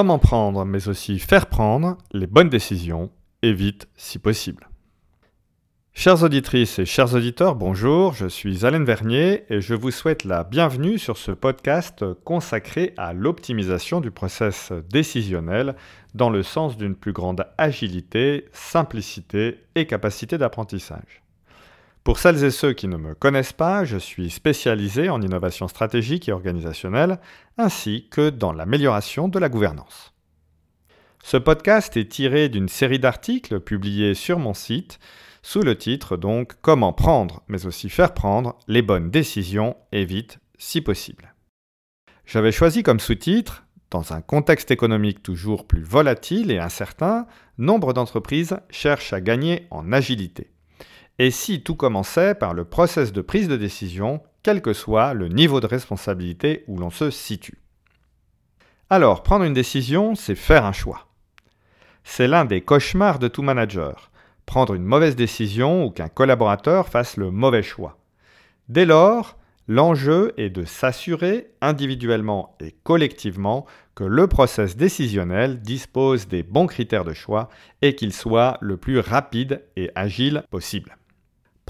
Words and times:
Comment 0.00 0.18
prendre, 0.18 0.64
mais 0.64 0.88
aussi 0.88 1.18
faire 1.18 1.44
prendre 1.44 1.98
les 2.14 2.26
bonnes 2.26 2.48
décisions, 2.48 3.10
et 3.42 3.52
vite 3.52 3.86
si 3.96 4.18
possible. 4.18 4.70
Chères 5.92 6.22
auditrices 6.22 6.78
et 6.78 6.86
chers 6.86 7.14
auditeurs, 7.14 7.54
bonjour, 7.54 8.14
je 8.14 8.26
suis 8.26 8.64
Alain 8.64 8.82
Vernier 8.82 9.44
et 9.50 9.60
je 9.60 9.74
vous 9.74 9.90
souhaite 9.90 10.24
la 10.24 10.42
bienvenue 10.42 10.96
sur 10.96 11.18
ce 11.18 11.32
podcast 11.32 12.02
consacré 12.24 12.94
à 12.96 13.12
l'optimisation 13.12 14.00
du 14.00 14.10
process 14.10 14.72
décisionnel 14.90 15.76
dans 16.14 16.30
le 16.30 16.42
sens 16.42 16.78
d'une 16.78 16.96
plus 16.96 17.12
grande 17.12 17.44
agilité, 17.58 18.46
simplicité 18.54 19.58
et 19.74 19.86
capacité 19.86 20.38
d'apprentissage. 20.38 21.22
Pour 22.04 22.18
celles 22.18 22.44
et 22.44 22.50
ceux 22.50 22.72
qui 22.72 22.88
ne 22.88 22.96
me 22.96 23.14
connaissent 23.14 23.52
pas, 23.52 23.84
je 23.84 23.98
suis 23.98 24.30
spécialisé 24.30 25.10
en 25.10 25.20
innovation 25.20 25.68
stratégique 25.68 26.28
et 26.28 26.32
organisationnelle, 26.32 27.20
ainsi 27.58 28.08
que 28.10 28.30
dans 28.30 28.52
l'amélioration 28.52 29.28
de 29.28 29.38
la 29.38 29.50
gouvernance. 29.50 30.14
Ce 31.22 31.36
podcast 31.36 31.98
est 31.98 32.10
tiré 32.10 32.48
d'une 32.48 32.70
série 32.70 32.98
d'articles 32.98 33.60
publiés 33.60 34.14
sur 34.14 34.38
mon 34.38 34.54
site, 34.54 34.98
sous 35.42 35.60
le 35.60 35.76
titre 35.76 36.16
donc 36.16 36.54
Comment 36.62 36.94
prendre, 36.94 37.42
mais 37.48 37.66
aussi 37.66 37.90
faire 37.90 38.14
prendre 38.14 38.58
les 38.66 38.82
bonnes 38.82 39.10
décisions 39.10 39.76
et 39.92 40.06
vite 40.06 40.38
si 40.58 40.80
possible. 40.80 41.34
J'avais 42.24 42.52
choisi 42.52 42.82
comme 42.82 43.00
sous-titre 43.00 43.64
dans 43.90 44.12
un 44.12 44.20
contexte 44.20 44.70
économique 44.70 45.22
toujours 45.22 45.66
plus 45.66 45.82
volatile 45.82 46.50
et 46.50 46.58
incertain, 46.58 47.26
nombre 47.58 47.92
d'entreprises 47.92 48.56
cherchent 48.70 49.12
à 49.12 49.20
gagner 49.20 49.66
en 49.70 49.92
agilité. 49.92 50.52
Et 51.22 51.30
si 51.30 51.60
tout 51.60 51.74
commençait 51.74 52.34
par 52.34 52.54
le 52.54 52.64
process 52.64 53.12
de 53.12 53.20
prise 53.20 53.46
de 53.46 53.58
décision, 53.58 54.22
quel 54.42 54.62
que 54.62 54.72
soit 54.72 55.12
le 55.12 55.28
niveau 55.28 55.60
de 55.60 55.66
responsabilité 55.66 56.64
où 56.66 56.78
l'on 56.78 56.88
se 56.88 57.10
situe 57.10 57.58
Alors, 58.88 59.22
prendre 59.22 59.44
une 59.44 59.52
décision, 59.52 60.14
c'est 60.14 60.34
faire 60.34 60.64
un 60.64 60.72
choix. 60.72 61.08
C'est 62.04 62.26
l'un 62.26 62.46
des 62.46 62.62
cauchemars 62.62 63.18
de 63.18 63.28
tout 63.28 63.42
manager, 63.42 64.10
prendre 64.46 64.72
une 64.72 64.86
mauvaise 64.86 65.14
décision 65.14 65.84
ou 65.84 65.90
qu'un 65.90 66.08
collaborateur 66.08 66.88
fasse 66.88 67.18
le 67.18 67.30
mauvais 67.30 67.62
choix. 67.62 67.98
Dès 68.70 68.86
lors, 68.86 69.36
l'enjeu 69.68 70.32
est 70.38 70.48
de 70.48 70.64
s'assurer 70.64 71.50
individuellement 71.60 72.56
et 72.60 72.74
collectivement 72.82 73.66
que 73.94 74.04
le 74.04 74.26
process 74.26 74.74
décisionnel 74.74 75.60
dispose 75.60 76.28
des 76.28 76.42
bons 76.42 76.66
critères 76.66 77.04
de 77.04 77.12
choix 77.12 77.50
et 77.82 77.94
qu'il 77.94 78.14
soit 78.14 78.56
le 78.62 78.78
plus 78.78 79.00
rapide 79.00 79.62
et 79.76 79.90
agile 79.94 80.44
possible. 80.50 80.96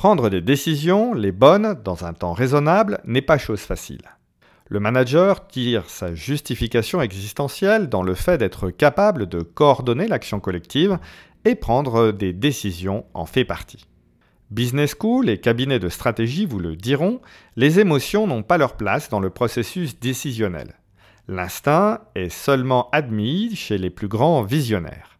Prendre 0.00 0.30
des 0.30 0.40
décisions, 0.40 1.12
les 1.12 1.30
bonnes, 1.30 1.76
dans 1.84 2.06
un 2.06 2.14
temps 2.14 2.32
raisonnable, 2.32 3.00
n'est 3.04 3.20
pas 3.20 3.36
chose 3.36 3.60
facile. 3.60 4.00
Le 4.66 4.80
manager 4.80 5.46
tire 5.46 5.90
sa 5.90 6.14
justification 6.14 7.02
existentielle 7.02 7.90
dans 7.90 8.02
le 8.02 8.14
fait 8.14 8.38
d'être 8.38 8.70
capable 8.70 9.28
de 9.28 9.42
coordonner 9.42 10.08
l'action 10.08 10.40
collective 10.40 10.98
et 11.44 11.54
prendre 11.54 12.12
des 12.12 12.32
décisions 12.32 13.04
en 13.12 13.26
fait 13.26 13.44
partie. 13.44 13.84
Business 14.50 14.96
School 14.98 15.28
et 15.28 15.38
cabinets 15.38 15.78
de 15.78 15.90
stratégie 15.90 16.46
vous 16.46 16.60
le 16.60 16.76
diront, 16.76 17.20
les 17.56 17.78
émotions 17.78 18.26
n'ont 18.26 18.42
pas 18.42 18.56
leur 18.56 18.78
place 18.78 19.10
dans 19.10 19.20
le 19.20 19.28
processus 19.28 20.00
décisionnel. 20.00 20.76
L'instinct 21.28 22.00
est 22.14 22.30
seulement 22.30 22.88
admis 22.92 23.54
chez 23.54 23.76
les 23.76 23.90
plus 23.90 24.08
grands 24.08 24.44
visionnaires. 24.44 25.19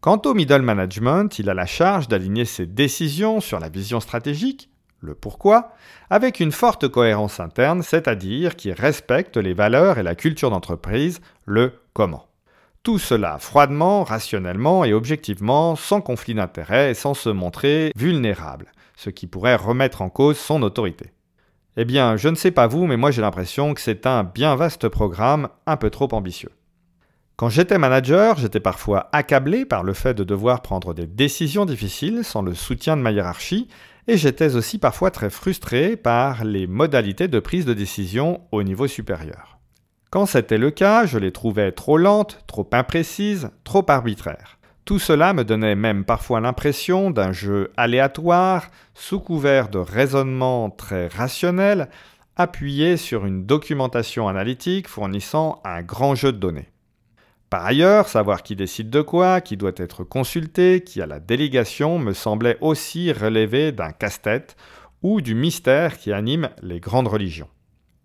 Quant 0.00 0.20
au 0.24 0.34
middle 0.34 0.62
management, 0.62 1.38
il 1.38 1.50
a 1.50 1.54
la 1.54 1.66
charge 1.66 2.06
d'aligner 2.06 2.44
ses 2.44 2.66
décisions 2.66 3.40
sur 3.40 3.58
la 3.58 3.68
vision 3.68 3.98
stratégique, 4.00 4.70
le 5.00 5.14
pourquoi, 5.14 5.72
avec 6.10 6.40
une 6.40 6.52
forte 6.52 6.88
cohérence 6.88 7.40
interne, 7.40 7.82
c'est-à-dire 7.82 8.56
qui 8.56 8.72
respecte 8.72 9.36
les 9.36 9.54
valeurs 9.54 9.98
et 9.98 10.02
la 10.02 10.14
culture 10.14 10.50
d'entreprise, 10.50 11.20
le 11.44 11.72
comment. 11.92 12.28
Tout 12.82 12.98
cela 12.98 13.38
froidement, 13.38 14.04
rationnellement 14.04 14.84
et 14.84 14.92
objectivement, 14.92 15.74
sans 15.74 16.00
conflit 16.00 16.34
d'intérêts 16.34 16.92
et 16.92 16.94
sans 16.94 17.14
se 17.14 17.30
montrer 17.30 17.90
vulnérable, 17.96 18.70
ce 18.96 19.10
qui 19.10 19.26
pourrait 19.26 19.56
remettre 19.56 20.02
en 20.02 20.08
cause 20.08 20.38
son 20.38 20.62
autorité. 20.62 21.10
Eh 21.76 21.84
bien, 21.84 22.16
je 22.16 22.28
ne 22.28 22.36
sais 22.36 22.52
pas 22.52 22.68
vous, 22.68 22.86
mais 22.86 22.96
moi 22.96 23.10
j'ai 23.10 23.22
l'impression 23.22 23.74
que 23.74 23.80
c'est 23.80 24.06
un 24.06 24.22
bien 24.22 24.54
vaste 24.54 24.88
programme 24.88 25.48
un 25.66 25.76
peu 25.76 25.90
trop 25.90 26.08
ambitieux. 26.12 26.52
Quand 27.36 27.50
j'étais 27.50 27.76
manager, 27.76 28.38
j'étais 28.38 28.60
parfois 28.60 29.10
accablé 29.12 29.66
par 29.66 29.84
le 29.84 29.92
fait 29.92 30.14
de 30.14 30.24
devoir 30.24 30.62
prendre 30.62 30.94
des 30.94 31.06
décisions 31.06 31.66
difficiles 31.66 32.24
sans 32.24 32.40
le 32.40 32.54
soutien 32.54 32.96
de 32.96 33.02
ma 33.02 33.12
hiérarchie, 33.12 33.68
et 34.08 34.16
j'étais 34.16 34.56
aussi 34.56 34.78
parfois 34.78 35.10
très 35.10 35.28
frustré 35.28 35.98
par 35.98 36.44
les 36.44 36.66
modalités 36.66 37.28
de 37.28 37.38
prise 37.38 37.66
de 37.66 37.74
décision 37.74 38.40
au 38.52 38.62
niveau 38.62 38.86
supérieur. 38.86 39.58
Quand 40.08 40.24
c'était 40.24 40.56
le 40.56 40.70
cas, 40.70 41.04
je 41.04 41.18
les 41.18 41.30
trouvais 41.30 41.72
trop 41.72 41.98
lentes, 41.98 42.42
trop 42.46 42.66
imprécises, 42.72 43.50
trop 43.64 43.84
arbitraires. 43.86 44.56
Tout 44.86 44.98
cela 44.98 45.34
me 45.34 45.44
donnait 45.44 45.74
même 45.74 46.06
parfois 46.06 46.40
l'impression 46.40 47.10
d'un 47.10 47.32
jeu 47.32 47.70
aléatoire, 47.76 48.68
sous 48.94 49.20
couvert 49.20 49.68
de 49.68 49.78
raisonnement 49.78 50.70
très 50.70 51.08
rationnel, 51.08 51.90
appuyé 52.36 52.96
sur 52.96 53.26
une 53.26 53.44
documentation 53.44 54.26
analytique 54.26 54.88
fournissant 54.88 55.60
un 55.66 55.82
grand 55.82 56.14
jeu 56.14 56.32
de 56.32 56.38
données. 56.38 56.70
Par 57.48 57.64
ailleurs, 57.64 58.08
savoir 58.08 58.42
qui 58.42 58.56
décide 58.56 58.90
de 58.90 59.02
quoi, 59.02 59.40
qui 59.40 59.56
doit 59.56 59.72
être 59.76 60.02
consulté, 60.02 60.82
qui 60.82 61.00
a 61.00 61.06
la 61.06 61.20
délégation, 61.20 61.98
me 62.00 62.12
semblait 62.12 62.58
aussi 62.60 63.12
relever 63.12 63.70
d'un 63.70 63.92
casse-tête 63.92 64.56
ou 65.02 65.20
du 65.20 65.36
mystère 65.36 65.96
qui 65.96 66.12
anime 66.12 66.50
les 66.60 66.80
grandes 66.80 67.06
religions. 67.06 67.48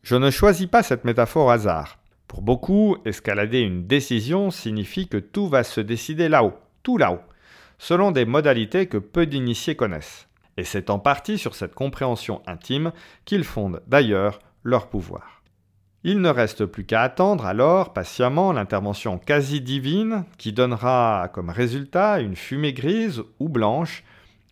Je 0.04 0.16
ne 0.16 0.30
choisis 0.30 0.68
pas 0.68 0.84
cette 0.84 1.06
métaphore 1.06 1.48
au 1.48 1.50
hasard. 1.50 1.98
Pour 2.28 2.44
beaucoup, 2.44 2.98
escalader 3.04 3.60
une 3.60 3.88
décision 3.88 4.52
signifie 4.52 5.08
que 5.08 5.18
tout 5.18 5.48
va 5.48 5.64
se 5.64 5.82
décider 5.82 6.30
là-haut, 6.30 6.54
tout 6.84 6.98
là-haut, 6.98 7.22
selon 7.80 8.12
des 8.12 8.26
modalités 8.26 8.86
que 8.86 8.98
peu 8.98 9.26
d'initiés 9.26 9.76
connaissent. 9.76 10.28
Et 10.58 10.64
c'est 10.64 10.92
en 10.92 11.00
partie 11.00 11.40
sur 11.40 11.56
cette 11.56 11.74
compréhension 11.74 12.44
intime 12.46 12.92
qu'ils 13.26 13.44
fondent 13.44 13.82
d'ailleurs 13.88 14.40
leur 14.64 14.88
pouvoir. 14.88 15.41
Il 16.04 16.20
ne 16.20 16.30
reste 16.30 16.66
plus 16.66 16.84
qu'à 16.84 17.04
attendre 17.04 17.46
alors 17.46 17.94
patiemment 17.94 18.52
l'intervention 18.54 19.20
quasi 19.20 19.62
divine 19.62 20.26
qui 20.40 20.52
donnera 20.52 21.30
comme 21.32 21.52
résultat 21.52 22.20
une 22.22 22.36
fumée 22.36 22.74
grise 22.74 23.22
ou 23.40 23.50
blanche, 23.50 24.04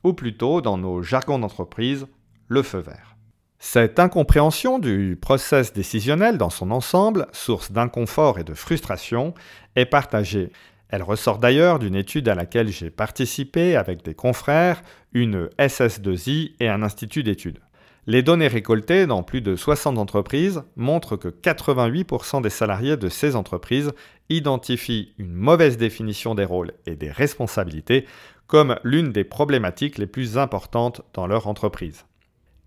ou 0.03 0.13
plutôt 0.13 0.61
dans 0.61 0.77
nos 0.77 1.01
jargons 1.01 1.39
d'entreprise, 1.39 2.05
le 2.47 2.61
feu 2.61 2.79
vert. 2.79 3.15
Cette 3.57 3.99
incompréhension 3.99 4.79
du 4.79 5.17
process 5.19 5.73
décisionnel 5.73 6.37
dans 6.37 6.51
son 6.51 6.71
ensemble, 6.71 7.25
source 7.33 7.71
d'inconfort 7.71 8.39
et 8.39 8.43
de 8.43 8.53
frustration, 8.53 9.33
est 9.75 9.85
partagée. 9.85 10.51
Elle 10.87 11.03
ressort 11.03 11.39
d'ailleurs 11.39 11.79
d'une 11.79 11.95
étude 11.95 12.29
à 12.29 12.35
laquelle 12.35 12.69
j'ai 12.69 12.89
participé 12.89 13.75
avec 13.75 14.03
des 14.03 14.13
confrères, 14.13 14.81
une 15.13 15.47
SS2I 15.57 16.53
et 16.59 16.69
un 16.69 16.83
institut 16.83 17.23
d'études. 17.23 17.59
Les 18.09 18.23
données 18.23 18.47
récoltées 18.47 19.05
dans 19.05 19.21
plus 19.21 19.41
de 19.41 19.55
60 19.55 19.99
entreprises 19.99 20.63
montrent 20.75 21.15
que 21.15 21.27
88% 21.27 22.41
des 22.41 22.49
salariés 22.49 22.97
de 22.97 23.07
ces 23.07 23.35
entreprises 23.35 23.91
identifient 24.29 25.13
une 25.19 25.31
mauvaise 25.31 25.77
définition 25.77 26.33
des 26.33 26.43
rôles 26.43 26.71
et 26.87 26.95
des 26.95 27.11
responsabilités 27.11 28.07
comme 28.47 28.79
l'une 28.83 29.11
des 29.11 29.23
problématiques 29.23 29.99
les 29.99 30.07
plus 30.07 30.39
importantes 30.39 31.03
dans 31.13 31.27
leur 31.27 31.45
entreprise. 31.45 32.05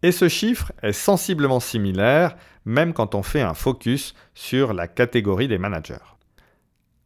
Et 0.05 0.13
ce 0.13 0.29
chiffre 0.29 0.71
est 0.81 0.93
sensiblement 0.93 1.59
similaire 1.59 2.37
même 2.65 2.93
quand 2.93 3.17
on 3.17 3.25
fait 3.25 3.43
un 3.43 3.55
focus 3.55 4.15
sur 4.35 4.73
la 4.73 4.87
catégorie 4.87 5.49
des 5.49 5.59
managers. 5.59 6.07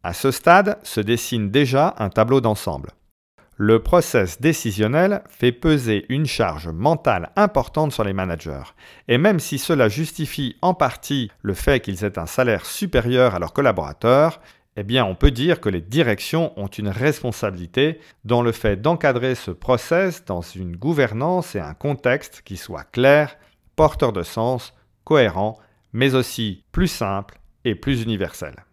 À 0.02 0.12
ce 0.12 0.30
stade 0.30 0.78
se 0.82 1.00
dessine 1.00 1.50
déjà 1.50 1.94
un 1.96 2.10
tableau 2.10 2.42
d'ensemble. 2.42 2.90
Le 3.58 3.82
process 3.82 4.38
décisionnel 4.38 5.22
fait 5.30 5.50
peser 5.50 6.04
une 6.10 6.26
charge 6.26 6.68
mentale 6.68 7.30
importante 7.36 7.90
sur 7.90 8.04
les 8.04 8.12
managers. 8.12 8.74
Et 9.08 9.16
même 9.16 9.40
si 9.40 9.56
cela 9.58 9.88
justifie 9.88 10.56
en 10.60 10.74
partie 10.74 11.30
le 11.40 11.54
fait 11.54 11.80
qu'ils 11.80 12.04
aient 12.04 12.18
un 12.18 12.26
salaire 12.26 12.66
supérieur 12.66 13.34
à 13.34 13.38
leurs 13.38 13.54
collaborateurs, 13.54 14.42
eh 14.76 14.82
bien 14.82 15.06
on 15.06 15.14
peut 15.14 15.30
dire 15.30 15.62
que 15.62 15.70
les 15.70 15.80
directions 15.80 16.52
ont 16.60 16.66
une 16.66 16.90
responsabilité 16.90 17.98
dans 18.26 18.42
le 18.42 18.52
fait 18.52 18.76
d'encadrer 18.76 19.34
ce 19.34 19.52
process 19.52 20.26
dans 20.26 20.42
une 20.42 20.76
gouvernance 20.76 21.54
et 21.54 21.60
un 21.60 21.72
contexte 21.72 22.42
qui 22.44 22.58
soit 22.58 22.84
clair, 22.84 23.38
porteur 23.74 24.12
de 24.12 24.22
sens, 24.22 24.74
cohérent, 25.04 25.58
mais 25.94 26.14
aussi 26.14 26.62
plus 26.72 26.88
simple 26.88 27.38
et 27.64 27.74
plus 27.74 28.02
universel. 28.02 28.65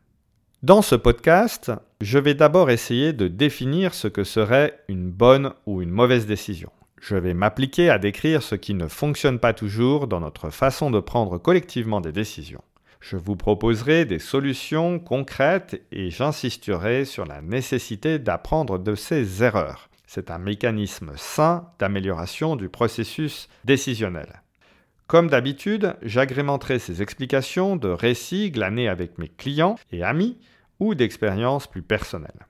Dans 0.64 0.82
ce 0.82 0.96
podcast, 0.96 1.74
je 2.00 2.18
vais 2.18 2.36
d'abord 2.36 2.70
essayer 2.70 3.12
de 3.12 3.28
définir 3.28 3.94
ce 3.94 4.08
que 4.08 4.24
serait 4.24 4.80
une 4.88 5.12
bonne 5.12 5.52
ou 5.66 5.82
une 5.82 5.90
mauvaise 5.90 6.26
décision. 6.26 6.72
Je 7.02 7.18
vais 7.18 7.34
m'appliquer 7.34 7.90
à 7.90 8.00
décrire 8.00 8.42
ce 8.42 8.56
qui 8.56 8.74
ne 8.74 8.88
fonctionne 8.88 9.40
pas 9.40 9.52
toujours 9.52 10.08
dans 10.08 10.22
notre 10.22 10.52
façon 10.52 10.90
de 10.90 11.02
prendre 11.02 11.38
collectivement 11.38 12.00
des 12.00 12.14
décisions. 12.14 12.64
Je 13.02 13.18
vous 13.18 13.36
proposerai 13.36 14.06
des 14.06 14.20
solutions 14.20 15.00
concrètes 15.00 15.82
et 15.92 16.10
j'insisterai 16.10 17.04
sur 17.04 17.26
la 17.26 17.42
nécessité 17.42 18.18
d'apprendre 18.18 18.80
de 18.80 18.96
ces 18.96 19.44
erreurs. 19.44 19.90
C'est 20.08 20.32
un 20.32 20.38
mécanisme 20.38 21.12
sain 21.18 21.68
d'amélioration 21.78 22.56
du 22.56 22.70
processus 22.70 23.50
décisionnel. 23.66 24.42
Comme 25.08 25.30
d'habitude, 25.30 25.96
j'agrémenterai 26.02 26.80
ces 26.80 27.02
explications 27.02 27.76
de 27.76 27.90
récits 27.90 28.50
glanés 28.50 28.88
avec 28.88 29.18
mes 29.18 29.28
clients 29.28 29.76
et 29.92 30.02
amis 30.04 30.38
ou 30.80 30.96
d'expériences 30.96 31.68
plus 31.68 31.82
personnelles. 31.82 32.48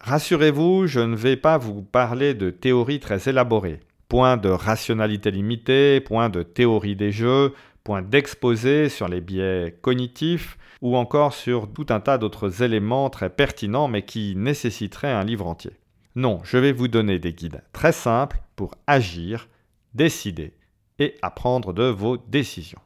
Rassurez-vous, 0.00 0.86
je 0.86 1.00
ne 1.00 1.16
vais 1.16 1.36
pas 1.36 1.58
vous 1.58 1.82
parler 1.82 2.34
de 2.34 2.50
théories 2.50 3.00
très 3.00 3.28
élaborées, 3.28 3.80
points 4.08 4.36
de 4.36 4.48
rationalité 4.48 5.30
limitée, 5.30 6.00
points 6.00 6.28
de 6.28 6.42
théorie 6.42 6.96
des 6.96 7.10
jeux, 7.10 7.52
points 7.82 8.02
d'exposé 8.02 8.88
sur 8.88 9.08
les 9.08 9.20
biais 9.20 9.76
cognitifs, 9.82 10.56
ou 10.80 10.96
encore 10.96 11.34
sur 11.34 11.72
tout 11.72 11.86
un 11.88 12.00
tas 12.00 12.18
d'autres 12.18 12.62
éléments 12.62 13.10
très 13.10 13.30
pertinents 13.30 13.88
mais 13.88 14.02
qui 14.02 14.34
nécessiteraient 14.36 15.12
un 15.12 15.24
livre 15.24 15.46
entier. 15.46 15.72
Non, 16.14 16.40
je 16.44 16.58
vais 16.58 16.72
vous 16.72 16.88
donner 16.88 17.18
des 17.18 17.32
guides 17.32 17.62
très 17.72 17.92
simples 17.92 18.40
pour 18.56 18.74
agir, 18.86 19.48
décider 19.94 20.54
et 20.98 21.14
apprendre 21.22 21.72
de 21.72 21.84
vos 21.84 22.16
décisions. 22.16 22.80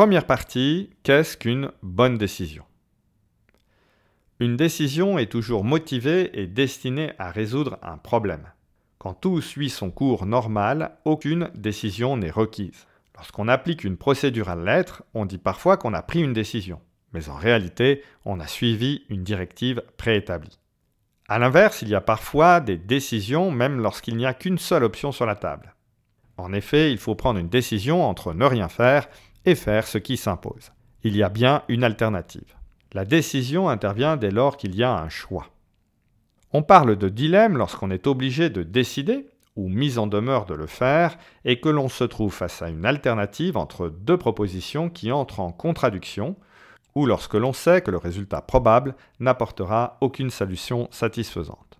Première 0.00 0.24
partie, 0.24 0.88
qu'est-ce 1.02 1.36
qu'une 1.36 1.72
bonne 1.82 2.16
décision? 2.16 2.64
Une 4.38 4.56
décision 4.56 5.18
est 5.18 5.30
toujours 5.30 5.62
motivée 5.62 6.30
et 6.40 6.46
destinée 6.46 7.12
à 7.18 7.30
résoudre 7.30 7.78
un 7.82 7.98
problème. 7.98 8.50
Quand 8.96 9.12
tout 9.12 9.42
suit 9.42 9.68
son 9.68 9.90
cours 9.90 10.24
normal, 10.24 10.96
aucune 11.04 11.50
décision 11.54 12.16
n'est 12.16 12.30
requise. 12.30 12.86
Lorsqu'on 13.14 13.46
applique 13.46 13.84
une 13.84 13.98
procédure 13.98 14.48
à 14.48 14.54
la 14.54 14.78
lettre, 14.78 15.02
on 15.12 15.26
dit 15.26 15.36
parfois 15.36 15.76
qu'on 15.76 15.92
a 15.92 16.00
pris 16.00 16.22
une 16.22 16.32
décision, 16.32 16.80
mais 17.12 17.28
en 17.28 17.34
réalité, 17.34 18.02
on 18.24 18.40
a 18.40 18.46
suivi 18.46 19.02
une 19.10 19.22
directive 19.22 19.82
préétablie. 19.98 20.58
A 21.28 21.38
l'inverse, 21.38 21.82
il 21.82 21.90
y 21.90 21.94
a 21.94 22.00
parfois 22.00 22.60
des 22.60 22.78
décisions 22.78 23.50
même 23.50 23.78
lorsqu'il 23.78 24.16
n'y 24.16 24.24
a 24.24 24.32
qu'une 24.32 24.56
seule 24.56 24.84
option 24.84 25.12
sur 25.12 25.26
la 25.26 25.36
table. 25.36 25.74
En 26.38 26.54
effet, 26.54 26.90
il 26.90 26.96
faut 26.96 27.14
prendre 27.14 27.38
une 27.38 27.50
décision 27.50 28.02
entre 28.02 28.32
ne 28.32 28.46
rien 28.46 28.70
faire 28.70 29.10
et 29.44 29.54
faire 29.54 29.86
ce 29.86 29.98
qui 29.98 30.16
s'impose. 30.16 30.72
Il 31.02 31.16
y 31.16 31.22
a 31.22 31.28
bien 31.28 31.62
une 31.68 31.84
alternative. 31.84 32.54
La 32.92 33.04
décision 33.04 33.68
intervient 33.68 34.16
dès 34.16 34.30
lors 34.30 34.56
qu'il 34.56 34.74
y 34.74 34.82
a 34.82 34.92
un 34.92 35.08
choix. 35.08 35.46
On 36.52 36.62
parle 36.62 36.96
de 36.96 37.08
dilemme 37.08 37.56
lorsqu'on 37.56 37.90
est 37.90 38.06
obligé 38.06 38.50
de 38.50 38.62
décider, 38.62 39.28
ou 39.56 39.68
mise 39.68 39.98
en 39.98 40.06
demeure 40.06 40.46
de 40.46 40.54
le 40.54 40.66
faire, 40.66 41.16
et 41.44 41.60
que 41.60 41.68
l'on 41.68 41.88
se 41.88 42.04
trouve 42.04 42.34
face 42.34 42.62
à 42.62 42.68
une 42.68 42.84
alternative 42.84 43.56
entre 43.56 43.88
deux 43.88 44.16
propositions 44.16 44.90
qui 44.90 45.12
entrent 45.12 45.40
en 45.40 45.52
contradiction, 45.52 46.36
ou 46.94 47.06
lorsque 47.06 47.34
l'on 47.34 47.52
sait 47.52 47.82
que 47.82 47.90
le 47.90 47.98
résultat 47.98 48.40
probable 48.40 48.96
n'apportera 49.20 49.96
aucune 50.00 50.30
solution 50.30 50.88
satisfaisante. 50.90 51.78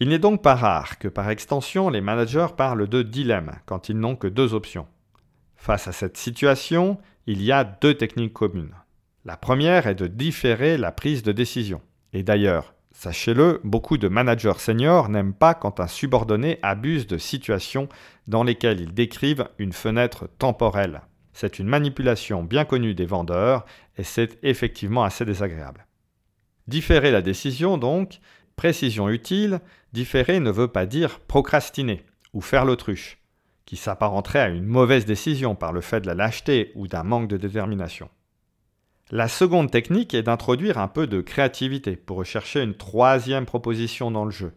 Il 0.00 0.08
n'est 0.08 0.18
donc 0.18 0.42
pas 0.42 0.56
rare 0.56 0.98
que 0.98 1.08
par 1.08 1.30
extension 1.30 1.88
les 1.88 2.00
managers 2.00 2.48
parlent 2.56 2.88
de 2.88 3.02
dilemme 3.02 3.52
quand 3.64 3.88
ils 3.88 3.98
n'ont 3.98 4.16
que 4.16 4.26
deux 4.26 4.52
options. 4.52 4.86
Face 5.64 5.88
à 5.88 5.92
cette 5.92 6.18
situation, 6.18 6.98
il 7.26 7.40
y 7.40 7.50
a 7.50 7.64
deux 7.64 7.94
techniques 7.94 8.34
communes. 8.34 8.74
La 9.24 9.38
première 9.38 9.86
est 9.86 9.94
de 9.94 10.06
différer 10.06 10.76
la 10.76 10.92
prise 10.92 11.22
de 11.22 11.32
décision. 11.32 11.80
Et 12.12 12.22
d'ailleurs, 12.22 12.74
sachez-le, 12.92 13.62
beaucoup 13.64 13.96
de 13.96 14.08
managers 14.08 14.58
seniors 14.58 15.08
n'aiment 15.08 15.32
pas 15.32 15.54
quand 15.54 15.80
un 15.80 15.86
subordonné 15.86 16.58
abuse 16.60 17.06
de 17.06 17.16
situations 17.16 17.88
dans 18.28 18.44
lesquelles 18.44 18.82
ils 18.82 18.92
décrivent 18.92 19.48
une 19.56 19.72
fenêtre 19.72 20.28
temporelle. 20.38 21.00
C'est 21.32 21.58
une 21.58 21.68
manipulation 21.68 22.44
bien 22.44 22.66
connue 22.66 22.94
des 22.94 23.06
vendeurs 23.06 23.64
et 23.96 24.04
c'est 24.04 24.38
effectivement 24.42 25.04
assez 25.04 25.24
désagréable. 25.24 25.86
Différer 26.68 27.10
la 27.10 27.22
décision 27.22 27.78
donc, 27.78 28.20
précision 28.54 29.08
utile, 29.08 29.60
différer 29.94 30.40
ne 30.40 30.50
veut 30.50 30.68
pas 30.68 30.84
dire 30.84 31.20
procrastiner 31.20 32.04
ou 32.34 32.42
faire 32.42 32.66
l'autruche 32.66 33.23
qui 33.66 33.76
s'apparenterait 33.76 34.40
à 34.40 34.48
une 34.48 34.66
mauvaise 34.66 35.06
décision 35.06 35.54
par 35.54 35.72
le 35.72 35.80
fait 35.80 36.00
de 36.00 36.06
la 36.06 36.14
lâcheté 36.14 36.72
ou 36.74 36.88
d'un 36.88 37.02
manque 37.02 37.28
de 37.28 37.36
détermination. 37.36 38.08
La 39.10 39.28
seconde 39.28 39.70
technique 39.70 40.14
est 40.14 40.22
d'introduire 40.22 40.78
un 40.78 40.88
peu 40.88 41.06
de 41.06 41.20
créativité 41.20 41.96
pour 41.96 42.16
rechercher 42.16 42.62
une 42.62 42.74
troisième 42.74 43.46
proposition 43.46 44.10
dans 44.10 44.24
le 44.24 44.30
jeu. 44.30 44.52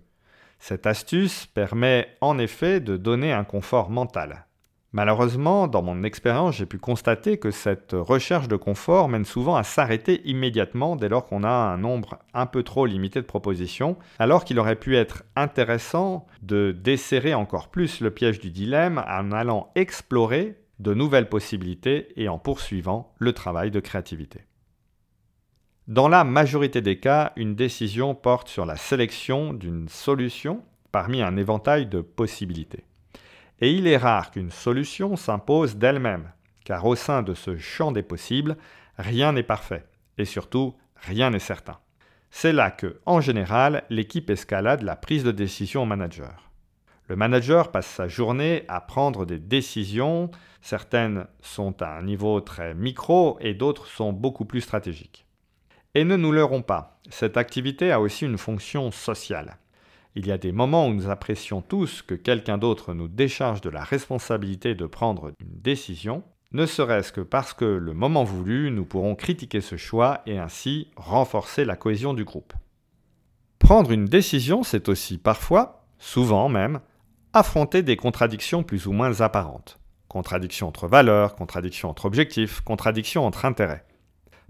Cette 0.60 0.88
astuce 0.88 1.46
permet 1.46 2.08
en 2.22 2.40
effet 2.40 2.80
de 2.80 2.98
donner 2.98 3.32
un 3.32 3.44
confort 3.44 3.90
mental. 3.90 4.46
Malheureusement, 4.94 5.68
dans 5.68 5.84
mon 5.84 6.04
expérience, 6.04 6.56
j'ai 6.56 6.66
pu 6.66 6.78
constater 6.78 7.38
que 7.38 7.52
cette 7.52 7.92
recherche 7.94 8.48
de 8.48 8.56
confort 8.56 9.10
mène 9.10 9.26
souvent 9.26 9.58
à 9.58 9.64
s'arrêter 9.64 10.22
immédiatement 10.26 10.96
dès 10.96 11.10
lors 11.10 11.26
qu'on 11.26 11.44
a 11.44 11.50
un 11.50 11.78
nombre 11.78 12.20
un 12.34 12.46
peu 12.46 12.64
trop 12.64 12.86
limité 12.86 13.20
de 13.22 13.26
propositions, 13.26 13.98
alors 14.18 14.46
qu'il 14.46 14.60
aurait 14.60 14.78
pu 14.78 14.96
être 14.96 15.24
intéressant 15.36 16.26
de 16.42 16.72
desserrer 16.72 17.34
encore 17.34 17.68
plus 17.68 18.00
le 18.00 18.12
piège 18.12 18.40
du 18.40 18.50
dilemme 18.50 19.04
en 19.08 19.32
allant 19.34 19.72
explorer 19.76 20.58
de 20.80 20.94
nouvelles 20.94 21.30
possibilités 21.30 22.14
et 22.16 22.30
en 22.30 22.40
poursuivant 22.40 23.14
le 23.18 23.34
travail 23.34 23.72
de 23.72 23.82
créativité. 23.82 24.46
Dans 25.88 26.08
la 26.08 26.24
majorité 26.24 26.82
des 26.82 27.00
cas, 27.00 27.34
une 27.36 27.56
décision 27.56 28.16
porte 28.16 28.48
sur 28.48 28.66
la 28.66 28.78
sélection 28.78 29.54
d'une 29.54 29.90
solution 29.90 30.62
parmi 30.92 31.22
un 31.22 31.36
éventail 31.38 31.88
de 31.88 32.02
possibilités. 32.02 32.87
Et 33.60 33.72
il 33.72 33.88
est 33.88 33.98
rare 33.98 34.32
qu'une 34.32 34.52
solution 34.52 35.16
s'impose 35.16 35.78
d'elle-même, 35.78 36.32
car 36.64 36.86
au 36.86 36.96
sein 36.96 37.24
de 37.24 37.34
ce 37.34 37.58
champ 37.58 37.92
des 37.92 38.04
possibles, 38.04 38.58
rien 38.98 39.32
n'est 39.32 39.44
parfait, 39.44 39.86
et 40.18 40.26
surtout, 40.26 40.76
rien 40.96 41.32
n'est 41.32 41.40
certain. 41.40 41.80
C'est 42.30 42.54
là 42.54 42.72
que, 42.72 43.00
en 43.06 43.22
général, 43.22 43.84
l'équipe 43.90 44.30
escalade 44.30 44.84
la 44.84 44.96
prise 44.96 45.24
de 45.24 45.32
décision 45.32 45.84
au 45.84 45.86
manager. 45.86 46.52
Le 47.08 47.16
manager 47.16 47.72
passe 47.72 47.88
sa 47.88 48.08
journée 48.08 48.66
à 48.68 48.82
prendre 48.82 49.26
des 49.26 49.40
décisions, 49.40 50.30
certaines 50.62 51.26
sont 51.42 51.82
à 51.82 51.98
un 51.98 52.04
niveau 52.04 52.42
très 52.42 52.76
micro 52.76 53.38
et 53.40 53.54
d'autres 53.54 53.88
sont 53.88 54.12
beaucoup 54.12 54.46
plus 54.46 54.62
stratégiques. 54.62 55.26
Et 55.96 56.04
ne 56.04 56.18
nous 56.18 56.34
leurrons 56.34 56.62
pas, 56.62 57.00
cette 57.10 57.38
activité 57.38 57.92
a 57.92 58.02
aussi 58.02 58.26
une 58.26 58.38
fonction 58.38 58.92
sociale. 58.92 59.58
Il 60.20 60.26
y 60.26 60.32
a 60.32 60.40
des 60.40 60.52
moments 60.52 60.88
où 60.88 60.94
nous 60.96 61.12
apprécions 61.12 61.62
tous 61.62 62.02
que 62.02 62.16
quelqu'un 62.16 62.58
d'autre 62.58 62.96
nous 62.96 63.08
décharge 63.08 63.62
de 63.62 63.70
la 63.70 63.84
responsabilité 63.84 64.74
de 64.74 64.88
prendre 64.88 65.32
une 65.40 65.62
décision, 65.62 66.24
ne 66.54 66.66
serait-ce 66.66 67.12
que 67.12 67.22
parce 67.22 67.54
que 67.54 67.66
le 67.66 67.94
moment 67.94 68.24
voulu, 68.24 68.72
nous 68.72 68.84
pourrons 68.84 69.14
critiquer 69.14 69.62
ce 69.62 69.78
choix 69.78 70.24
et 70.26 70.40
ainsi 70.40 70.88
renforcer 70.96 71.66
la 71.66 71.76
cohésion 71.76 72.16
du 72.16 72.24
groupe. 72.24 72.54
Prendre 73.60 73.92
une 73.92 74.06
décision, 74.06 74.64
c'est 74.64 74.90
aussi 74.90 75.20
parfois, 75.20 75.86
souvent 76.00 76.50
même, 76.50 76.80
affronter 77.34 77.84
des 77.84 77.96
contradictions 77.96 78.64
plus 78.64 78.88
ou 78.88 78.94
moins 78.94 79.22
apparentes. 79.22 79.78
Contradictions 80.08 80.68
entre 80.68 80.88
valeurs, 80.88 81.36
contradictions 81.36 81.92
entre 81.92 82.06
objectifs, 82.06 82.62
contradictions 82.62 83.24
entre 83.24 83.46
intérêts. 83.46 83.86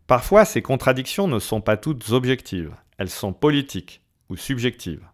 Parfois, 0.08 0.46
ces 0.46 0.62
contradictions 0.62 1.28
ne 1.28 1.40
sont 1.40 1.60
pas 1.60 1.76
toutes 1.76 2.12
objectives, 2.12 2.74
elles 2.98 3.10
sont 3.10 3.34
politiques 3.34 4.02
ou 4.30 4.38
subjectives. 4.38 5.06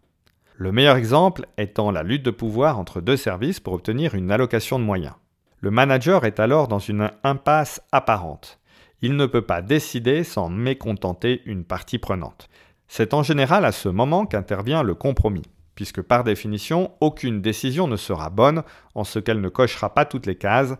Le 0.56 0.70
meilleur 0.70 0.96
exemple 0.96 1.46
étant 1.58 1.90
la 1.90 2.04
lutte 2.04 2.24
de 2.24 2.30
pouvoir 2.30 2.78
entre 2.78 3.00
deux 3.00 3.16
services 3.16 3.58
pour 3.58 3.72
obtenir 3.72 4.14
une 4.14 4.30
allocation 4.30 4.78
de 4.78 4.84
moyens. 4.84 5.14
Le 5.58 5.72
manager 5.72 6.24
est 6.24 6.38
alors 6.38 6.68
dans 6.68 6.78
une 6.78 7.10
impasse 7.24 7.82
apparente. 7.90 8.60
Il 9.02 9.16
ne 9.16 9.26
peut 9.26 9.42
pas 9.42 9.62
décider 9.62 10.22
sans 10.22 10.48
mécontenter 10.48 11.42
une 11.44 11.64
partie 11.64 11.98
prenante. 11.98 12.48
C'est 12.86 13.14
en 13.14 13.24
général 13.24 13.64
à 13.64 13.72
ce 13.72 13.88
moment 13.88 14.26
qu'intervient 14.26 14.84
le 14.84 14.94
compromis, 14.94 15.42
puisque 15.74 16.02
par 16.02 16.22
définition, 16.22 16.92
aucune 17.00 17.42
décision 17.42 17.88
ne 17.88 17.96
sera 17.96 18.30
bonne 18.30 18.62
en 18.94 19.02
ce 19.02 19.18
qu'elle 19.18 19.40
ne 19.40 19.48
cochera 19.48 19.92
pas 19.92 20.04
toutes 20.04 20.26
les 20.26 20.36
cases 20.36 20.74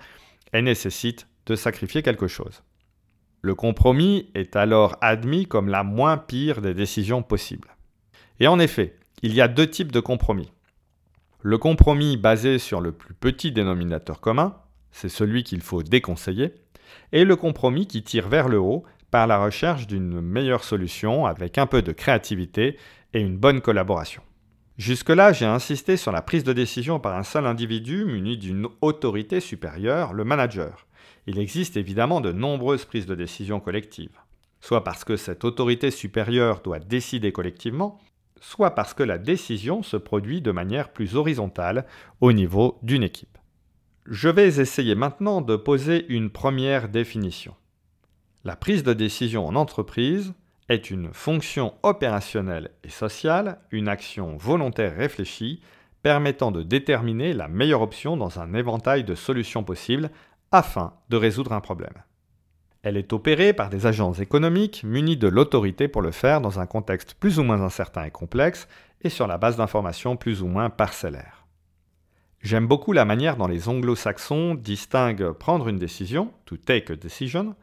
et 0.52 0.62
nécessite 0.62 1.26
de 1.47 1.57
sacrifier 1.57 2.02
quelque 2.02 2.28
chose. 2.28 2.62
Le 3.43 3.57
compromis 3.57 4.31
est 4.35 4.54
alors 4.54 4.97
admis 5.00 5.47
comme 5.47 5.69
la 5.69 5.83
moins 5.83 6.16
pire 6.16 6.61
des 6.61 6.75
décisions 6.75 7.25
possibles. 7.25 7.75
Et 8.38 8.47
en 8.47 8.61
effet, 8.61 8.97
il 9.25 9.33
y 9.33 9.40
a 9.40 9.49
deux 9.49 9.66
types 9.66 9.90
de 9.90 10.00
compromis. 10.00 10.52
Le 11.40 11.57
compromis 11.57 12.19
basé 12.19 12.59
sur 12.59 12.83
le 12.83 12.93
plus 12.93 13.14
petit 13.14 13.52
dénominateur 13.52 14.21
commun, 14.21 14.59
c'est 14.93 15.09
celui 15.09 15.45
qu'il 15.45 15.62
faut 15.62 15.83
déconseiller, 15.83 16.52
et 17.11 17.25
le 17.25 17.35
compromis 17.35 17.87
qui 17.87 18.02
tire 18.02 18.28
vers 18.28 18.50
le 18.50 18.59
haut 18.59 18.85
par 19.11 19.26
la 19.26 19.43
recherche 19.43 19.87
d'une 19.87 20.21
meilleure 20.21 20.62
solution 20.62 21.25
avec 21.25 21.57
un 21.57 21.64
peu 21.64 21.81
de 21.81 21.93
créativité 21.93 22.76
et 23.14 23.21
une 23.21 23.38
bonne 23.38 23.62
collaboration. 23.62 24.21
Jusque-là, 24.76 25.33
j'ai 25.33 25.47
insisté 25.47 25.97
sur 25.97 26.12
la 26.12 26.21
prise 26.21 26.45
de 26.45 26.52
décision 26.52 27.00
par 27.00 27.16
un 27.16 27.23
seul 27.23 27.47
individu 27.47 28.04
muni 28.04 28.37
d'une 28.37 28.69
autorité 28.83 29.40
supérieure, 29.40 30.12
le 30.12 30.25
manager. 30.25 30.87
Il 31.26 31.38
existe 31.38 31.78
évidemment 31.78 32.21
de 32.21 32.33
nombreuses 32.33 32.85
prises 32.85 33.07
de 33.07 33.14
décision 33.14 33.59
collectives, 33.59 34.21
soit 34.61 34.85
parce 34.85 35.02
que 35.02 35.16
cette 35.16 35.45
autorité 35.45 35.90
supérieure 35.90 36.61
doit 36.61 36.78
décider 36.78 37.33
collectivement, 37.33 37.99
soit 38.45 38.75
parce 38.75 38.93
que 38.93 39.03
la 39.03 39.17
décision 39.17 39.83
se 39.83 39.97
produit 39.97 40.43
de 40.43 40.51
manière 40.51 40.91
plus 40.91 41.17
horizontale 41.17 41.87
au 42.21 42.33
niveau 42.33 42.79
d'une 42.83 43.03
équipe. 43.03 43.39
Je 44.07 44.29
vais 44.29 44.59
essayer 44.59 44.95
maintenant 44.95 45.41
de 45.41 45.57
poser 45.57 46.05
une 46.13 46.29
première 46.29 46.91
définition. 46.91 47.55
La 48.45 48.55
prise 48.55 48.83
de 48.83 48.93
décision 48.93 49.47
en 49.47 49.55
entreprise 49.55 50.35
est 50.69 50.91
une 50.91 51.13
fonction 51.15 51.73
opérationnelle 51.83 52.71
et 52.85 52.91
sociale, 52.91 53.59
une 53.71 53.89
action 53.89 54.37
volontaire 54.37 54.95
réfléchie, 54.95 55.63
permettant 56.03 56.53
de 56.53 56.63
déterminer 56.63 57.33
la 57.33 57.49
meilleure 57.49 57.81
option 57.81 58.19
dans 58.19 58.41
un 58.41 58.53
éventail 58.53 59.05
de 59.05 59.15
solutions 59.15 59.65
possibles 59.65 60.11
afin 60.53 60.93
de 61.09 61.17
résoudre 61.17 61.55
un 61.55 61.63
problème. 61.63 61.95
Elle 62.85 62.99
est 62.99 63.14
opérée 63.14 63.55
par 63.55 63.71
des 63.71 63.87
agents 63.87 64.12
économiques 64.12 64.85
munis 64.85 65.17
de 65.17 65.26
l'autorité 65.26 65.88
pour 65.88 66.03
le 66.03 66.11
faire 66.11 66.43
dans 66.43 66.61
un 66.61 66.67
contexte 66.67 67.14
plus 67.14 67.38
ou 67.38 67.43
moins 67.43 67.62
incertain 67.62 68.05
et 68.05 68.11
complexe 68.11 68.69
et 69.00 69.09
sur 69.09 69.26
la 69.26 69.38
base 69.38 69.57
d'informations 69.57 70.19
plus 70.19 70.43
ou 70.43 70.49
moins 70.49 70.69
parcellaires. 70.69 71.47
J'aime 72.43 72.67
beaucoup 72.67 72.93
la 72.93 73.07
manière 73.07 73.38
dont 73.38 73.47
les 73.47 73.71
anglo-saxons 73.71 74.55
distinguent 74.55 75.33
prendre 75.33 75.69
une 75.69 75.79
décision, 75.79 76.31
to 76.45 76.59
take 76.59 76.93
a 76.93 76.97
decision, 76.97 77.57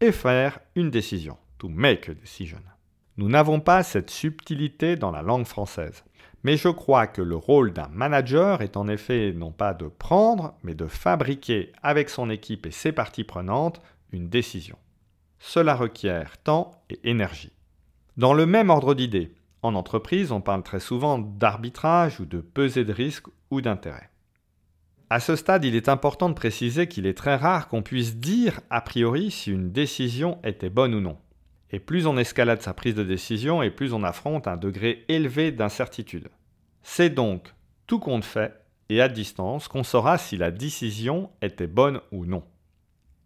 et 0.00 0.10
faire 0.10 0.58
une 0.74 0.90
décision, 0.90 1.38
to 1.58 1.68
make 1.68 2.08
a 2.08 2.14
decision. 2.14 2.58
Nous 3.16 3.28
n'avons 3.28 3.60
pas 3.60 3.84
cette 3.84 4.10
subtilité 4.10 4.96
dans 4.96 5.12
la 5.12 5.22
langue 5.22 5.46
française. 5.46 6.02
Mais 6.42 6.56
je 6.56 6.68
crois 6.68 7.06
que 7.06 7.22
le 7.22 7.36
rôle 7.36 7.72
d'un 7.72 7.88
manager 7.92 8.60
est 8.60 8.76
en 8.76 8.88
effet 8.88 9.32
non 9.32 9.52
pas 9.52 9.72
de 9.72 9.86
prendre, 9.86 10.54
mais 10.64 10.74
de 10.74 10.88
fabriquer 10.88 11.70
avec 11.82 12.10
son 12.10 12.28
équipe 12.28 12.66
et 12.66 12.72
ses 12.72 12.90
parties 12.90 13.24
prenantes 13.24 13.80
décision. 14.18 14.78
Cela 15.38 15.74
requiert 15.74 16.38
temps 16.38 16.70
et 16.90 16.98
énergie. 17.08 17.52
Dans 18.16 18.32
le 18.32 18.46
même 18.46 18.70
ordre 18.70 18.94
d'idées, 18.94 19.34
en 19.62 19.74
entreprise, 19.74 20.30
on 20.30 20.40
parle 20.40 20.62
très 20.62 20.80
souvent 20.80 21.18
d'arbitrage 21.18 22.20
ou 22.20 22.26
de 22.26 22.40
pesée 22.40 22.84
de 22.84 22.92
risque 22.92 23.26
ou 23.50 23.60
d'intérêt. 23.60 24.10
À 25.10 25.20
ce 25.20 25.36
stade, 25.36 25.64
il 25.64 25.74
est 25.74 25.88
important 25.88 26.28
de 26.28 26.34
préciser 26.34 26.86
qu'il 26.86 27.06
est 27.06 27.16
très 27.16 27.36
rare 27.36 27.68
qu'on 27.68 27.82
puisse 27.82 28.16
dire 28.16 28.60
a 28.70 28.80
priori 28.80 29.30
si 29.30 29.50
une 29.50 29.70
décision 29.70 30.38
était 30.44 30.70
bonne 30.70 30.94
ou 30.94 31.00
non. 31.00 31.18
Et 31.70 31.78
plus 31.78 32.06
on 32.06 32.16
escalade 32.16 32.62
sa 32.62 32.74
prise 32.74 32.94
de 32.94 33.04
décision 33.04 33.62
et 33.62 33.70
plus 33.70 33.92
on 33.92 34.02
affronte 34.02 34.46
un 34.46 34.56
degré 34.56 35.04
élevé 35.08 35.50
d'incertitude. 35.50 36.28
C'est 36.82 37.10
donc 37.10 37.54
tout 37.86 37.98
compte 37.98 38.24
fait 38.24 38.54
et 38.88 39.00
à 39.00 39.08
distance 39.08 39.68
qu'on 39.68 39.82
saura 39.82 40.18
si 40.18 40.36
la 40.36 40.50
décision 40.50 41.30
était 41.42 41.66
bonne 41.66 42.00
ou 42.12 42.26
non. 42.26 42.44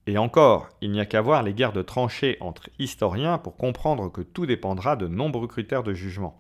Et 0.09 0.17
encore, 0.17 0.71
il 0.81 0.91
n'y 0.91 1.01
a 1.01 1.05
qu'à 1.05 1.21
voir 1.21 1.43
les 1.43 1.53
guerres 1.53 1.75
de 1.75 1.83
tranchées 1.83 2.39
entre 2.41 2.71
historiens 2.79 3.37
pour 3.37 3.59
comprendre 3.59 4.11
que 4.11 4.23
tout 4.23 4.47
dépendra 4.47 4.97
de 4.97 5.07
nombreux 5.07 5.47
critères 5.47 5.83
de 5.83 5.93
jugement. 5.93 6.39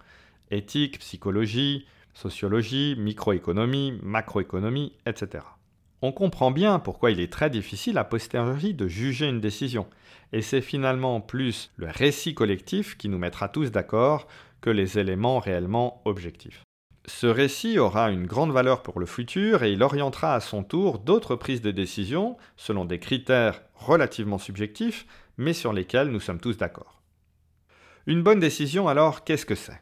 Éthique, 0.50 1.00
psychologie, 1.00 1.84
sociologie, 2.14 2.96
microéconomie, 2.96 4.00
macroéconomie, 4.02 4.94
etc. 5.04 5.44
On 6.00 6.12
comprend 6.12 6.50
bien 6.50 6.78
pourquoi 6.78 7.10
il 7.10 7.20
est 7.20 7.30
très 7.30 7.50
difficile 7.50 7.98
à 7.98 8.04
posteriori 8.04 8.72
de 8.72 8.88
juger 8.88 9.28
une 9.28 9.42
décision. 9.42 9.86
Et 10.32 10.40
c'est 10.40 10.62
finalement 10.62 11.20
plus 11.20 11.70
le 11.76 11.88
récit 11.90 12.34
collectif 12.34 12.96
qui 12.96 13.10
nous 13.10 13.18
mettra 13.18 13.50
tous 13.50 13.70
d'accord 13.70 14.28
que 14.62 14.70
les 14.70 14.98
éléments 14.98 15.40
réellement 15.40 16.00
objectifs. 16.06 16.62
Ce 17.08 17.26
récit 17.26 17.78
aura 17.78 18.10
une 18.10 18.26
grande 18.26 18.52
valeur 18.52 18.82
pour 18.82 19.00
le 19.00 19.06
futur 19.06 19.62
et 19.62 19.72
il 19.72 19.82
orientera 19.82 20.34
à 20.34 20.40
son 20.40 20.62
tour 20.62 20.98
d'autres 20.98 21.36
prises 21.36 21.62
de 21.62 21.70
décision 21.70 22.36
selon 22.58 22.84
des 22.84 22.98
critères 22.98 23.62
relativement 23.74 24.36
subjectifs, 24.36 25.06
mais 25.38 25.54
sur 25.54 25.72
lesquels 25.72 26.10
nous 26.10 26.20
sommes 26.20 26.38
tous 26.38 26.58
d'accord. 26.58 27.00
Une 28.06 28.22
bonne 28.22 28.40
décision 28.40 28.88
alors, 28.88 29.24
qu'est-ce 29.24 29.46
que 29.46 29.54
c'est? 29.54 29.80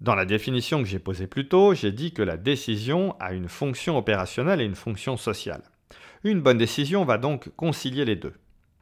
Dans 0.00 0.16
la 0.16 0.24
définition 0.24 0.82
que 0.82 0.88
j'ai 0.88 0.98
posée 0.98 1.28
plus 1.28 1.46
tôt, 1.46 1.74
j'ai 1.74 1.92
dit 1.92 2.12
que 2.12 2.22
la 2.22 2.36
décision 2.36 3.14
a 3.20 3.32
une 3.32 3.48
fonction 3.48 3.96
opérationnelle 3.96 4.60
et 4.60 4.66
une 4.66 4.74
fonction 4.74 5.16
sociale. 5.16 5.62
Une 6.24 6.40
bonne 6.40 6.58
décision 6.58 7.04
va 7.04 7.18
donc 7.18 7.50
concilier 7.54 8.04
les 8.04 8.16
deux. 8.16 8.34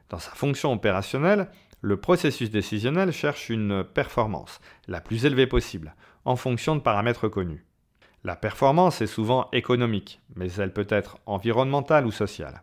Dans 0.09 0.19
sa 0.19 0.31
fonction 0.31 0.73
opérationnelle, 0.73 1.51
le 1.83 1.99
processus 1.99 2.51
décisionnel 2.51 3.13
cherche 3.13 3.51
une 3.51 3.85
performance, 3.85 4.61
la 4.89 5.03
plus 5.03 5.27
élevée 5.27 5.47
possible, 5.47 5.95
en 6.25 6.37
fonction 6.37 6.77
de 6.77 6.81
paramètres 6.81 7.29
connus. 7.29 7.65
La 8.25 8.37
performance 8.37 9.03
est 9.03 9.07
souvent 9.07 9.49
économique, 9.53 10.21
mais 10.35 10.51
elle 10.53 10.73
peut 10.73 10.87
être 10.89 11.19
environnementale 11.27 12.07
ou 12.07 12.11
sociale. 12.11 12.63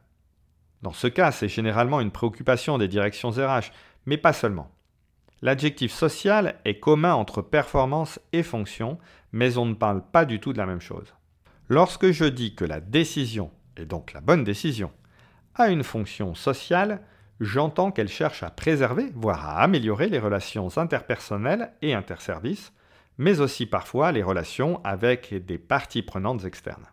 Dans 0.82 0.94
ce 0.94 1.08
cas, 1.08 1.32
c'est 1.32 1.48
généralement 1.48 2.02
une 2.02 2.12
préoccupation 2.12 2.78
des 2.80 2.88
directions 2.88 3.30
RH, 3.30 3.72
mais 4.08 4.18
pas 4.18 4.34
seulement. 4.34 4.72
L'adjectif 5.44 5.92
social 5.92 6.56
est 6.66 6.80
commun 6.80 7.14
entre 7.14 7.42
performance 7.42 8.20
et 8.34 8.44
fonction, 8.44 8.98
mais 9.32 9.58
on 9.58 9.66
ne 9.66 9.76
parle 9.76 10.04
pas 10.04 10.26
du 10.26 10.40
tout 10.40 10.54
de 10.54 10.58
la 10.58 10.66
même 10.66 10.82
chose. 10.82 11.14
Lorsque 11.70 12.12
je 12.12 12.26
dis 12.26 12.56
que 12.56 12.66
la 12.66 12.80
décision, 12.80 13.52
et 13.78 13.86
donc 13.86 14.14
la 14.14 14.22
bonne 14.22 14.44
décision, 14.44 14.92
a 15.56 15.70
une 15.70 15.84
fonction 15.84 16.34
sociale, 16.36 17.02
j'entends 17.40 17.92
qu'elle 17.92 18.10
cherche 18.10 18.44
à 18.44 18.50
préserver, 18.50 19.12
voire 19.16 19.46
à 19.46 19.62
améliorer 19.62 20.10
les 20.10 20.20
relations 20.20 20.78
interpersonnelles 20.78 21.72
et 21.82 21.94
interservices, 21.94 22.74
mais 23.18 23.40
aussi 23.40 23.66
parfois 23.66 24.12
les 24.12 24.24
relations 24.24 24.82
avec 24.84 25.34
des 25.46 25.58
parties 25.58 26.02
prenantes 26.02 26.46
externes. 26.46 26.88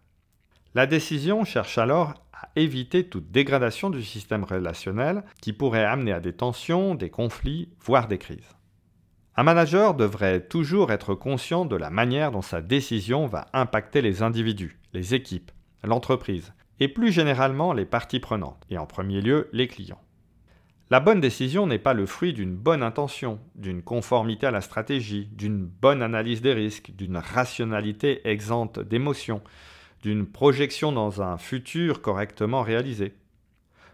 La 0.75 0.87
décision 0.87 1.45
cherche 1.45 1.79
alors 1.79 2.15
à 2.33 2.49
éviter 2.55 3.09
toute 3.09 3.31
dégradation 3.31 3.91
du 3.91 4.05
système 4.05 4.45
relationnel 4.45 5.25
qui 5.41 5.53
pourrait 5.53 5.85
amener 5.85 6.13
à 6.13 6.21
des 6.21 6.33
tensions, 6.33 6.95
des 6.95 7.11
conflits, 7.11 7.69
voire 7.81 8.07
des 8.07 8.19
crises. 8.19 8.57
Un 9.37 9.45
manager 9.45 9.95
devrait 9.95 10.41
toujours 10.41 10.91
être 10.91 11.15
conscient 11.15 11.65
de 11.65 11.77
la 11.77 11.91
manière 11.91 12.33
dont 12.33 12.43
sa 12.43 12.61
décision 12.61 13.27
va 13.27 13.47
impacter 13.53 14.03
les 14.03 14.23
individus, 14.23 14.79
les 14.93 15.15
équipes, 15.15 15.53
l'entreprise, 15.85 16.53
et 16.81 16.89
plus 16.89 17.13
généralement 17.13 17.73
les 17.73 17.85
parties 17.85 18.21
prenantes, 18.21 18.65
et 18.69 18.79
en 18.79 18.87
premier 18.87 19.21
lieu 19.21 19.49
les 19.53 19.69
clients. 19.69 20.01
La 20.91 21.01
bonne 21.01 21.21
décision 21.21 21.67
n'est 21.67 21.79
pas 21.79 21.93
le 21.93 22.07
fruit 22.07 22.33
d'une 22.33 22.57
bonne 22.57 22.83
intention, 22.83 23.41
d'une 23.57 23.83
conformité 23.83 24.47
à 24.47 24.51
la 24.51 24.63
stratégie, 24.63 25.29
d'une 25.33 25.67
bonne 25.67 26.01
analyse 26.01 26.41
des 26.41 26.55
risques, 26.55 26.93
d'une 26.97 27.19
rationalité 27.19 28.27
exempte 28.27 28.81
d'émotions, 28.81 29.43
d'une 30.03 30.25
projection 30.25 30.91
dans 30.91 31.21
un 31.21 31.37
futur 31.37 32.01
correctement 32.01 32.63
réalisé. 32.63 33.13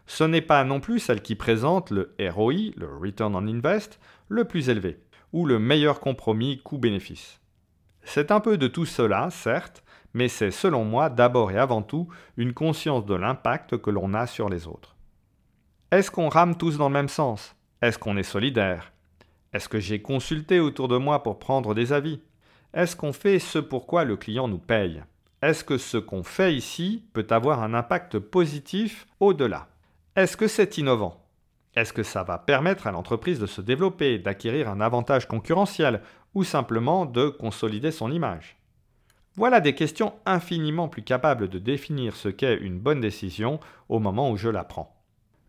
Ce 0.06 0.22
n'est 0.22 0.40
pas 0.40 0.62
non 0.62 0.78
plus 0.78 1.00
celle 1.00 1.20
qui 1.20 1.34
présente 1.34 1.90
le 1.90 2.14
ROI, 2.20 2.70
le 2.76 2.86
Return 2.86 3.34
on 3.34 3.48
Invest, 3.48 3.98
le 4.28 4.44
plus 4.44 4.68
élevé, 4.68 4.98
ou 5.32 5.46
le 5.46 5.58
meilleur 5.58 5.98
compromis 5.98 6.60
coût-bénéfice. 6.62 7.40
C'est 8.04 8.30
un 8.30 8.38
peu 8.38 8.56
de 8.56 8.68
tout 8.68 8.86
cela, 8.86 9.30
certes, 9.30 9.82
mais 10.12 10.28
c'est 10.28 10.52
selon 10.52 10.84
moi 10.84 11.10
d'abord 11.10 11.50
et 11.50 11.58
avant 11.58 11.82
tout 11.82 12.06
une 12.36 12.54
conscience 12.54 13.04
de 13.04 13.16
l'impact 13.16 13.78
que 13.78 13.90
l'on 13.90 14.14
a 14.14 14.28
sur 14.28 14.48
les 14.48 14.68
autres. 14.68 14.93
Est-ce 15.90 16.10
qu'on 16.10 16.28
rame 16.28 16.56
tous 16.56 16.76
dans 16.78 16.88
le 16.88 16.94
même 16.94 17.08
sens? 17.08 17.54
Est-ce 17.80 17.98
qu'on 17.98 18.16
est 18.16 18.22
solidaire? 18.22 18.92
Est-ce 19.52 19.68
que 19.68 19.78
j'ai 19.78 20.02
consulté 20.02 20.58
autour 20.58 20.88
de 20.88 20.96
moi 20.96 21.22
pour 21.22 21.38
prendre 21.38 21.74
des 21.74 21.92
avis? 21.92 22.20
Est-ce 22.72 22.96
qu'on 22.96 23.12
fait 23.12 23.38
ce 23.38 23.58
pourquoi 23.58 24.04
le 24.04 24.16
client 24.16 24.48
nous 24.48 24.58
paye? 24.58 25.02
Est-ce 25.42 25.62
que 25.62 25.78
ce 25.78 25.98
qu'on 25.98 26.24
fait 26.24 26.54
ici 26.54 27.04
peut 27.12 27.26
avoir 27.30 27.62
un 27.62 27.74
impact 27.74 28.18
positif 28.18 29.06
au-delà? 29.20 29.68
Est-ce 30.16 30.36
que 30.36 30.48
c'est 30.48 30.78
innovant? 30.78 31.20
Est-ce 31.76 31.92
que 31.92 32.02
ça 32.02 32.24
va 32.24 32.38
permettre 32.38 32.86
à 32.86 32.92
l'entreprise 32.92 33.38
de 33.38 33.46
se 33.46 33.60
développer, 33.60 34.18
d'acquérir 34.18 34.70
un 34.70 34.80
avantage 34.80 35.28
concurrentiel 35.28 36.00
ou 36.34 36.42
simplement 36.42 37.04
de 37.04 37.28
consolider 37.28 37.90
son 37.90 38.10
image? 38.10 38.56
Voilà 39.36 39.60
des 39.60 39.74
questions 39.74 40.14
infiniment 40.24 40.88
plus 40.88 41.02
capables 41.02 41.48
de 41.48 41.58
définir 41.58 42.16
ce 42.16 42.28
qu'est 42.28 42.56
une 42.56 42.78
bonne 42.78 43.00
décision 43.00 43.60
au 43.88 43.98
moment 43.98 44.30
où 44.30 44.36
je 44.36 44.48
la 44.48 44.64
prends. 44.64 44.93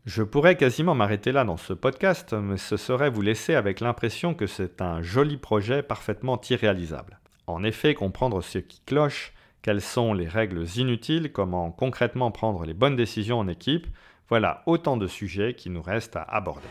Je 0.06 0.22
pourrais 0.22 0.56
quasiment 0.56 0.94
m'arrêter 0.94 1.32
là 1.32 1.44
dans 1.44 1.58
ce 1.58 1.74
podcast, 1.74 2.34
mais 2.34 2.58
ce 2.58 2.78
serait 2.78 3.10
vous 3.10 3.24
laisser 3.24 3.56
avec 3.56 3.80
l'impression 3.80 4.36
que 4.36 4.46
c'est 4.46 4.80
un 4.80 5.02
joli 5.02 5.36
projet 5.36 5.82
parfaitement 5.82 6.40
irréalisable. 6.48 7.20
En 7.48 7.64
effet, 7.64 7.96
comprendre 7.96 8.42
ce 8.42 8.60
qui 8.60 8.82
cloche, 8.86 9.34
quelles 9.64 9.82
sont 9.82 10.14
les 10.14 10.28
règles 10.28 10.64
inutiles, 10.76 11.32
comment 11.32 11.72
concrètement 11.72 12.30
prendre 12.30 12.66
les 12.66 12.76
bonnes 12.76 12.96
décisions 12.96 13.40
en 13.40 13.48
équipe, 13.48 13.88
voilà 14.30 14.62
autant 14.68 14.96
de 14.96 15.08
sujets 15.08 15.56
qui 15.56 15.72
nous 15.72 15.82
restent 15.82 16.18
à 16.18 16.22
aborder. 16.22 16.68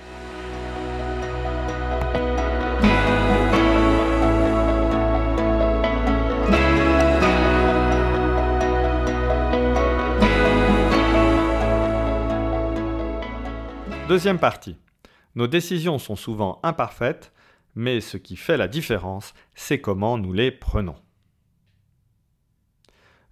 Deuxième 14.07 14.39
partie. 14.39 14.77
Nos 15.35 15.47
décisions 15.47 15.99
sont 15.99 16.15
souvent 16.15 16.61
imparfaites, 16.63 17.33
mais 17.75 18.03
ce 18.03 18.19
qui 18.19 18.37
fait 18.37 18.59
la 18.59 18.69
différence, 18.69 19.33
c'est 19.55 19.81
comment 19.81 20.19
nous 20.19 20.35
les 20.35 20.51
prenons. 20.51 20.97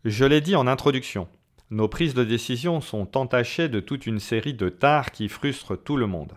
Je 0.06 0.24
l'ai 0.24 0.40
dit 0.40 0.56
en 0.56 0.66
introduction, 0.66 1.28
nos 1.68 1.88
prises 1.88 2.14
de 2.14 2.24
décision 2.24 2.80
sont 2.80 3.18
entachées 3.18 3.68
de 3.68 3.80
toute 3.80 4.06
une 4.06 4.18
série 4.18 4.54
de 4.54 4.70
tares 4.70 5.10
qui 5.10 5.28
frustrent 5.28 5.76
tout 5.76 5.98
le 5.98 6.06
monde. 6.06 6.32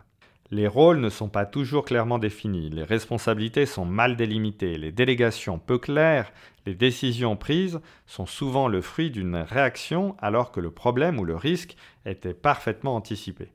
Les 0.52 0.68
rôles 0.68 1.00
ne 1.00 1.10
sont 1.10 1.30
pas 1.30 1.46
toujours 1.46 1.86
clairement 1.86 2.20
définis, 2.20 2.70
les 2.70 2.84
responsabilités 2.84 3.66
sont 3.66 3.86
mal 3.86 4.18
délimitées, 4.18 4.78
les 4.78 4.92
délégations 4.92 5.60
peu 5.60 5.78
claires, 5.78 6.34
les 6.66 6.76
décisions 6.76 7.38
prises 7.38 7.80
sont 8.06 8.26
souvent 8.26 8.68
le 8.68 8.82
fruit 8.82 9.12
d'une 9.12 9.38
réaction 9.38 10.18
alors 10.20 10.52
que 10.52 10.60
le 10.60 10.72
problème 10.72 11.20
ou 11.20 11.24
le 11.24 11.38
risque 11.38 11.78
était 12.06 12.34
parfaitement 12.34 12.98
anticipé. 12.98 13.55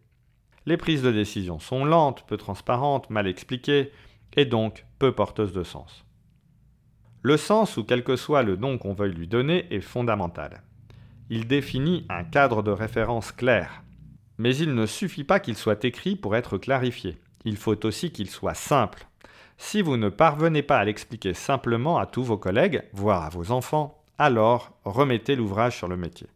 Les 0.71 0.77
prises 0.77 1.03
de 1.03 1.11
décision 1.11 1.59
sont 1.59 1.85
lentes, 1.85 2.25
peu 2.29 2.37
transparentes, 2.37 3.11
mal 3.11 3.27
expliquées, 3.27 3.91
et 4.37 4.45
donc 4.45 4.87
peu 5.01 5.11
porteuse 5.11 5.53
de 5.53 5.65
sens. 5.65 6.05
Le 7.23 7.37
sens, 7.37 7.77
ou 7.77 7.83
quel 7.83 8.05
que 8.05 8.15
soit 8.15 8.45
le 8.45 8.55
nom 8.55 8.79
qu'on 8.79 8.95
veuille 8.95 9.13
lui 9.13 9.27
donner, 9.27 9.67
est 9.75 9.81
fondamental. 9.81 10.63
Il 11.29 11.49
définit 11.49 12.07
un 12.09 12.23
cadre 12.23 12.63
de 12.63 12.71
référence 12.71 13.33
clair. 13.33 13.83
Mais 14.39 14.55
il 14.55 14.77
ne 14.77 14.87
suffit 14.87 15.25
pas 15.25 15.41
qu'il 15.41 15.57
soit 15.57 15.85
écrit 15.85 16.15
pour 16.15 16.37
être 16.37 16.57
clarifié. 16.57 17.19
Il 17.45 17.57
faut 17.57 17.85
aussi 17.85 18.13
qu'il 18.13 18.31
soit 18.31 18.55
simple. 18.55 19.09
Si 19.59 19.83
vous 19.83 19.97
ne 19.97 20.09
parvenez 20.09 20.63
pas 20.63 20.79
à 20.79 20.85
l'expliquer 20.85 21.35
simplement 21.35 21.99
à 21.99 22.07
tous 22.07 22.23
vos 22.23 22.39
collègues, 22.39 22.85
voire 22.93 23.25
à 23.25 23.29
vos 23.29 23.51
enfants, 23.51 24.05
alors 24.19 24.79
remettez 24.85 25.35
l'ouvrage 25.35 25.77
sur 25.77 25.89
le 25.89 25.97
métier. 25.97 26.29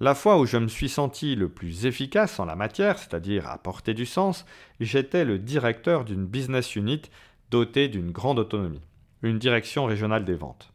La 0.00 0.14
fois 0.14 0.38
où 0.38 0.46
je 0.46 0.56
me 0.56 0.68
suis 0.68 0.88
senti 0.88 1.36
le 1.36 1.48
plus 1.48 1.86
efficace 1.86 2.40
en 2.40 2.44
la 2.44 2.56
matière, 2.56 2.98
c'est-à-dire 2.98 3.48
à 3.48 3.58
porter 3.58 3.94
du 3.94 4.06
sens, 4.06 4.44
j'étais 4.80 5.24
le 5.24 5.38
directeur 5.38 6.04
d'une 6.04 6.26
business 6.26 6.74
unit 6.74 7.02
dotée 7.50 7.88
d'une 7.88 8.10
grande 8.10 8.38
autonomie, 8.38 8.80
une 9.22 9.38
direction 9.38 9.84
régionale 9.84 10.24
des 10.24 10.34
ventes. 10.34 10.72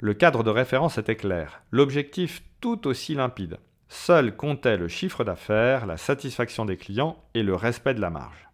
Le 0.00 0.14
cadre 0.14 0.42
de 0.42 0.50
référence 0.50 0.98
était 0.98 1.16
clair, 1.16 1.62
l'objectif 1.70 2.42
tout 2.60 2.86
aussi 2.88 3.14
limpide. 3.14 3.58
Seul 3.88 4.34
comptait 4.34 4.76
le 4.76 4.88
chiffre 4.88 5.24
d'affaires, 5.24 5.86
la 5.86 5.96
satisfaction 5.96 6.64
des 6.64 6.76
clients 6.76 7.22
et 7.34 7.42
le 7.42 7.54
respect 7.54 7.94
de 7.94 8.00
la 8.00 8.10
marge. 8.10 8.48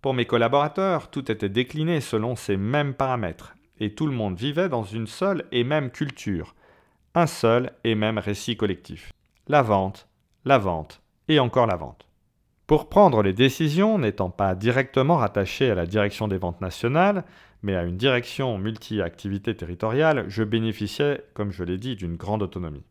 Pour 0.00 0.14
mes 0.14 0.26
collaborateurs, 0.26 1.10
tout 1.10 1.32
était 1.32 1.48
décliné 1.48 2.00
selon 2.00 2.36
ces 2.36 2.56
mêmes 2.56 2.94
paramètres, 2.94 3.54
et 3.80 3.94
tout 3.94 4.06
le 4.06 4.12
monde 4.12 4.36
vivait 4.36 4.68
dans 4.68 4.84
une 4.84 5.06
seule 5.06 5.44
et 5.50 5.64
même 5.64 5.90
culture, 5.90 6.54
un 7.14 7.26
seul 7.26 7.72
et 7.84 7.94
même 7.94 8.18
récit 8.18 8.56
collectif 8.56 9.13
la 9.46 9.62
vente, 9.62 10.08
la 10.44 10.58
vente 10.58 11.02
et 11.28 11.38
encore 11.38 11.66
la 11.66 11.76
vente. 11.76 12.06
Pour 12.66 12.88
prendre 12.88 13.22
les 13.22 13.34
décisions 13.34 13.98
n'étant 13.98 14.30
pas 14.30 14.54
directement 14.54 15.16
rattachées 15.16 15.70
à 15.70 15.74
la 15.74 15.84
direction 15.84 16.28
des 16.28 16.38
ventes 16.38 16.62
nationales, 16.62 17.24
mais 17.62 17.76
à 17.76 17.84
une 17.84 17.98
direction 17.98 18.56
multi-activité 18.56 19.54
territoriale, 19.54 20.24
je 20.28 20.44
bénéficiais, 20.44 21.24
comme 21.34 21.50
je 21.50 21.62
l'ai 21.62 21.76
dit, 21.76 21.94
d'une 21.94 22.16
grande 22.16 22.42
autonomie. 22.42 22.84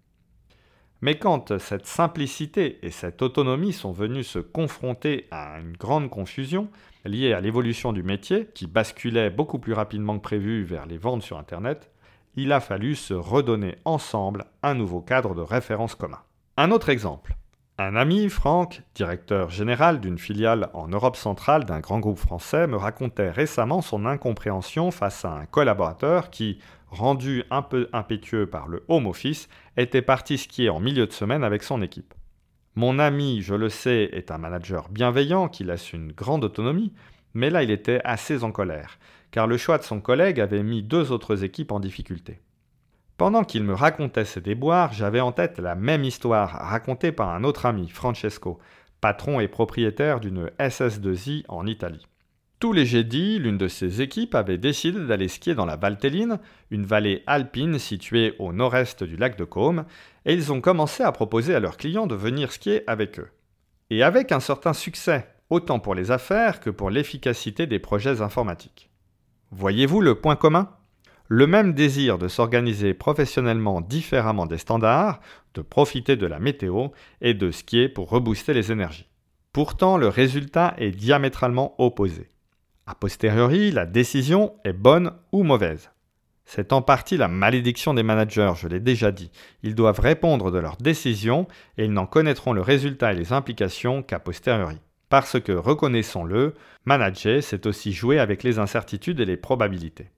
Mais 1.01 1.17
quand 1.17 1.57
cette 1.57 1.87
simplicité 1.87 2.79
et 2.81 2.91
cette 2.91 3.21
autonomie 3.21 3.73
sont 3.73 3.91
venues 3.91 4.23
se 4.23 4.39
confronter 4.39 5.27
à 5.31 5.59
une 5.59 5.75
grande 5.75 6.09
confusion 6.09 6.69
liée 7.03 7.33
à 7.33 7.41
l'évolution 7.41 7.93
du 7.93 8.03
métier, 8.03 8.47
qui 8.53 8.67
basculait 8.67 9.29
beaucoup 9.29 9.59
plus 9.59 9.73
rapidement 9.73 10.17
que 10.17 10.23
prévu 10.23 10.63
vers 10.63 10.85
les 10.85 10.97
ventes 10.97 11.23
sur 11.23 11.37
Internet, 11.37 11.91
il 12.35 12.51
a 12.51 12.59
fallu 12.59 12.95
se 12.95 13.13
redonner 13.13 13.75
ensemble 13.85 14.45
un 14.61 14.75
nouveau 14.75 15.01
cadre 15.01 15.35
de 15.35 15.41
référence 15.41 15.95
commun. 15.95 16.21
Un 16.55 16.69
autre 16.69 16.89
exemple. 16.89 17.35
Un 17.79 17.95
ami, 17.95 18.29
Franck, 18.29 18.83
directeur 18.93 19.49
général 19.49 19.99
d'une 19.99 20.19
filiale 20.19 20.69
en 20.75 20.87
Europe 20.87 21.15
centrale 21.15 21.63
d'un 21.65 21.79
grand 21.79 21.99
groupe 21.99 22.19
français, 22.19 22.67
me 22.67 22.77
racontait 22.77 23.31
récemment 23.31 23.81
son 23.81 24.05
incompréhension 24.05 24.91
face 24.91 25.25
à 25.25 25.31
un 25.31 25.45
collaborateur 25.47 26.29
qui, 26.29 26.59
rendu 26.91 27.43
un 27.49 27.63
peu 27.63 27.89
impétueux 27.91 28.45
par 28.45 28.67
le 28.67 28.83
home 28.87 29.07
office, 29.07 29.49
était 29.77 30.03
parti 30.03 30.37
skier 30.37 30.69
en 30.69 30.79
milieu 30.79 31.07
de 31.07 31.11
semaine 31.11 31.43
avec 31.43 31.63
son 31.63 31.81
équipe. 31.81 32.13
Mon 32.75 32.99
ami, 32.99 33.41
je 33.41 33.55
le 33.55 33.69
sais, 33.69 34.11
est 34.13 34.29
un 34.29 34.37
manager 34.37 34.89
bienveillant 34.89 35.47
qui 35.47 35.63
laisse 35.63 35.91
une 35.91 36.11
grande 36.11 36.43
autonomie, 36.43 36.93
mais 37.33 37.49
là 37.49 37.63
il 37.63 37.71
était 37.71 38.01
assez 38.03 38.43
en 38.43 38.51
colère, 38.51 38.99
car 39.31 39.47
le 39.47 39.57
choix 39.57 39.79
de 39.79 39.83
son 39.83 39.99
collègue 39.99 40.39
avait 40.39 40.61
mis 40.61 40.83
deux 40.83 41.11
autres 41.11 41.43
équipes 41.43 41.71
en 41.71 41.79
difficulté. 41.79 42.41
Pendant 43.17 43.43
qu'il 43.43 43.63
me 43.63 43.73
racontait 43.73 44.25
ses 44.25 44.41
déboires, 44.41 44.91
j'avais 44.91 45.19
en 45.19 45.31
tête 45.31 45.59
la 45.59 45.75
même 45.75 46.03
histoire 46.03 46.49
racontée 46.49 47.11
par 47.11 47.29
un 47.29 47.43
autre 47.43 47.65
ami, 47.65 47.87
Francesco, 47.89 48.59
patron 49.01 49.39
et 49.39 49.47
propriétaire 49.47 50.19
d'une 50.19 50.47
SS2I 50.59 51.43
en 51.47 51.67
Italie. 51.67 52.07
Tous 52.59 52.73
les 52.73 52.85
jeudis, 52.85 53.39
l'une 53.39 53.57
de 53.57 53.67
ses 53.67 54.01
équipes 54.01 54.35
avait 54.35 54.57
décidé 54.57 55.05
d'aller 55.05 55.27
skier 55.27 55.53
dans 55.53 55.65
la 55.65 55.75
Valtelline, 55.75 56.39
une 56.71 56.85
vallée 56.85 57.21
alpine 57.27 57.77
située 57.77 58.35
au 58.39 58.53
nord-est 58.53 59.03
du 59.03 59.17
lac 59.17 59.37
de 59.37 59.43
Caume, 59.43 59.83
et 60.25 60.33
ils 60.33 60.51
ont 60.53 60.61
commencé 60.61 61.03
à 61.03 61.11
proposer 61.11 61.53
à 61.53 61.59
leurs 61.59 61.77
clients 61.77 62.07
de 62.07 62.15
venir 62.15 62.53
skier 62.53 62.83
avec 62.87 63.19
eux. 63.19 63.29
Et 63.89 64.01
avec 64.01 64.31
un 64.31 64.39
certain 64.39 64.71
succès, 64.71 65.27
autant 65.49 65.79
pour 65.79 65.93
les 65.93 66.09
affaires 66.09 66.61
que 66.61 66.69
pour 66.69 66.89
l'efficacité 66.89 67.67
des 67.67 67.79
projets 67.79 68.21
informatiques. 68.21 68.89
Voyez-vous 69.51 69.99
le 69.99 70.15
point 70.15 70.37
commun? 70.37 70.69
Le 71.35 71.47
même 71.47 71.73
désir 71.73 72.19
de 72.19 72.27
s'organiser 72.27 72.93
professionnellement 72.93 73.81
différemment 73.81 74.45
des 74.45 74.59
standards, 74.59 75.19
de 75.55 75.63
profiter 75.63 76.15
de 76.15 76.27
la 76.27 76.37
météo 76.37 76.89
et 77.21 77.33
de 77.33 77.49
skier 77.49 77.89
pour 77.89 78.09
rebooster 78.09 78.53
les 78.53 78.71
énergies. 78.71 79.09
Pourtant, 79.51 79.97
le 79.97 80.09
résultat 80.09 80.75
est 80.77 80.91
diamétralement 80.91 81.73
opposé. 81.79 82.29
A 82.85 82.93
posteriori, 82.93 83.71
la 83.71 83.87
décision 83.87 84.53
est 84.63 84.73
bonne 84.73 85.11
ou 85.31 85.41
mauvaise. 85.41 85.89
C'est 86.45 86.71
en 86.71 86.83
partie 86.83 87.17
la 87.17 87.29
malédiction 87.29 87.95
des 87.95 88.03
managers, 88.03 88.53
je 88.55 88.67
l'ai 88.67 88.79
déjà 88.79 89.11
dit. 89.11 89.31
Ils 89.63 89.73
doivent 89.73 90.01
répondre 90.01 90.51
de 90.51 90.59
leurs 90.59 90.77
décisions 90.77 91.47
et 91.79 91.85
ils 91.85 91.93
n'en 91.93 92.05
connaîtront 92.05 92.53
le 92.53 92.61
résultat 92.61 93.11
et 93.11 93.15
les 93.15 93.33
implications 93.33 94.03
qu'à 94.03 94.19
posteriori. 94.19 94.77
Parce 95.09 95.39
que, 95.39 95.51
reconnaissons-le, 95.51 96.53
manager, 96.85 97.41
c'est 97.41 97.65
aussi 97.65 97.91
jouer 97.91 98.19
avec 98.19 98.43
les 98.43 98.59
incertitudes 98.59 99.19
et 99.19 99.25
les 99.25 99.37
probabilités. 99.37 100.11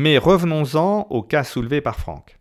Mais 0.00 0.16
revenons-en 0.16 1.08
au 1.10 1.24
cas 1.24 1.42
soulevé 1.42 1.80
par 1.80 1.96
Franck. 1.96 2.38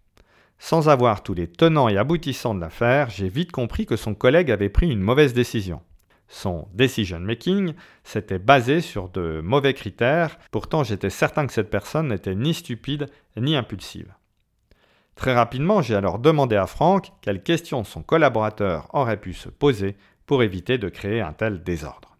Sans 0.59 0.89
avoir 0.89 1.23
tous 1.23 1.33
les 1.33 1.47
tenants 1.47 1.89
et 1.89 1.97
aboutissants 1.97 2.53
de 2.53 2.61
l'affaire, 2.61 3.09
j'ai 3.09 3.29
vite 3.29 3.51
compris 3.51 3.87
que 3.87 3.95
son 3.95 4.13
collègue 4.13 4.51
avait 4.51 4.69
pris 4.69 4.91
une 4.91 4.99
mauvaise 4.99 5.33
décision. 5.33 5.81
Son 6.27 6.67
decision 6.75 7.19
making 7.19 7.73
s'était 8.03 8.37
basé 8.37 8.79
sur 8.79 9.09
de 9.09 9.41
mauvais 9.43 9.73
critères, 9.73 10.37
pourtant 10.51 10.83
j'étais 10.83 11.09
certain 11.09 11.47
que 11.47 11.53
cette 11.53 11.71
personne 11.71 12.09
n'était 12.09 12.35
ni 12.35 12.53
stupide 12.53 13.07
ni 13.35 13.55
impulsive. 13.55 14.13
Très 15.15 15.33
rapidement, 15.33 15.81
j'ai 15.81 15.95
alors 15.95 16.19
demandé 16.19 16.55
à 16.55 16.67
Franck 16.67 17.11
quelles 17.21 17.41
questions 17.41 17.83
son 17.83 18.03
collaborateur 18.03 18.87
aurait 18.93 19.19
pu 19.19 19.33
se 19.33 19.49
poser 19.49 19.95
pour 20.27 20.43
éviter 20.43 20.77
de 20.77 20.89
créer 20.89 21.21
un 21.21 21.33
tel 21.33 21.63
désordre. 21.63 22.16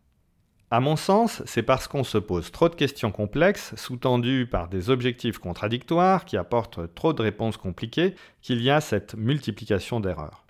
À 0.70 0.82
mon 0.82 0.98
sens, 0.98 1.42
c'est 1.46 1.64
parce 1.64 1.88
qu'on 1.88 2.04
se 2.04 2.18
pose 2.18 2.52
trop 2.52 2.68
de 2.68 2.76
questions 2.76 3.10
complexes, 3.10 3.74
sous-tendues 3.78 4.48
par 4.48 4.68
des 4.68 4.90
objectifs 4.90 5.38
contradictoires 5.38 6.26
qui 6.26 6.36
apportent 6.36 6.94
trop 6.94 7.14
de 7.14 7.22
réponses 7.22 7.56
compliquées, 7.56 8.16
qu'il 8.42 8.62
y 8.62 8.70
a 8.70 8.82
cette 8.82 9.16
multiplication 9.16 10.02
d'erreurs. 10.02 10.46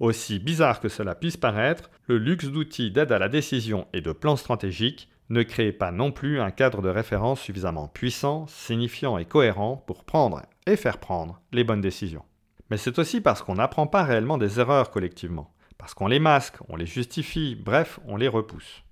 Aussi 0.00 0.40
bizarre 0.40 0.80
que 0.80 0.88
cela 0.88 1.14
puisse 1.14 1.36
paraître, 1.36 1.88
le 2.08 2.18
luxe 2.18 2.46
d'outils 2.46 2.90
d'aide 2.90 3.12
à 3.12 3.20
la 3.20 3.28
décision 3.28 3.86
et 3.92 4.00
de 4.00 4.10
plans 4.10 4.34
stratégiques 4.34 5.08
ne 5.28 5.44
crée 5.44 5.70
pas 5.70 5.92
non 5.92 6.10
plus 6.10 6.40
un 6.40 6.50
cadre 6.50 6.82
de 6.82 6.88
référence 6.88 7.40
suffisamment 7.40 7.86
puissant, 7.86 8.48
signifiant 8.48 9.18
et 9.18 9.24
cohérent 9.24 9.76
pour 9.86 10.02
prendre 10.02 10.42
et 10.66 10.74
faire 10.74 10.98
prendre 10.98 11.40
les 11.52 11.62
bonnes 11.62 11.80
décisions. 11.80 12.24
Mais 12.70 12.76
c'est 12.76 12.98
aussi 12.98 13.20
parce 13.20 13.40
qu'on 13.40 13.54
n'apprend 13.54 13.86
pas 13.86 14.02
réellement 14.02 14.36
des 14.36 14.58
erreurs 14.58 14.90
collectivement, 14.90 15.54
parce 15.78 15.94
qu'on 15.94 16.08
les 16.08 16.18
masque, 16.18 16.56
on 16.68 16.74
les 16.74 16.86
justifie, 16.86 17.54
bref, 17.54 18.00
on 18.04 18.16
les 18.16 18.26
repousse. 18.26 18.82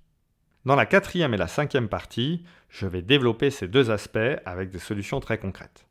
Dans 0.65 0.75
la 0.75 0.85
quatrième 0.85 1.33
et 1.33 1.37
la 1.37 1.47
cinquième 1.47 1.87
partie, 1.87 2.43
je 2.67 2.85
vais 2.85 3.01
développer 3.01 3.49
ces 3.49 3.69
deux 3.69 3.91
aspects 3.91 4.19
avec 4.45 4.69
des 4.69 4.79
solutions 4.79 5.21
très 5.21 5.37
concrètes. 5.37 5.85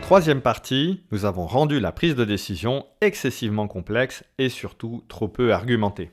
Troisième 0.00 0.40
partie, 0.40 1.02
nous 1.12 1.26
avons 1.26 1.46
rendu 1.46 1.80
la 1.80 1.92
prise 1.92 2.14
de 2.14 2.24
décision 2.24 2.86
excessivement 3.02 3.68
complexe 3.68 4.24
et 4.38 4.48
surtout 4.48 5.04
trop 5.08 5.28
peu 5.28 5.52
argumentée. 5.52 6.10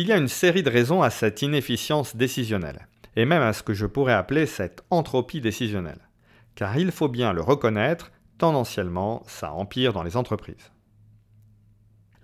Il 0.00 0.08
y 0.08 0.12
a 0.12 0.16
une 0.16 0.28
série 0.28 0.62
de 0.62 0.70
raisons 0.70 1.02
à 1.02 1.10
cette 1.10 1.42
inefficience 1.42 2.16
décisionnelle, 2.16 2.88
et 3.16 3.26
même 3.26 3.42
à 3.42 3.52
ce 3.52 3.62
que 3.62 3.74
je 3.74 3.84
pourrais 3.84 4.14
appeler 4.14 4.46
cette 4.46 4.82
entropie 4.88 5.42
décisionnelle. 5.42 6.08
Car 6.54 6.78
il 6.78 6.90
faut 6.90 7.08
bien 7.08 7.34
le 7.34 7.42
reconnaître, 7.42 8.10
tendanciellement, 8.38 9.22
ça 9.26 9.52
empire 9.52 9.92
dans 9.92 10.02
les 10.02 10.16
entreprises. 10.16 10.72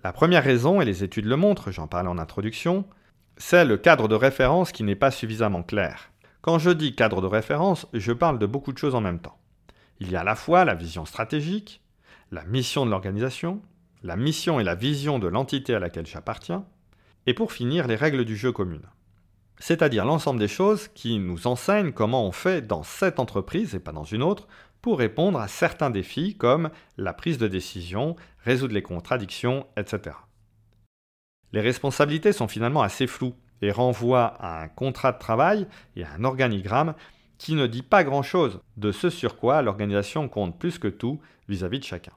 La 0.03 0.11
première 0.11 0.43
raison, 0.43 0.81
et 0.81 0.85
les 0.85 1.03
études 1.03 1.27
le 1.27 1.35
montrent, 1.35 1.69
j'en 1.69 1.85
parlais 1.85 2.09
en 2.09 2.17
introduction, 2.17 2.83
c'est 3.37 3.63
le 3.63 3.77
cadre 3.77 4.07
de 4.07 4.15
référence 4.15 4.71
qui 4.71 4.81
n'est 4.81 4.95
pas 4.95 5.11
suffisamment 5.11 5.61
clair. 5.61 6.11
Quand 6.41 6.57
je 6.57 6.71
dis 6.71 6.95
cadre 6.95 7.21
de 7.21 7.27
référence, 7.27 7.85
je 7.93 8.11
parle 8.11 8.39
de 8.39 8.47
beaucoup 8.47 8.73
de 8.73 8.79
choses 8.79 8.95
en 8.95 9.01
même 9.01 9.19
temps. 9.19 9.37
Il 9.99 10.09
y 10.09 10.15
a 10.15 10.21
à 10.21 10.23
la 10.23 10.33
fois 10.33 10.65
la 10.65 10.73
vision 10.73 11.05
stratégique, 11.05 11.83
la 12.31 12.43
mission 12.45 12.87
de 12.87 12.89
l'organisation, 12.89 13.61
la 14.01 14.15
mission 14.15 14.59
et 14.59 14.63
la 14.63 14.73
vision 14.73 15.19
de 15.19 15.27
l'entité 15.27 15.75
à 15.75 15.79
laquelle 15.79 16.07
j'appartiens, 16.07 16.65
et 17.27 17.33
pour 17.33 17.51
finir, 17.51 17.87
les 17.87 17.95
règles 17.95 18.25
du 18.25 18.35
jeu 18.35 18.51
communes. 18.51 18.89
C'est-à-dire 19.59 20.05
l'ensemble 20.05 20.39
des 20.39 20.47
choses 20.47 20.87
qui 20.87 21.19
nous 21.19 21.45
enseignent 21.45 21.91
comment 21.91 22.25
on 22.25 22.31
fait 22.31 22.65
dans 22.65 22.83
cette 22.83 23.19
entreprise 23.19 23.75
et 23.75 23.79
pas 23.79 23.91
dans 23.91 24.03
une 24.03 24.23
autre 24.23 24.47
pour 24.81 24.99
répondre 24.99 25.39
à 25.39 25.47
certains 25.47 25.89
défis 25.89 26.35
comme 26.37 26.69
la 26.97 27.13
prise 27.13 27.37
de 27.37 27.47
décision, 27.47 28.15
résoudre 28.43 28.73
les 28.73 28.81
contradictions, 28.81 29.67
etc. 29.75 30.15
Les 31.51 31.61
responsabilités 31.61 32.31
sont 32.31 32.47
finalement 32.47 32.81
assez 32.81 33.07
floues 33.07 33.35
et 33.61 33.71
renvoie 33.71 34.25
à 34.39 34.61
un 34.61 34.67
contrat 34.67 35.11
de 35.11 35.19
travail 35.19 35.67
et 35.95 36.03
à 36.03 36.11
un 36.13 36.23
organigramme 36.23 36.93
qui 37.37 37.55
ne 37.55 37.67
dit 37.67 37.83
pas 37.83 38.03
grand-chose 38.03 38.61
de 38.77 38.91
ce 38.91 39.09
sur 39.09 39.37
quoi 39.37 39.61
l'organisation 39.61 40.29
compte 40.29 40.57
plus 40.57 40.79
que 40.79 40.87
tout 40.87 41.19
vis-à-vis 41.49 41.79
de 41.79 41.83
chacun. 41.83 42.13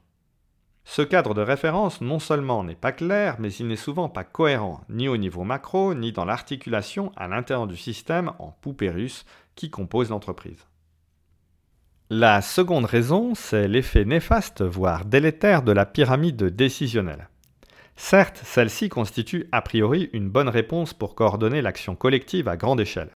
Ce 0.83 1.01
cadre 1.01 1.33
de 1.33 1.41
référence 1.41 2.01
non 2.01 2.19
seulement 2.19 2.63
n'est 2.63 2.75
pas 2.75 2.91
clair, 2.91 3.35
mais 3.39 3.53
il 3.53 3.67
n'est 3.67 3.75
souvent 3.75 4.09
pas 4.09 4.23
cohérent, 4.23 4.81
ni 4.89 5.07
au 5.07 5.17
niveau 5.17 5.43
macro, 5.43 5.93
ni 5.93 6.11
dans 6.11 6.25
l'articulation 6.25 7.11
à 7.15 7.27
l'intérieur 7.27 7.67
du 7.67 7.77
système 7.77 8.33
en 8.39 8.51
poupée 8.61 8.89
russe 8.89 9.25
qui 9.55 9.69
compose 9.69 10.09
l'entreprise. 10.09 10.65
La 12.09 12.41
seconde 12.41 12.85
raison, 12.85 13.35
c'est 13.35 13.69
l'effet 13.69 14.03
néfaste, 14.03 14.61
voire 14.61 15.05
délétère 15.05 15.63
de 15.63 15.71
la 15.71 15.85
pyramide 15.85 16.43
décisionnelle. 16.43 17.29
Certes, 17.95 18.41
celle-ci 18.43 18.89
constitue 18.89 19.47
a 19.51 19.61
priori 19.61 20.09
une 20.11 20.29
bonne 20.29 20.49
réponse 20.49 20.93
pour 20.93 21.15
coordonner 21.15 21.61
l'action 21.61 21.95
collective 21.95 22.47
à 22.47 22.57
grande 22.57 22.81
échelle. 22.81 23.11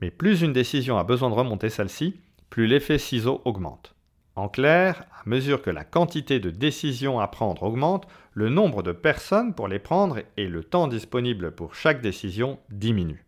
Mais 0.00 0.10
plus 0.10 0.42
une 0.42 0.52
décision 0.52 0.96
a 0.96 1.04
besoin 1.04 1.28
de 1.28 1.34
remonter 1.34 1.68
celle-ci, 1.68 2.20
plus 2.48 2.66
l'effet 2.66 2.98
ciseau 2.98 3.42
augmente. 3.44 3.94
En 4.38 4.48
clair, 4.48 5.02
à 5.10 5.28
mesure 5.28 5.62
que 5.62 5.68
la 5.68 5.82
quantité 5.82 6.38
de 6.38 6.50
décisions 6.50 7.18
à 7.18 7.26
prendre 7.26 7.64
augmente, 7.64 8.06
le 8.34 8.48
nombre 8.48 8.84
de 8.84 8.92
personnes 8.92 9.52
pour 9.52 9.66
les 9.66 9.80
prendre 9.80 10.20
et 10.36 10.46
le 10.46 10.62
temps 10.62 10.86
disponible 10.86 11.50
pour 11.50 11.74
chaque 11.74 12.00
décision 12.00 12.60
diminue. 12.70 13.24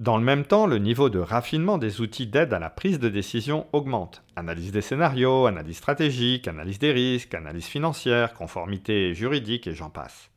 Dans 0.00 0.16
le 0.16 0.24
même 0.24 0.44
temps, 0.44 0.66
le 0.66 0.78
niveau 0.78 1.08
de 1.08 1.20
raffinement 1.20 1.78
des 1.78 2.00
outils 2.00 2.26
d'aide 2.26 2.52
à 2.52 2.58
la 2.58 2.68
prise 2.68 2.98
de 2.98 3.08
décision 3.08 3.68
augmente. 3.72 4.24
Analyse 4.34 4.72
des 4.72 4.80
scénarios, 4.80 5.46
analyse 5.46 5.76
stratégique, 5.76 6.48
analyse 6.48 6.80
des 6.80 6.90
risques, 6.90 7.36
analyse 7.36 7.66
financière, 7.66 8.34
conformité 8.34 9.14
juridique 9.14 9.68
et 9.68 9.74
j'en 9.76 9.88
passe. 9.88 10.32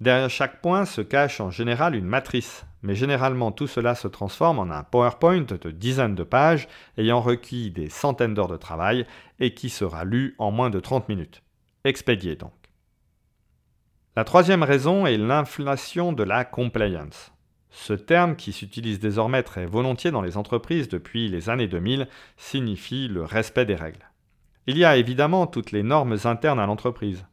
Derrière 0.00 0.28
chaque 0.28 0.60
point 0.60 0.84
se 0.84 1.00
cache 1.00 1.40
en 1.40 1.50
général 1.50 1.94
une 1.94 2.04
matrice, 2.04 2.66
mais 2.82 2.94
généralement 2.94 3.50
tout 3.50 3.66
cela 3.66 3.94
se 3.94 4.08
transforme 4.08 4.58
en 4.58 4.70
un 4.70 4.82
PowerPoint 4.82 5.42
de 5.42 5.70
dizaines 5.70 6.14
de 6.14 6.22
pages 6.22 6.68
ayant 6.98 7.22
requis 7.22 7.70
des 7.70 7.88
centaines 7.88 8.34
d'heures 8.34 8.46
de 8.48 8.58
travail 8.58 9.06
et 9.40 9.54
qui 9.54 9.70
sera 9.70 10.04
lu 10.04 10.34
en 10.38 10.50
moins 10.50 10.68
de 10.68 10.80
30 10.80 11.08
minutes. 11.08 11.42
Expédié 11.84 12.36
donc. 12.36 12.52
La 14.16 14.24
troisième 14.24 14.62
raison 14.62 15.06
est 15.06 15.18
l'inflation 15.18 16.12
de 16.12 16.22
la 16.22 16.44
compliance. 16.44 17.32
Ce 17.70 17.92
terme, 17.92 18.36
qui 18.36 18.52
s'utilise 18.52 18.98
désormais 18.98 19.42
très 19.42 19.66
volontiers 19.66 20.10
dans 20.10 20.22
les 20.22 20.38
entreprises 20.38 20.88
depuis 20.88 21.28
les 21.28 21.50
années 21.50 21.68
2000, 21.68 22.08
signifie 22.36 23.08
le 23.08 23.24
respect 23.24 23.66
des 23.66 23.74
règles. 23.74 24.10
Il 24.66 24.78
y 24.78 24.84
a 24.84 24.96
évidemment 24.96 25.46
toutes 25.46 25.72
les 25.72 25.82
normes 25.82 26.16
internes 26.24 26.58
à 26.58 26.66
l'entreprise, 26.66 27.26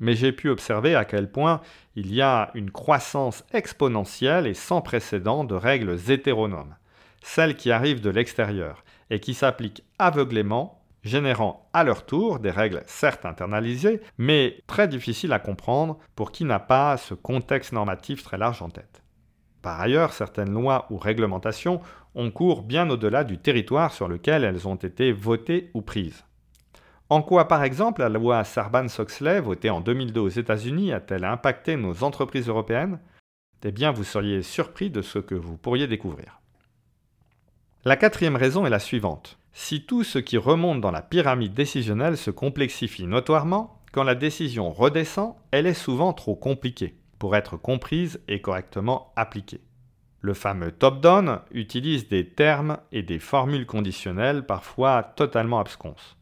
mais 0.00 0.14
j'ai 0.14 0.32
pu 0.32 0.48
observer 0.48 0.94
à 0.94 1.04
quel 1.04 1.30
point 1.30 1.60
il 1.94 2.12
y 2.12 2.22
a 2.22 2.50
une 2.54 2.70
croissance 2.70 3.44
exponentielle 3.52 4.46
et 4.46 4.54
sans 4.54 4.80
précédent 4.80 5.44
de 5.44 5.54
règles 5.54 5.98
hétéronomes, 6.08 6.74
celles 7.22 7.54
qui 7.54 7.70
arrivent 7.70 8.00
de 8.00 8.10
l'extérieur 8.10 8.84
et 9.10 9.20
qui 9.20 9.34
s'appliquent 9.34 9.84
aveuglément, 9.98 10.82
générant 11.02 11.68
à 11.72 11.84
leur 11.84 12.04
tour 12.04 12.40
des 12.40 12.50
règles 12.50 12.82
certes 12.86 13.24
internalisées, 13.24 14.00
mais 14.18 14.58
très 14.66 14.88
difficiles 14.88 15.32
à 15.32 15.38
comprendre 15.38 15.98
pour 16.16 16.32
qui 16.32 16.44
n'a 16.44 16.58
pas 16.58 16.96
ce 16.96 17.14
contexte 17.14 17.72
normatif 17.72 18.22
très 18.22 18.38
large 18.38 18.62
en 18.62 18.70
tête. 18.70 19.02
Par 19.62 19.80
ailleurs, 19.80 20.14
certaines 20.14 20.52
lois 20.52 20.86
ou 20.90 20.96
réglementations 20.96 21.80
ont 22.14 22.30
cours 22.30 22.62
bien 22.62 22.88
au-delà 22.88 23.24
du 23.24 23.38
territoire 23.38 23.92
sur 23.92 24.08
lequel 24.08 24.44
elles 24.44 24.66
ont 24.66 24.76
été 24.76 25.12
votées 25.12 25.70
ou 25.74 25.82
prises. 25.82 26.24
En 27.10 27.22
quoi, 27.22 27.48
par 27.48 27.64
exemple, 27.64 28.02
la 28.02 28.08
loi 28.08 28.44
Sarbanes-Oxley, 28.44 29.40
votée 29.40 29.68
en 29.68 29.80
2002 29.80 30.20
aux 30.20 30.28
États-Unis, 30.28 30.92
a-t-elle 30.92 31.24
impacté 31.24 31.76
nos 31.76 32.04
entreprises 32.04 32.46
européennes? 32.46 33.00
Eh 33.64 33.72
bien, 33.72 33.90
vous 33.90 34.04
seriez 34.04 34.42
surpris 34.42 34.90
de 34.90 35.02
ce 35.02 35.18
que 35.18 35.34
vous 35.34 35.56
pourriez 35.56 35.88
découvrir. 35.88 36.40
La 37.84 37.96
quatrième 37.96 38.36
raison 38.36 38.64
est 38.64 38.70
la 38.70 38.78
suivante. 38.78 39.38
Si 39.52 39.84
tout 39.84 40.04
ce 40.04 40.20
qui 40.20 40.36
remonte 40.36 40.80
dans 40.80 40.92
la 40.92 41.02
pyramide 41.02 41.52
décisionnelle 41.52 42.16
se 42.16 42.30
complexifie 42.30 43.08
notoirement, 43.08 43.82
quand 43.90 44.04
la 44.04 44.14
décision 44.14 44.70
redescend, 44.70 45.34
elle 45.50 45.66
est 45.66 45.74
souvent 45.74 46.12
trop 46.12 46.36
compliquée 46.36 46.94
pour 47.18 47.34
être 47.34 47.56
comprise 47.56 48.20
et 48.28 48.40
correctement 48.40 49.12
appliquée. 49.16 49.62
Le 50.20 50.32
fameux 50.32 50.70
top-down 50.70 51.40
utilise 51.50 52.08
des 52.08 52.28
termes 52.28 52.78
et 52.92 53.02
des 53.02 53.18
formules 53.18 53.66
conditionnelles 53.66 54.46
parfois 54.46 55.02
totalement 55.02 55.58
absconses. 55.58 56.16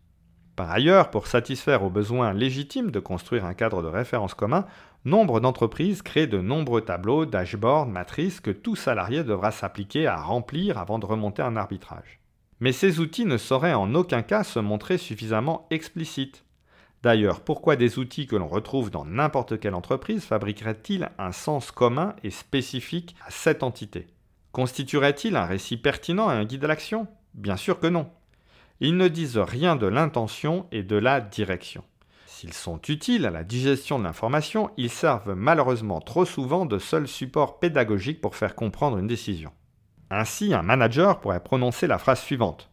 Par 0.58 0.72
ailleurs, 0.72 1.10
pour 1.10 1.28
satisfaire 1.28 1.84
aux 1.84 1.88
besoins 1.88 2.32
légitimes 2.32 2.90
de 2.90 2.98
construire 2.98 3.44
un 3.44 3.54
cadre 3.54 3.80
de 3.80 3.86
référence 3.86 4.34
commun, 4.34 4.66
nombre 5.04 5.38
d'entreprises 5.38 6.02
créent 6.02 6.26
de 6.26 6.40
nombreux 6.40 6.80
tableaux, 6.80 7.26
dashboards, 7.26 7.86
matrices 7.86 8.40
que 8.40 8.50
tout 8.50 8.74
salarié 8.74 9.22
devra 9.22 9.52
s'appliquer 9.52 10.08
à 10.08 10.16
remplir 10.16 10.76
avant 10.76 10.98
de 10.98 11.06
remonter 11.06 11.42
un 11.42 11.54
arbitrage. 11.54 12.18
Mais 12.58 12.72
ces 12.72 12.98
outils 12.98 13.24
ne 13.24 13.36
sauraient 13.36 13.72
en 13.72 13.94
aucun 13.94 14.22
cas 14.22 14.42
se 14.42 14.58
montrer 14.58 14.98
suffisamment 14.98 15.68
explicites. 15.70 16.44
D'ailleurs, 17.04 17.42
pourquoi 17.42 17.76
des 17.76 18.00
outils 18.00 18.26
que 18.26 18.34
l'on 18.34 18.48
retrouve 18.48 18.90
dans 18.90 19.04
n'importe 19.04 19.60
quelle 19.60 19.76
entreprise 19.76 20.24
fabriqueraient-ils 20.24 21.08
un 21.18 21.30
sens 21.30 21.70
commun 21.70 22.16
et 22.24 22.30
spécifique 22.30 23.14
à 23.24 23.30
cette 23.30 23.62
entité? 23.62 24.08
Constitueraient-ils 24.50 25.36
un 25.36 25.44
récit 25.44 25.76
pertinent 25.76 26.32
et 26.32 26.34
un 26.34 26.44
guide 26.44 26.64
à 26.64 26.66
l'action? 26.66 27.06
Bien 27.34 27.56
sûr 27.56 27.78
que 27.78 27.86
non. 27.86 28.10
Ils 28.80 28.96
ne 28.96 29.08
disent 29.08 29.38
rien 29.38 29.76
de 29.76 29.86
l'intention 29.86 30.66
et 30.70 30.82
de 30.82 30.96
la 30.96 31.20
direction. 31.20 31.82
S'ils 32.26 32.52
sont 32.52 32.80
utiles 32.88 33.26
à 33.26 33.30
la 33.30 33.42
digestion 33.42 33.98
de 33.98 34.04
l'information, 34.04 34.70
ils 34.76 34.90
servent 34.90 35.34
malheureusement 35.34 36.00
trop 36.00 36.24
souvent 36.24 36.66
de 36.66 36.78
seul 36.78 37.08
support 37.08 37.58
pédagogique 37.58 38.20
pour 38.20 38.36
faire 38.36 38.54
comprendre 38.54 38.98
une 38.98 39.08
décision. 39.08 39.50
Ainsi, 40.10 40.54
un 40.54 40.62
manager 40.62 41.20
pourrait 41.20 41.42
prononcer 41.42 41.88
la 41.88 41.98
phrase 41.98 42.20
suivante. 42.20 42.70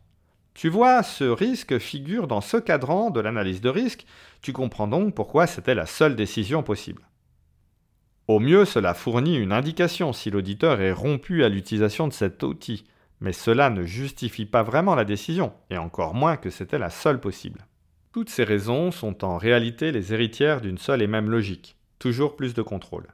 Tu 0.53 0.69
vois, 0.69 1.03
ce 1.03 1.23
risque 1.23 1.79
figure 1.79 2.27
dans 2.27 2.41
ce 2.41 2.57
cadran 2.57 3.09
de 3.09 3.19
l'analyse 3.19 3.59
de 3.59 3.69
risque, 3.69 4.05
tu 4.41 4.53
comprends 4.53 4.87
donc 4.87 5.15
pourquoi 5.15 5.47
c'était 5.47 5.75
la 5.75 5.85
seule 5.85 6.15
décision 6.15 6.61
possible. 6.63 7.01
Au 8.27 8.39
mieux, 8.39 8.65
cela 8.65 8.93
fournit 8.93 9.35
une 9.35 9.51
indication 9.51 10.13
si 10.13 10.31
l'auditeur 10.31 10.79
est 10.79 10.91
rompu 10.91 11.43
à 11.43 11.49
l'utilisation 11.49 12.07
de 12.07 12.13
cet 12.13 12.41
outil, 12.43 12.85
mais 13.21 13.33
cela 13.33 13.69
ne 13.69 13.83
justifie 13.83 14.45
pas 14.45 14.63
vraiment 14.63 14.95
la 14.95 15.05
décision, 15.05 15.53
et 15.69 15.77
encore 15.77 16.13
moins 16.13 16.37
que 16.37 16.49
c'était 16.49 16.77
la 16.77 16.89
seule 16.89 17.19
possible. 17.19 17.65
Toutes 18.11 18.29
ces 18.29 18.43
raisons 18.43 18.91
sont 18.91 19.25
en 19.25 19.37
réalité 19.37 19.91
les 19.91 20.13
héritières 20.13 20.61
d'une 20.61 20.77
seule 20.77 21.01
et 21.01 21.07
même 21.07 21.29
logique, 21.29 21.75
toujours 21.99 22.35
plus 22.35 22.53
de 22.53 22.61
contrôle. 22.61 23.07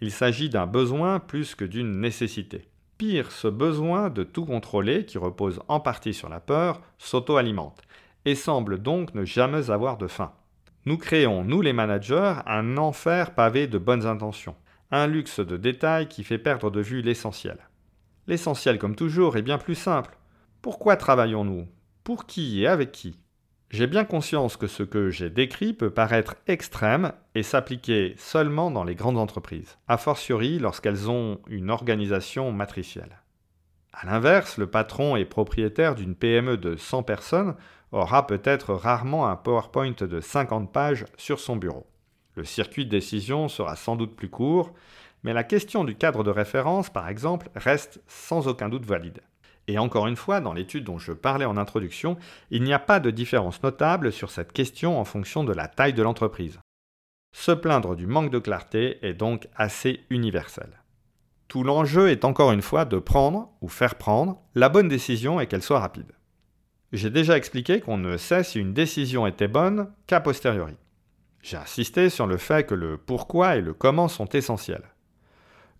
Il 0.00 0.10
s'agit 0.10 0.48
d'un 0.48 0.66
besoin 0.66 1.18
plus 1.18 1.54
que 1.54 1.64
d'une 1.64 2.00
nécessité. 2.00 2.68
Pire, 2.98 3.32
ce 3.32 3.48
besoin 3.48 4.10
de 4.10 4.22
tout 4.22 4.44
contrôler, 4.44 5.04
qui 5.04 5.18
repose 5.18 5.60
en 5.68 5.80
partie 5.80 6.14
sur 6.14 6.28
la 6.28 6.40
peur, 6.40 6.80
s'auto-alimente, 6.98 7.82
et 8.24 8.34
semble 8.34 8.78
donc 8.78 9.14
ne 9.14 9.24
jamais 9.24 9.70
avoir 9.70 9.98
de 9.98 10.06
fin. 10.06 10.32
Nous 10.86 10.98
créons, 10.98 11.44
nous 11.44 11.62
les 11.62 11.72
managers, 11.72 12.34
un 12.46 12.76
enfer 12.76 13.34
pavé 13.34 13.66
de 13.66 13.78
bonnes 13.78 14.06
intentions, 14.06 14.56
un 14.90 15.06
luxe 15.06 15.40
de 15.40 15.56
détails 15.56 16.08
qui 16.08 16.24
fait 16.24 16.38
perdre 16.38 16.70
de 16.70 16.80
vue 16.80 17.02
l'essentiel. 17.02 17.58
L'essentiel, 18.26 18.78
comme 18.78 18.96
toujours, 18.96 19.36
est 19.36 19.42
bien 19.42 19.58
plus 19.58 19.74
simple. 19.74 20.16
Pourquoi 20.62 20.96
travaillons-nous? 20.96 21.68
Pour 22.04 22.26
qui 22.26 22.62
et 22.62 22.66
avec 22.66 22.92
qui? 22.92 23.18
J'ai 23.70 23.86
bien 23.86 24.04
conscience 24.04 24.56
que 24.56 24.66
ce 24.66 24.82
que 24.82 25.10
j'ai 25.10 25.30
décrit 25.30 25.72
peut 25.72 25.90
paraître 25.90 26.36
extrême 26.46 27.12
et 27.34 27.42
s'appliquer 27.42 28.14
seulement 28.16 28.70
dans 28.70 28.84
les 28.84 28.94
grandes 28.94 29.18
entreprises, 29.18 29.78
a 29.88 29.96
fortiori 29.96 30.58
lorsqu'elles 30.58 31.10
ont 31.10 31.40
une 31.48 31.70
organisation 31.70 32.52
matricielle. 32.52 33.18
A 33.92 34.06
l'inverse, 34.06 34.58
le 34.58 34.68
patron 34.68 35.16
et 35.16 35.24
propriétaire 35.24 35.94
d'une 35.94 36.14
PME 36.14 36.56
de 36.56 36.76
100 36.76 37.02
personnes 37.02 37.56
aura 37.92 38.26
peut-être 38.26 38.74
rarement 38.74 39.28
un 39.28 39.36
PowerPoint 39.36 39.94
de 40.00 40.20
50 40.20 40.72
pages 40.72 41.06
sur 41.16 41.40
son 41.40 41.56
bureau. 41.56 41.86
Le 42.34 42.44
circuit 42.44 42.84
de 42.84 42.90
décision 42.90 43.48
sera 43.48 43.76
sans 43.76 43.96
doute 43.96 44.16
plus 44.16 44.30
court, 44.30 44.72
mais 45.24 45.32
la 45.32 45.42
question 45.42 45.84
du 45.84 45.96
cadre 45.96 46.22
de 46.22 46.30
référence, 46.30 46.90
par 46.90 47.08
exemple, 47.08 47.48
reste 47.56 48.00
sans 48.06 48.46
aucun 48.46 48.68
doute 48.68 48.84
valide. 48.84 49.22
Et 49.66 49.78
encore 49.78 50.06
une 50.06 50.16
fois, 50.16 50.40
dans 50.40 50.52
l'étude 50.52 50.84
dont 50.84 50.98
je 50.98 51.12
parlais 51.12 51.46
en 51.46 51.56
introduction, 51.56 52.18
il 52.50 52.62
n'y 52.62 52.74
a 52.74 52.78
pas 52.78 53.00
de 53.00 53.10
différence 53.10 53.62
notable 53.62 54.12
sur 54.12 54.30
cette 54.30 54.52
question 54.52 55.00
en 55.00 55.04
fonction 55.04 55.42
de 55.42 55.54
la 55.54 55.66
taille 55.66 55.94
de 55.94 56.02
l'entreprise. 56.02 56.60
Se 57.32 57.50
plaindre 57.50 57.96
du 57.96 58.06
manque 58.06 58.30
de 58.30 58.38
clarté 58.38 58.98
est 59.04 59.14
donc 59.14 59.48
assez 59.56 60.04
universel. 60.10 60.68
Tout 61.48 61.64
l'enjeu 61.64 62.10
est 62.10 62.24
encore 62.24 62.52
une 62.52 62.62
fois 62.62 62.84
de 62.84 62.98
prendre, 62.98 63.50
ou 63.62 63.68
faire 63.68 63.94
prendre, 63.94 64.40
la 64.54 64.68
bonne 64.68 64.88
décision 64.88 65.40
et 65.40 65.46
qu'elle 65.46 65.62
soit 65.62 65.80
rapide. 65.80 66.12
J'ai 66.92 67.10
déjà 67.10 67.36
expliqué 67.36 67.80
qu'on 67.80 67.98
ne 67.98 68.18
sait 68.18 68.44
si 68.44 68.60
une 68.60 68.74
décision 68.74 69.26
était 69.26 69.48
bonne 69.48 69.90
qu'a 70.06 70.20
posteriori. 70.20 70.76
J'ai 71.42 71.56
insisté 71.56 72.08
sur 72.08 72.26
le 72.26 72.36
fait 72.36 72.64
que 72.66 72.74
le 72.74 72.98
pourquoi 72.98 73.56
et 73.56 73.60
le 73.60 73.74
comment 73.74 74.08
sont 74.08 74.28
essentiels. 74.28 74.93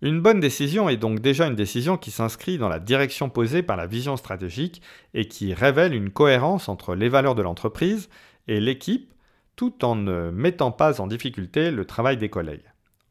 Une 0.01 0.21
bonne 0.21 0.39
décision 0.39 0.89
est 0.89 0.97
donc 0.97 1.19
déjà 1.19 1.47
une 1.47 1.55
décision 1.55 1.97
qui 1.97 2.11
s'inscrit 2.11 2.57
dans 2.57 2.69
la 2.69 2.79
direction 2.79 3.29
posée 3.29 3.63
par 3.63 3.77
la 3.77 3.87
vision 3.87 4.17
stratégique 4.17 4.81
et 5.13 5.27
qui 5.27 5.53
révèle 5.53 5.93
une 5.93 6.09
cohérence 6.09 6.67
entre 6.67 6.95
les 6.95 7.09
valeurs 7.09 7.35
de 7.35 7.41
l'entreprise 7.41 8.09
et 8.47 8.59
l'équipe 8.59 9.13
tout 9.55 9.85
en 9.85 9.95
ne 9.95 10.31
mettant 10.31 10.71
pas 10.71 10.99
en 10.99 11.07
difficulté 11.07 11.71
le 11.71 11.85
travail 11.85 12.17
des 12.17 12.29
collègues. 12.29 12.65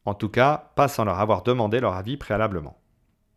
En 0.04 0.14
tout 0.14 0.28
cas, 0.28 0.72
pas 0.76 0.88
sans 0.88 1.04
leur 1.04 1.18
avoir 1.18 1.42
demandé 1.42 1.80
leur 1.80 1.94
avis 1.94 2.18
préalablement. 2.18 2.78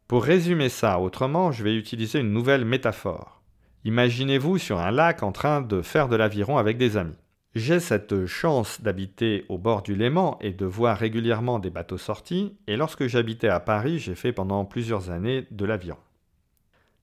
Pour 0.07 0.23
résumer 0.23 0.69
ça 0.69 0.99
autrement, 0.99 1.51
je 1.51 1.63
vais 1.63 1.75
utiliser 1.75 2.19
une 2.19 2.33
nouvelle 2.33 2.65
métaphore. 2.65 3.41
Imaginez-vous 3.85 4.57
sur 4.57 4.79
un 4.79 4.91
lac 4.91 5.23
en 5.23 5.31
train 5.31 5.61
de 5.61 5.81
faire 5.81 6.09
de 6.09 6.17
l'aviron 6.17 6.57
avec 6.57 6.77
des 6.77 6.97
amis. 6.97 7.17
J'ai 7.55 7.79
cette 7.79 8.25
chance 8.25 8.81
d'habiter 8.81 9.45
au 9.49 9.57
bord 9.57 9.81
du 9.81 9.95
Léman 9.95 10.37
et 10.41 10.51
de 10.51 10.65
voir 10.65 10.97
régulièrement 10.97 11.59
des 11.59 11.69
bateaux 11.69 11.97
sortis, 11.97 12.55
et 12.67 12.77
lorsque 12.77 13.07
j'habitais 13.07 13.47
à 13.47 13.59
Paris, 13.59 13.99
j'ai 13.99 14.15
fait 14.15 14.31
pendant 14.31 14.63
plusieurs 14.65 15.09
années 15.09 15.47
de 15.49 15.65
l'aviron. 15.65 15.97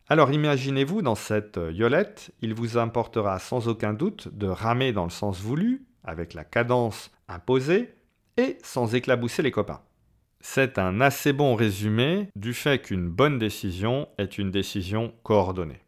Alors 0.09 0.31
imaginez-vous 0.31 1.03
dans 1.03 1.15
cette 1.15 1.59
yolette, 1.73 2.31
il 2.43 2.55
vous 2.55 2.77
importera 2.77 3.39
sans 3.39 3.69
aucun 3.69 3.95
doute 3.95 4.29
de 4.37 4.47
ramer 4.47 4.93
dans 4.93 5.05
le 5.05 5.11
sens 5.11 5.41
voulu, 5.41 5.87
avec 6.05 6.35
la 6.35 6.45
cadence 6.45 7.11
imposée, 7.27 7.95
et 8.37 8.59
sans 8.63 8.95
éclabousser 8.95 9.43
les 9.43 9.51
copains. 9.51 9.81
C'est 10.41 10.79
un 10.79 11.01
assez 11.01 11.33
bon 11.33 11.55
résumé 11.55 12.29
du 12.37 12.53
fait 12.53 12.83
qu'une 12.83 13.09
bonne 13.09 13.39
décision 13.39 14.09
est 14.19 14.37
une 14.37 14.51
décision 14.51 15.15
coordonnée. 15.23 15.84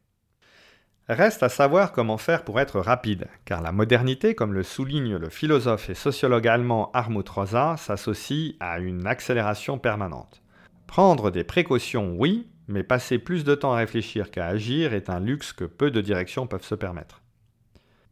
Reste 1.09 1.45
à 1.45 1.49
savoir 1.49 1.93
comment 1.93 2.19
faire 2.19 2.43
pour 2.43 2.59
être 2.59 2.81
rapide, 2.81 3.29
car 3.45 3.63
la 3.63 3.71
modernité, 3.71 4.35
comme 4.35 4.53
le 4.53 4.65
souligne 4.65 5.17
le 5.17 5.29
philosophe 5.29 5.89
et 5.89 5.95
sociologue 5.95 6.49
allemand 6.49 6.91
Hartmut 6.95 7.29
Rosa, 7.29 7.77
s'associe 7.77 8.55
à 8.59 8.81
une 8.81 9.07
accélération 9.07 9.79
permanente. 9.79 10.43
Prendre 10.89 11.31
des 11.31 11.45
précautions, 11.45 12.17
oui, 12.19 12.49
mais 12.67 12.83
passer 12.83 13.21
plus 13.21 13.45
de 13.45 13.55
temps 13.55 13.73
à 13.73 13.77
réfléchir 13.77 14.33
qu'à 14.33 14.47
agir 14.47 14.95
est 14.95 15.09
un 15.09 15.21
luxe 15.21 15.53
que 15.53 15.65
peu 15.65 15.93
de 15.93 16.01
directions 16.01 16.49
peuvent 16.49 16.65
se 16.65 16.75
permettre. 16.75 17.23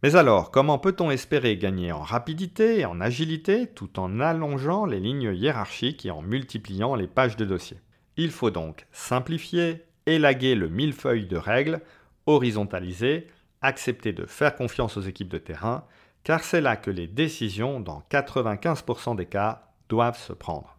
Mais 0.04 0.14
alors, 0.14 0.52
comment 0.52 0.78
peut-on 0.78 1.10
espérer 1.10 1.56
gagner 1.56 1.90
en 1.90 2.02
rapidité 2.02 2.78
et 2.78 2.84
en 2.84 3.00
agilité 3.00 3.66
tout 3.66 3.98
en 3.98 4.20
allongeant 4.20 4.86
les 4.86 5.00
lignes 5.00 5.34
hiérarchiques 5.34 6.06
et 6.06 6.12
en 6.12 6.22
multipliant 6.22 6.94
les 6.94 7.08
pages 7.08 7.36
de 7.36 7.44
dossier 7.44 7.78
Il 8.16 8.30
faut 8.30 8.50
donc 8.50 8.86
simplifier, 8.92 9.82
élaguer 10.06 10.54
le 10.54 10.68
millefeuille 10.68 11.26
de 11.26 11.38
règles, 11.38 11.80
horizontaliser, 12.26 13.28
accepter 13.60 14.12
de 14.12 14.26
faire 14.26 14.56
confiance 14.56 14.96
aux 14.96 15.02
équipes 15.02 15.28
de 15.28 15.38
terrain, 15.38 15.84
car 16.22 16.42
c'est 16.42 16.60
là 16.60 16.76
que 16.76 16.90
les 16.90 17.06
décisions, 17.06 17.80
dans 17.80 18.02
95% 18.10 19.16
des 19.16 19.26
cas, 19.26 19.68
doivent 19.88 20.18
se 20.18 20.32
prendre. 20.32 20.78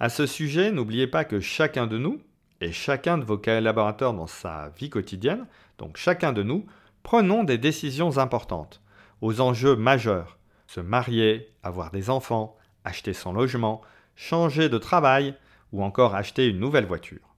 À 0.00 0.08
ce 0.08 0.26
sujet, 0.26 0.72
n'oubliez 0.72 1.06
pas 1.06 1.24
que 1.24 1.40
chacun 1.40 1.86
de 1.86 1.98
nous, 1.98 2.20
et 2.60 2.72
chacun 2.72 3.18
de 3.18 3.24
vos 3.24 3.38
collaborateurs 3.38 4.14
dans 4.14 4.26
sa 4.26 4.72
vie 4.78 4.90
quotidienne, 4.90 5.46
donc 5.78 5.96
chacun 5.96 6.32
de 6.32 6.42
nous, 6.42 6.66
Prenons 7.02 7.42
des 7.42 7.58
décisions 7.58 8.18
importantes, 8.18 8.80
aux 9.20 9.40
enjeux 9.40 9.76
majeurs. 9.76 10.38
Se 10.66 10.80
marier, 10.80 11.52
avoir 11.62 11.90
des 11.90 12.10
enfants, 12.10 12.56
acheter 12.84 13.12
son 13.12 13.32
logement, 13.32 13.82
changer 14.14 14.68
de 14.68 14.78
travail 14.78 15.34
ou 15.72 15.82
encore 15.82 16.14
acheter 16.14 16.46
une 16.46 16.60
nouvelle 16.60 16.86
voiture. 16.86 17.31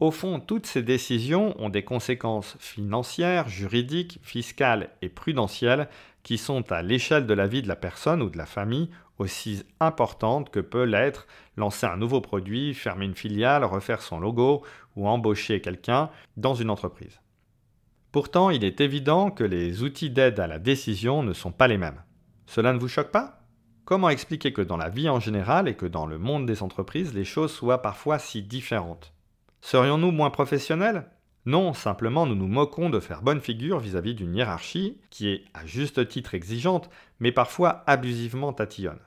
Au 0.00 0.12
fond, 0.12 0.38
toutes 0.38 0.66
ces 0.66 0.82
décisions 0.82 1.60
ont 1.60 1.70
des 1.70 1.82
conséquences 1.82 2.56
financières, 2.60 3.48
juridiques, 3.48 4.20
fiscales 4.22 4.90
et 5.02 5.08
prudentielles 5.08 5.88
qui 6.22 6.38
sont 6.38 6.70
à 6.70 6.82
l'échelle 6.82 7.26
de 7.26 7.34
la 7.34 7.48
vie 7.48 7.62
de 7.62 7.68
la 7.68 7.74
personne 7.74 8.22
ou 8.22 8.30
de 8.30 8.38
la 8.38 8.46
famille 8.46 8.90
aussi 9.18 9.64
importantes 9.80 10.50
que 10.50 10.60
peut 10.60 10.84
l'être 10.84 11.26
lancer 11.56 11.86
un 11.86 11.96
nouveau 11.96 12.20
produit, 12.20 12.74
fermer 12.74 13.06
une 13.06 13.16
filiale, 13.16 13.64
refaire 13.64 14.00
son 14.00 14.20
logo 14.20 14.62
ou 14.94 15.08
embaucher 15.08 15.60
quelqu'un 15.60 16.10
dans 16.36 16.54
une 16.54 16.70
entreprise. 16.70 17.20
Pourtant, 18.12 18.50
il 18.50 18.62
est 18.62 18.80
évident 18.80 19.32
que 19.32 19.42
les 19.42 19.82
outils 19.82 20.10
d'aide 20.10 20.38
à 20.38 20.46
la 20.46 20.60
décision 20.60 21.24
ne 21.24 21.32
sont 21.32 21.50
pas 21.50 21.66
les 21.66 21.78
mêmes. 21.78 22.02
Cela 22.46 22.72
ne 22.72 22.78
vous 22.78 22.88
choque 22.88 23.10
pas? 23.10 23.42
Comment 23.84 24.10
expliquer 24.10 24.52
que 24.52 24.62
dans 24.62 24.76
la 24.76 24.90
vie 24.90 25.08
en 25.08 25.18
général 25.18 25.66
et 25.66 25.74
que 25.74 25.86
dans 25.86 26.06
le 26.06 26.18
monde 26.18 26.46
des 26.46 26.62
entreprises, 26.62 27.14
les 27.14 27.24
choses 27.24 27.52
soient 27.52 27.82
parfois 27.82 28.20
si 28.20 28.42
différentes? 28.42 29.12
Serions-nous 29.60 30.10
moins 30.10 30.30
professionnels? 30.30 31.10
Non, 31.46 31.72
simplement 31.72 32.26
nous 32.26 32.34
nous 32.34 32.48
moquons 32.48 32.90
de 32.90 33.00
faire 33.00 33.22
bonne 33.22 33.40
figure 33.40 33.78
vis-à-vis 33.78 34.14
d'une 34.14 34.34
hiérarchie 34.34 34.98
qui 35.10 35.28
est 35.28 35.44
à 35.54 35.64
juste 35.66 36.08
titre 36.08 36.34
exigeante, 36.34 36.90
mais 37.20 37.32
parfois 37.32 37.84
abusivement 37.86 38.52
tatillonne. 38.52 39.00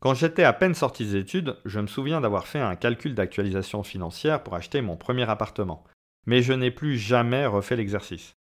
Quand 0.00 0.14
j'étais 0.14 0.44
à 0.44 0.54
peine 0.54 0.74
sorti 0.74 1.04
des 1.04 1.16
études, 1.16 1.58
je 1.66 1.80
me 1.80 1.86
souviens 1.86 2.20
d'avoir 2.20 2.46
fait 2.46 2.60
un 2.60 2.76
calcul 2.76 3.14
d'actualisation 3.14 3.82
financière 3.82 4.42
pour 4.42 4.54
acheter 4.54 4.80
mon 4.80 4.96
premier 4.96 5.28
appartement 5.28 5.84
mais 6.26 6.42
je 6.42 6.52
n'ai 6.52 6.70
plus 6.70 6.98
jamais 6.98 7.46
refait 7.46 7.76
l'exercice. 7.76 8.36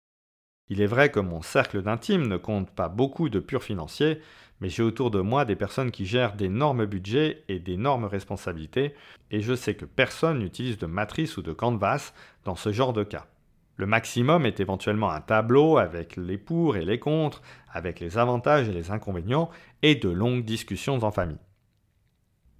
Il 0.69 0.81
est 0.81 0.87
vrai 0.87 1.09
que 1.11 1.19
mon 1.19 1.41
cercle 1.41 1.81
d'intimes 1.81 2.27
ne 2.27 2.37
compte 2.37 2.69
pas 2.71 2.89
beaucoup 2.89 3.29
de 3.29 3.39
purs 3.39 3.63
financiers, 3.63 4.21
mais 4.59 4.69
j'ai 4.69 4.83
autour 4.83 5.11
de 5.11 5.21
moi 5.21 5.45
des 5.45 5.55
personnes 5.55 5.91
qui 5.91 6.05
gèrent 6.05 6.35
d'énormes 6.35 6.85
budgets 6.85 7.43
et 7.47 7.59
d'énormes 7.59 8.05
responsabilités, 8.05 8.93
et 9.31 9.41
je 9.41 9.53
sais 9.53 9.75
que 9.75 9.85
personne 9.85 10.39
n'utilise 10.39 10.77
de 10.77 10.85
matrice 10.85 11.37
ou 11.37 11.41
de 11.41 11.53
canvas 11.53 12.13
dans 12.45 12.55
ce 12.55 12.71
genre 12.71 12.93
de 12.93 13.03
cas. 13.03 13.27
Le 13.75 13.85
maximum 13.85 14.45
est 14.45 14.59
éventuellement 14.59 15.11
un 15.11 15.21
tableau 15.21 15.77
avec 15.77 16.15
les 16.15 16.37
pour 16.37 16.77
et 16.77 16.85
les 16.85 16.99
contre, 16.99 17.41
avec 17.71 17.99
les 17.99 18.17
avantages 18.17 18.67
et 18.67 18.73
les 18.73 18.91
inconvénients, 18.91 19.49
et 19.83 19.95
de 19.95 20.09
longues 20.09 20.45
discussions 20.45 21.03
en 21.03 21.11
famille. 21.11 21.37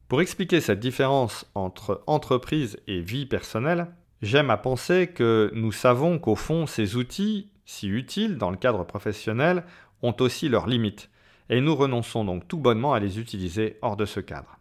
Pour 0.07 0.21
expliquer 0.21 0.61
cette 0.61 0.79
différence 0.79 1.49
entre 1.55 2.03
entreprise 2.05 2.79
et 2.87 3.01
vie 3.01 3.25
personnelle, 3.25 3.87
J'aime 4.23 4.49
à 4.49 4.57
penser 4.57 5.07
que 5.07 5.51
nous 5.53 5.71
savons 5.71 6.17
qu'au 6.17 6.35
fond, 6.35 6.65
ces 6.65 6.95
outils, 6.95 7.51
si 7.65 7.87
utiles 7.87 8.37
dans 8.37 8.49
le 8.49 8.57
cadre 8.57 8.83
professionnel, 8.83 9.63
ont 10.01 10.15
aussi 10.19 10.49
leurs 10.49 10.65
limites, 10.65 11.11
et 11.49 11.61
nous 11.61 11.75
renonçons 11.75 12.25
donc 12.25 12.47
tout 12.47 12.57
bonnement 12.57 12.93
à 12.93 12.99
les 12.99 13.19
utiliser 13.19 13.77
hors 13.81 13.95
de 13.97 14.05
ce 14.05 14.19
cadre. 14.19 14.57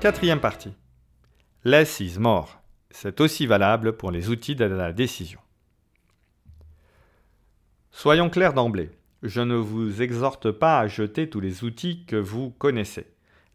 Quatrième 0.00 0.40
partie. 0.40 0.72
Less 1.62 2.00
is 2.00 2.18
more. 2.18 2.62
C'est 2.90 3.20
aussi 3.20 3.46
valable 3.46 3.98
pour 3.98 4.10
les 4.10 4.30
outils 4.30 4.56
d'aide 4.56 4.72
à 4.72 4.76
la 4.76 4.92
décision. 4.94 5.40
Soyons 7.90 8.30
clairs 8.30 8.54
d'emblée, 8.54 8.90
je 9.22 9.40
ne 9.40 9.54
vous 9.54 10.02
exhorte 10.02 10.50
pas 10.50 10.78
à 10.78 10.86
jeter 10.86 11.28
tous 11.28 11.40
les 11.40 11.64
outils 11.64 12.04
que 12.06 12.16
vous 12.16 12.50
connaissez. 12.50 13.06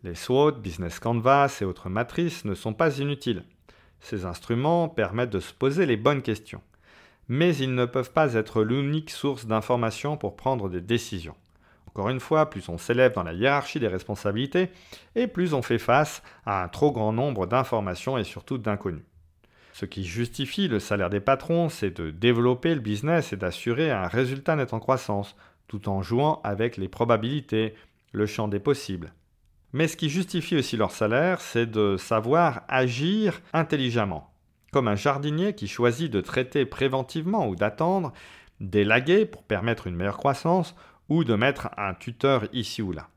Les 0.03 0.13
SWOT, 0.13 0.51
Business 0.51 0.99
Canvas 0.99 1.57
et 1.61 1.65
autres 1.65 1.89
matrices 1.89 2.45
ne 2.45 2.53
sont 2.53 2.73
pas 2.73 2.99
inutiles. 2.99 3.43
Ces 3.99 4.25
instruments 4.25 4.87
permettent 4.87 5.31
de 5.31 5.39
se 5.39 5.53
poser 5.53 5.87
les 5.87 5.97
bonnes 5.97 6.21
questions. 6.21 6.61
Mais 7.27 7.55
ils 7.55 7.73
ne 7.73 7.85
peuvent 7.85 8.11
pas 8.11 8.35
être 8.35 8.61
l'unique 8.61 9.09
source 9.09 9.47
d'information 9.47 10.17
pour 10.17 10.35
prendre 10.35 10.69
des 10.69 10.81
décisions. 10.81 11.35
Encore 11.87 12.09
une 12.09 12.19
fois, 12.19 12.49
plus 12.51 12.69
on 12.69 12.77
s'élève 12.77 13.13
dans 13.13 13.23
la 13.23 13.33
hiérarchie 13.33 13.79
des 13.79 13.87
responsabilités, 13.87 14.69
et 15.15 15.25
plus 15.25 15.55
on 15.55 15.63
fait 15.63 15.79
face 15.79 16.21
à 16.45 16.63
un 16.63 16.67
trop 16.67 16.91
grand 16.91 17.13
nombre 17.13 17.47
d'informations 17.47 18.19
et 18.19 18.23
surtout 18.23 18.59
d'inconnus. 18.59 19.05
Ce 19.73 19.85
qui 19.85 20.05
justifie 20.05 20.67
le 20.67 20.79
salaire 20.79 21.09
des 21.09 21.19
patrons, 21.19 21.69
c'est 21.69 21.99
de 21.99 22.11
développer 22.11 22.75
le 22.75 22.81
business 22.81 23.33
et 23.33 23.37
d'assurer 23.37 23.91
un 23.91 24.07
résultat 24.07 24.55
net 24.55 24.73
en 24.73 24.79
croissance, 24.79 25.35
tout 25.67 25.89
en 25.89 26.01
jouant 26.01 26.41
avec 26.43 26.77
les 26.77 26.87
probabilités, 26.87 27.75
le 28.11 28.25
champ 28.25 28.47
des 28.47 28.59
possibles. 28.59 29.13
Mais 29.73 29.87
ce 29.87 29.97
qui 29.97 30.09
justifie 30.09 30.55
aussi 30.55 30.77
leur 30.77 30.91
salaire, 30.91 31.41
c'est 31.41 31.69
de 31.69 31.97
savoir 31.97 32.61
agir 32.67 33.41
intelligemment, 33.53 34.33
comme 34.71 34.87
un 34.87 34.95
jardinier 34.95 35.53
qui 35.53 35.67
choisit 35.67 36.11
de 36.11 36.21
traiter 36.21 36.65
préventivement 36.65 37.47
ou 37.47 37.55
d'attendre, 37.55 38.13
d'élaguer 38.61 39.25
pour 39.25 39.43
permettre 39.43 39.87
une 39.87 39.95
meilleure 39.95 40.17
croissance, 40.17 40.75
ou 41.09 41.23
de 41.23 41.35
mettre 41.35 41.69
un 41.77 41.93
tuteur 41.93 42.45
ici 42.53 42.81
ou 42.81 42.91
là. 42.91 43.09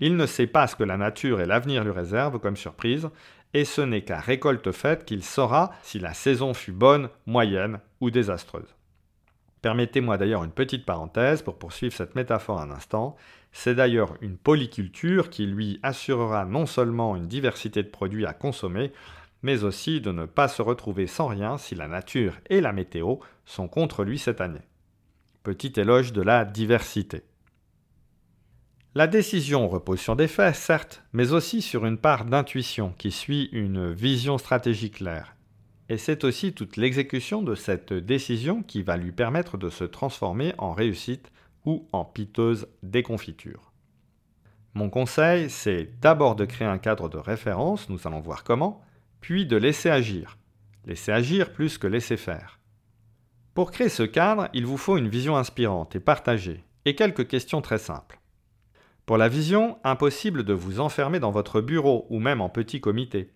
Il 0.00 0.16
ne 0.16 0.26
sait 0.26 0.46
pas 0.46 0.66
ce 0.66 0.76
que 0.76 0.84
la 0.84 0.96
nature 0.96 1.40
et 1.40 1.46
l'avenir 1.46 1.84
lui 1.84 1.92
réservent 1.92 2.40
comme 2.40 2.56
surprise, 2.56 3.08
et 3.54 3.64
ce 3.64 3.80
n'est 3.80 4.02
qu'à 4.02 4.18
récolte 4.18 4.72
faite 4.72 5.04
qu'il 5.04 5.22
saura 5.22 5.70
si 5.82 6.00
la 6.00 6.12
saison 6.12 6.54
fut 6.54 6.72
bonne, 6.72 7.08
moyenne 7.26 7.78
ou 8.00 8.10
désastreuse. 8.10 8.74
Permettez-moi 9.64 10.18
d'ailleurs 10.18 10.44
une 10.44 10.50
petite 10.50 10.84
parenthèse 10.84 11.40
pour 11.40 11.58
poursuivre 11.58 11.94
cette 11.94 12.16
métaphore 12.16 12.60
un 12.60 12.70
instant. 12.70 13.16
C'est 13.50 13.74
d'ailleurs 13.74 14.14
une 14.20 14.36
polyculture 14.36 15.30
qui 15.30 15.46
lui 15.46 15.80
assurera 15.82 16.44
non 16.44 16.66
seulement 16.66 17.16
une 17.16 17.28
diversité 17.28 17.82
de 17.82 17.88
produits 17.88 18.26
à 18.26 18.34
consommer, 18.34 18.92
mais 19.40 19.64
aussi 19.64 20.02
de 20.02 20.12
ne 20.12 20.26
pas 20.26 20.48
se 20.48 20.60
retrouver 20.60 21.06
sans 21.06 21.28
rien 21.28 21.56
si 21.56 21.74
la 21.74 21.88
nature 21.88 22.34
et 22.50 22.60
la 22.60 22.74
météo 22.74 23.16
sont 23.46 23.66
contre 23.66 24.04
lui 24.04 24.18
cette 24.18 24.42
année. 24.42 24.68
Petit 25.44 25.72
éloge 25.80 26.12
de 26.12 26.20
la 26.20 26.44
diversité. 26.44 27.22
La 28.94 29.06
décision 29.06 29.66
repose 29.70 29.98
sur 29.98 30.14
des 30.14 30.28
faits, 30.28 30.56
certes, 30.56 31.02
mais 31.14 31.32
aussi 31.32 31.62
sur 31.62 31.86
une 31.86 31.96
part 31.96 32.26
d'intuition 32.26 32.92
qui 32.98 33.10
suit 33.10 33.48
une 33.50 33.94
vision 33.94 34.36
stratégique 34.36 34.96
claire. 34.96 35.33
Et 35.88 35.98
c'est 35.98 36.24
aussi 36.24 36.54
toute 36.54 36.76
l'exécution 36.76 37.42
de 37.42 37.54
cette 37.54 37.92
décision 37.92 38.62
qui 38.62 38.82
va 38.82 38.96
lui 38.96 39.12
permettre 39.12 39.58
de 39.58 39.68
se 39.68 39.84
transformer 39.84 40.54
en 40.58 40.72
réussite 40.72 41.30
ou 41.64 41.88
en 41.92 42.04
piteuse 42.04 42.68
déconfiture. 42.82 43.72
Mon 44.74 44.90
conseil, 44.90 45.50
c'est 45.50 46.00
d'abord 46.00 46.36
de 46.36 46.44
créer 46.44 46.66
un 46.66 46.78
cadre 46.78 47.08
de 47.08 47.18
référence, 47.18 47.88
nous 47.88 48.06
allons 48.06 48.20
voir 48.20 48.44
comment, 48.44 48.82
puis 49.20 49.46
de 49.46 49.56
laisser 49.56 49.90
agir. 49.90 50.36
laisser 50.86 51.12
agir 51.12 51.52
plus 51.52 51.78
que 51.78 51.86
laisser 51.86 52.16
faire. 52.16 52.60
Pour 53.54 53.70
créer 53.70 53.88
ce 53.88 54.02
cadre, 54.02 54.48
il 54.52 54.66
vous 54.66 54.76
faut 54.76 54.98
une 54.98 55.08
vision 55.08 55.36
inspirante 55.36 55.94
et 55.96 56.00
partagée, 56.00 56.64
et 56.84 56.94
quelques 56.94 57.28
questions 57.28 57.62
très 57.62 57.78
simples. 57.78 58.20
Pour 59.06 59.16
la 59.16 59.28
vision, 59.28 59.78
impossible 59.84 60.44
de 60.44 60.54
vous 60.54 60.80
enfermer 60.80 61.20
dans 61.20 61.30
votre 61.30 61.60
bureau 61.60 62.06
ou 62.10 62.18
même 62.18 62.40
en 62.40 62.48
petit 62.48 62.80
comité. 62.80 63.30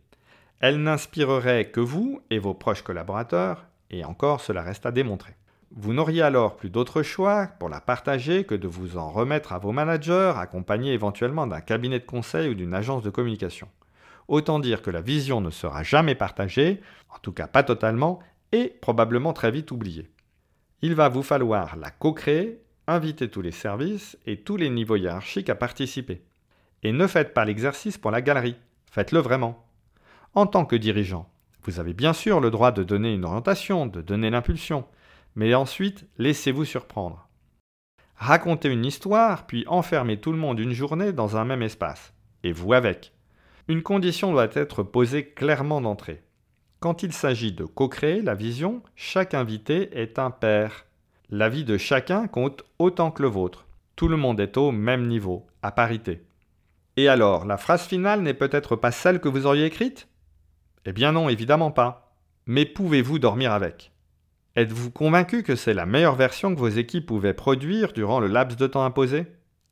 Elle 0.61 0.83
n'inspirerait 0.83 1.71
que 1.71 1.81
vous 1.81 2.21
et 2.31 2.41
vos 2.41 2.55
proches 2.55 2.83
collaborateurs, 2.83 3.67
et 3.91 4.05
encore 4.05 4.41
cela 4.41 4.63
reste 4.63 4.87
à 4.87 4.91
démontrer. 4.91 5.35
Vous 5.71 5.93
n'auriez 5.93 6.23
alors 6.23 6.57
plus 6.57 6.71
d'autre 6.71 7.03
choix 7.03 7.47
pour 7.61 7.69
la 7.69 7.81
partager 7.81 8.45
que 8.45 8.55
de 8.55 8.67
vous 8.67 8.97
en 8.97 9.11
remettre 9.11 9.53
à 9.53 9.59
vos 9.59 9.71
managers, 9.71 10.33
accompagnés 10.37 10.95
éventuellement 10.95 11.47
d'un 11.47 11.61
cabinet 11.61 12.01
de 12.01 12.07
conseil 12.07 12.49
ou 12.49 12.55
d'une 12.55 12.75
agence 12.75 13.03
de 13.03 13.11
communication. 13.11 13.69
Autant 14.27 14.59
dire 14.59 14.83
que 14.83 14.91
la 14.91 15.01
vision 15.01 15.41
ne 15.41 15.51
sera 15.51 15.83
jamais 15.83 16.17
partagée, 16.17 16.81
en 17.15 17.19
tout 17.19 17.33
cas 17.33 17.47
pas 17.47 17.63
totalement, 17.63 18.19
et 18.51 18.75
probablement 18.81 19.33
très 19.33 19.51
vite 19.53 19.71
oubliée. 19.71 20.11
Il 20.83 20.95
va 20.95 21.09
vous 21.09 21.23
falloir 21.23 21.77
la 21.77 21.91
co-créer, 21.91 22.61
inviter 22.87 23.29
tous 23.29 23.43
les 23.43 23.53
services 23.53 24.19
et 24.27 24.41
tous 24.41 24.57
les 24.57 24.71
niveaux 24.71 24.97
hiérarchiques 24.97 25.51
à 25.51 25.55
participer. 25.55 26.23
Et 26.83 26.93
ne 26.93 27.07
faites 27.07 27.35
pas 27.35 27.45
l'exercice 27.45 27.99
pour 27.99 28.11
la 28.11 28.23
galerie, 28.23 28.57
faites-le 28.91 29.21
vraiment. 29.21 29.68
En 30.35 30.47
tant 30.47 30.65
que 30.65 30.77
dirigeant, 30.77 31.29
vous 31.63 31.81
avez 31.81 31.95
bien 31.95 32.13
sûr 32.13 32.41
le 32.41 32.51
droit 32.51 32.73
de 32.73 32.83
donner 32.83 33.13
une 33.13 33.25
orientation, 33.25 33.87
de 33.87 34.01
donner 34.01 34.31
l'impulsion, 34.31 34.85
mais 35.35 35.55
ensuite 35.55 36.07
laissez-vous 36.19 36.65
surprendre. 36.65 37.29
Racontez 38.17 38.69
une 38.69 38.85
histoire, 38.85 39.47
puis 39.47 39.65
enfermez 39.69 40.21
tout 40.21 40.33
le 40.33 40.39
monde 40.39 40.59
une 40.59 40.73
journée 40.73 41.13
dans 41.13 41.37
un 41.37 41.45
même 41.45 41.63
espace, 41.63 42.13
et 42.43 42.53
vous 42.53 42.73
avec. 42.73 43.13
Une 43.69 43.83
condition 43.83 44.33
doit 44.33 44.49
être 44.55 44.83
posée 44.83 45.27
clairement 45.27 45.81
d'entrée. 45.81 46.23
Quand 46.81 47.03
il 47.03 47.13
s'agit 47.13 47.53
de 47.53 47.65
co-créer 47.65 48.23
la 48.23 48.35
vision, 48.35 48.83
chaque 48.95 49.35
invité 49.35 49.99
est 50.01 50.19
un 50.19 50.31
père. 50.31 50.87
L'avis 51.31 51.65
de 51.65 51.77
chacun 51.77 52.29
compte 52.29 52.65
autant 52.79 53.11
que 53.11 53.23
le 53.23 53.29
vôtre. 53.29 53.67
Tout 53.97 54.09
le 54.09 54.17
monde 54.17 54.41
est 54.41 54.57
au 54.57 54.71
même 54.73 55.07
niveau, 55.09 55.47
à 55.63 55.73
parité. 55.73 56.23
Et 56.97 57.09
alors, 57.09 57.45
la 57.45 57.57
phrase 57.57 57.87
finale 57.87 58.23
n'est 58.23 58.35
peut-être 58.35 58.77
pas 58.77 58.91
celle 58.93 59.21
que 59.21 59.29
vous 59.29 59.47
auriez 59.47 59.67
écrite? 59.67 60.09
Eh 60.89 60.93
bien 60.93 61.13
non, 61.13 61.29
évidemment 61.29 61.71
pas. 61.71 62.15
Mais 62.47 62.65
pouvez-vous 62.65 63.19
dormir 63.19 63.53
avec? 63.53 63.93
Êtes-vous 64.57 64.91
convaincu 64.91 65.43
que 65.43 65.55
c'est 65.55 65.75
la 65.75 65.85
meilleure 65.85 66.15
version 66.15 66.55
que 66.55 66.59
vos 66.59 66.67
équipes 66.67 67.05
pouvaient 67.05 67.35
produire 67.35 67.93
durant 67.93 68.21
le 68.21 68.27
laps 68.27 68.57
de 68.57 68.67
temps 68.67 68.87
imposé? 68.87 69.27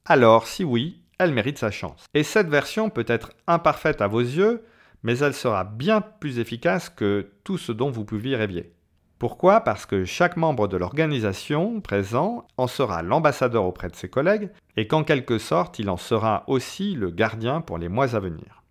Alors, 0.04 0.46
si 0.46 0.62
oui, 0.62 1.00
elle 1.18 1.32
mérite 1.32 1.56
sa 1.56 1.70
chance. 1.70 2.04
Et 2.12 2.22
cette 2.22 2.50
version 2.50 2.90
peut 2.90 3.06
être 3.08 3.32
imparfaite 3.46 4.02
à 4.02 4.08
vos 4.08 4.20
yeux, 4.20 4.62
mais 5.04 5.16
elle 5.20 5.32
sera 5.32 5.64
bien 5.64 6.02
plus 6.02 6.38
efficace 6.38 6.90
que 6.90 7.30
tout 7.44 7.56
ce 7.56 7.72
dont 7.72 7.90
vous 7.90 8.04
pouviez 8.04 8.36
rêver. 8.36 8.74
Pourquoi? 9.18 9.62
Parce 9.62 9.86
que 9.86 10.04
chaque 10.04 10.36
membre 10.36 10.68
de 10.68 10.76
l'organisation 10.76 11.80
présent 11.80 12.46
en 12.58 12.66
sera 12.66 13.02
l'ambassadeur 13.02 13.64
auprès 13.64 13.88
de 13.88 13.96
ses 13.96 14.10
collègues 14.10 14.50
et 14.76 14.86
qu'en 14.86 15.02
quelque 15.02 15.38
sorte 15.38 15.78
il 15.78 15.88
en 15.88 15.96
sera 15.96 16.44
aussi 16.46 16.94
le 16.94 17.10
gardien 17.10 17.62
pour 17.62 17.78
les 17.78 17.88
mois 17.88 18.14
à 18.14 18.20
venir. 18.20 18.65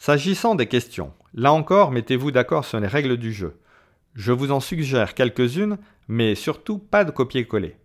S'agissant 0.00 0.54
des 0.54 0.66
questions, 0.66 1.12
là 1.34 1.52
encore 1.52 1.90
mettez-vous 1.90 2.30
d'accord 2.30 2.64
sur 2.64 2.80
les 2.80 2.86
règles 2.86 3.18
du 3.18 3.34
jeu. 3.34 3.60
Je 4.14 4.32
vous 4.32 4.50
en 4.50 4.58
suggère 4.58 5.12
quelques-unes, 5.12 5.76
mais 6.08 6.34
surtout 6.34 6.78
pas 6.78 7.04
de 7.04 7.10
copier-coller. 7.10 7.76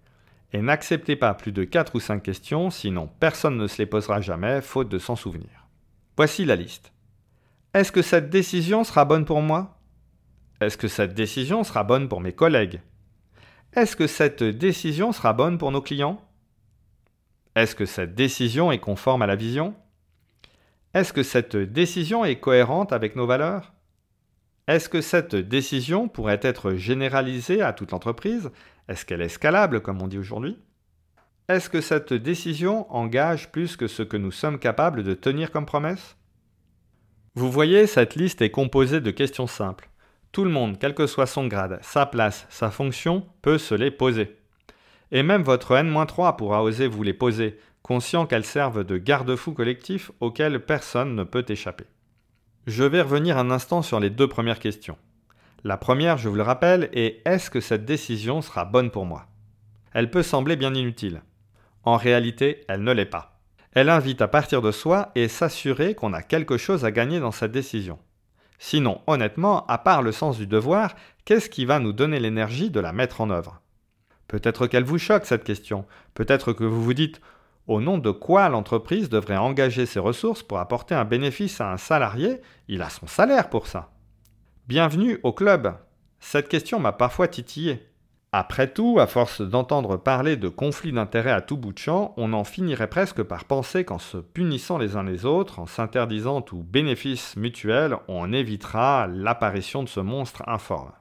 Et 0.54 0.62
n'acceptez 0.62 1.18
pas 1.18 1.34
plus 1.34 1.52
de 1.52 1.66
4 1.66 1.94
ou 1.94 2.00
5 2.00 2.24
questions, 2.24 2.70
sinon 2.70 3.10
personne 3.20 3.58
ne 3.58 3.68
se 3.68 3.80
les 3.80 3.86
posera 3.86 4.22
jamais, 4.22 4.62
faute 4.62 4.88
de 4.88 4.98
s'en 4.98 5.18
souvenir. 5.18 5.68
Voici 6.16 6.46
la 6.46 6.56
liste. 6.56 6.94
Est-ce 7.74 7.92
que 7.92 8.02
cette 8.02 8.30
décision 8.30 8.86
sera 8.86 9.04
bonne 9.04 9.26
pour 9.26 9.42
moi? 9.42 9.78
Est-ce 10.62 10.78
que 10.78 10.88
cette 10.88 11.16
décision 11.16 11.66
sera 11.66 11.84
bonne 11.84 12.08
pour 12.08 12.22
mes 12.22 12.32
collègues? 12.32 12.80
Est-ce 13.76 13.98
que 13.98 14.08
cette 14.08 14.42
décision 14.42 15.12
sera 15.12 15.34
bonne 15.34 15.58
pour 15.58 15.74
nos 15.74 15.82
clients? 15.82 16.22
Est-ce 17.58 17.76
que 17.76 17.86
cette 17.86 18.16
décision 18.16 18.72
est 18.72 18.80
conforme 18.80 19.22
à 19.22 19.28
la 19.28 19.36
vision? 19.36 19.76
Est-ce 20.96 21.12
que 21.12 21.24
cette 21.24 21.58
décision 21.58 22.24
est 22.24 22.38
cohérente 22.38 22.94
avec 22.94 23.18
nos 23.18 23.28
valeurs? 23.28 23.74
Est-ce 24.66 24.88
que 24.88 25.02
cette 25.02 25.36
décision 25.36 26.08
pourrait 26.08 26.40
être 26.42 26.76
généralisée 26.76 27.62
à 27.62 27.74
toute 27.74 27.92
l'entreprise? 27.92 28.50
Est-ce 28.88 29.06
qu'elle 29.06 29.22
est 29.22 29.28
scalable, 29.28 29.82
comme 29.82 30.02
on 30.02 30.08
dit 30.08 30.18
aujourd'hui? 30.18 30.58
Est-ce 31.50 31.70
que 31.70 31.82
cette 31.82 32.14
décision 32.14 32.90
engage 32.96 33.52
plus 33.52 33.76
que 33.76 33.88
ce 33.88 34.04
que 34.04 34.16
nous 34.16 34.32
sommes 34.32 34.58
capables 34.58 35.04
de 35.04 35.14
tenir 35.14 35.52
comme 35.52 35.66
promesse? 35.66 36.16
Vous 37.34 37.52
voyez, 37.52 37.88
cette 37.88 38.16
liste 38.16 38.42
est 38.42 38.50
composée 38.50 39.02
de 39.02 39.12
questions 39.12 39.48
simples. 39.48 39.90
Tout 40.32 40.46
le 40.46 40.50
monde, 40.50 40.80
quel 40.80 40.96
que 40.96 41.08
soit 41.08 41.28
son 41.28 41.48
grade, 41.48 41.78
sa 41.82 42.06
place, 42.06 42.48
sa 42.50 42.72
fonction, 42.72 43.28
peut 43.42 43.58
se 43.58 43.76
les 43.76 43.92
poser. 43.92 44.38
Et 45.12 45.24
même 45.24 45.44
votre 45.44 45.76
N-3 45.76 46.38
pourra 46.38 46.64
oser 46.64 46.88
vous 46.88 47.04
les 47.04 47.14
poser, 47.14 47.60
conscient 47.86 48.26
qu'elles 48.26 48.46
servent 48.46 48.84
de 48.84 48.98
garde-fou 48.98 49.54
collectif 49.54 50.12
auquel 50.20 50.66
personne 50.66 51.14
ne 51.14 51.24
peut 51.24 51.46
échapper. 51.48 51.86
Je 52.66 52.84
vais 52.84 53.04
revenir 53.04 53.38
un 53.38 53.52
instant 53.52 53.84
sur 53.84 54.00
les 54.00 54.10
deux 54.10 54.28
premières 54.28 54.58
questions. 54.58 54.98
La 55.64 55.78
première, 55.78 56.18
je 56.18 56.28
vous 56.28 56.36
le 56.36 56.42
rappelle, 56.42 56.90
est 56.94 57.22
est-ce 57.26 57.52
que 57.52 57.62
cette 57.62 57.86
décision 57.86 58.42
sera 58.42 58.66
bonne 58.66 58.90
pour 58.90 59.06
moi? 59.06 59.28
Elle 59.94 60.10
peut 60.10 60.24
sembler 60.24 60.56
bien 60.56 60.74
inutile. 60.74 61.22
En 61.84 61.96
réalité, 61.96 62.66
elle 62.68 62.82
ne 62.82 62.92
l'est 62.92 63.06
pas. 63.06 63.40
Elle 63.74 63.90
invite 63.90 64.24
à 64.24 64.28
partir 64.28 64.64
de 64.64 64.72
soi 64.72 65.12
et 65.14 65.28
s'assurer 65.28 65.94
qu'on 65.94 66.14
a 66.14 66.24
quelque 66.24 66.58
chose 66.58 66.86
à 66.86 66.92
gagner 66.92 67.20
dans 67.20 67.32
cette 67.32 67.52
décision. 67.52 68.00
Sinon, 68.58 69.02
honnêtement, 69.06 69.64
à 69.68 69.78
part 69.78 70.02
le 70.02 70.12
sens 70.12 70.40
du 70.40 70.48
devoir, 70.48 70.96
qu'est-ce 71.24 71.52
qui 71.52 71.66
va 71.66 71.78
nous 71.78 71.94
donner 71.94 72.20
l'énergie 72.20 72.72
de 72.72 72.80
la 72.80 72.94
mettre 72.94 73.22
en 73.22 73.30
œuvre? 73.30 73.62
Peut-être 74.28 74.66
qu'elle 74.66 74.86
vous 74.86 74.98
choque 74.98 75.28
cette 75.28 75.44
question, 75.44 75.86
peut-être 76.16 76.52
que 76.52 76.64
vous 76.64 76.84
vous 76.84 76.96
dites 76.96 77.22
au 77.68 77.82
nom 77.82 77.98
de 77.98 78.12
quoi 78.12 78.50
l'entreprise 78.50 79.10
devrait 79.10 79.38
engager 79.38 79.86
ses 79.86 80.00
ressources 80.00 80.44
pour 80.44 80.60
apporter 80.60 80.96
un 80.96 81.06
bénéfice 81.06 81.62
à 81.62 81.72
un 81.72 81.78
salarié? 81.78 82.42
Il 82.68 82.82
a 82.82 82.90
son 82.90 83.08
salaire 83.08 83.50
pour 83.50 83.68
ça. 83.68 83.92
Bienvenue 84.68 85.20
au 85.24 85.32
club. 85.32 85.76
Cette 86.20 86.48
question 86.48 86.80
m'a 86.80 86.92
parfois 86.92 87.28
titillé. 87.28 87.88
Après 88.32 88.68
tout, 88.68 88.98
à 89.00 89.08
force 89.08 89.42
d'entendre 89.42 89.96
parler 89.96 90.36
de 90.36 90.50
conflits 90.50 90.92
d'intérêts 90.92 91.32
à 91.32 91.40
tout 91.40 91.56
bout 91.56 91.72
de 91.72 91.78
champ, 91.78 92.14
on 92.18 92.34
en 92.34 92.44
finirait 92.44 92.90
presque 92.90 93.24
par 93.24 93.46
penser 93.46 93.86
qu'en 93.86 93.98
se 93.98 94.18
punissant 94.18 94.78
les 94.78 94.98
uns 94.98 95.04
les 95.04 95.26
autres, 95.26 95.60
en 95.60 95.68
s'interdisant 95.68 96.42
tout 96.42 96.62
bénéfice 96.62 97.38
mutuel, 97.38 97.96
on 98.10 98.34
évitera 98.34 99.08
l'apparition 99.08 99.84
de 99.84 99.88
ce 99.88 100.02
monstre 100.02 100.44
informe. 100.48 100.92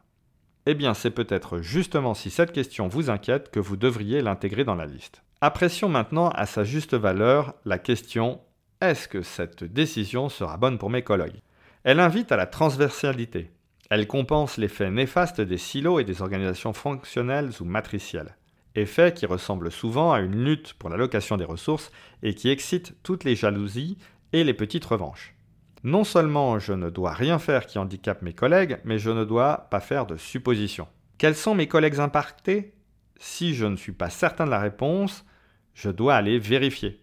Eh 0.66 0.74
bien, 0.74 0.94
c'est 0.94 1.11
peut-être 1.11 1.59
justement 1.59 2.14
si 2.14 2.31
cette 2.31 2.53
question 2.53 2.87
vous 2.87 3.11
inquiète 3.11 3.50
que 3.50 3.59
vous 3.59 3.77
devriez 3.77 4.22
l'intégrer 4.22 4.62
dans 4.62 4.77
la 4.77 4.87
liste. 4.87 5.23
Apprécions 5.46 5.90
maintenant 5.90 6.30
à 6.30 6.46
sa 6.46 6.64
juste 6.64 6.94
valeur 6.94 7.52
la 7.66 7.78
question 7.78 8.40
est-ce 8.80 9.07
que 9.07 9.20
cette 9.20 9.62
décision 9.62 10.30
sera 10.30 10.57
bonne 10.57 10.78
pour 10.78 10.88
mes 10.88 11.02
collègues? 11.02 11.42
Elle 11.83 12.00
invite 12.00 12.33
à 12.33 12.38
la 12.38 12.46
transversalité. 12.46 13.50
Elle 13.90 14.07
compense 14.07 14.57
l'effet 14.57 14.90
néfaste 14.90 15.42
des 15.42 15.59
silos 15.59 15.98
et 15.98 16.04
des 16.04 16.22
organisations 16.22 16.72
fonctionnelles 16.72 17.50
ou 17.61 17.66
matricielles. 17.66 18.38
Effet 18.74 19.12
qui 19.12 19.26
ressemble 19.26 19.70
souvent 19.70 20.14
à 20.14 20.20
une 20.20 20.42
lutte 20.42 20.72
pour 20.78 20.88
l'allocation 20.88 21.37
des 21.37 21.44
ressources 21.44 21.92
et 22.22 22.35
qui 22.35 22.48
excite 22.48 22.94
toutes 23.02 23.24
les 23.24 23.37
jalousies 23.37 23.98
et 24.33 24.44
les 24.44 24.54
petites 24.54 24.87
revanches. 24.87 25.35
Non 25.82 26.05
seulement 26.05 26.59
je 26.59 26.72
ne 26.72 26.88
dois 26.88 27.12
rien 27.12 27.38
faire 27.38 27.66
qui 27.66 27.78
handicape 27.78 28.22
mes 28.22 28.32
collègues, 28.32 28.78
mais 28.84 28.99
je 28.99 29.11
ne 29.11 29.26
dois 29.26 29.68
pas 29.70 29.80
faire 29.80 30.07
de 30.07 30.16
suppositions. 30.16 30.88
Quels 31.18 31.36
sont 31.36 31.55
mes 31.55 31.68
collègues 31.68 32.01
impactés 32.01 32.72
Si 33.18 33.55
je 33.55 33.66
ne 33.66 33.76
suis 33.76 33.92
pas 33.92 34.09
certain 34.09 34.47
de 34.47 34.51
la 34.51 34.61
réponse, 34.61 35.26
je 35.75 35.91
dois 35.91 36.14
aller 36.14 36.39
vérifier. 36.39 37.01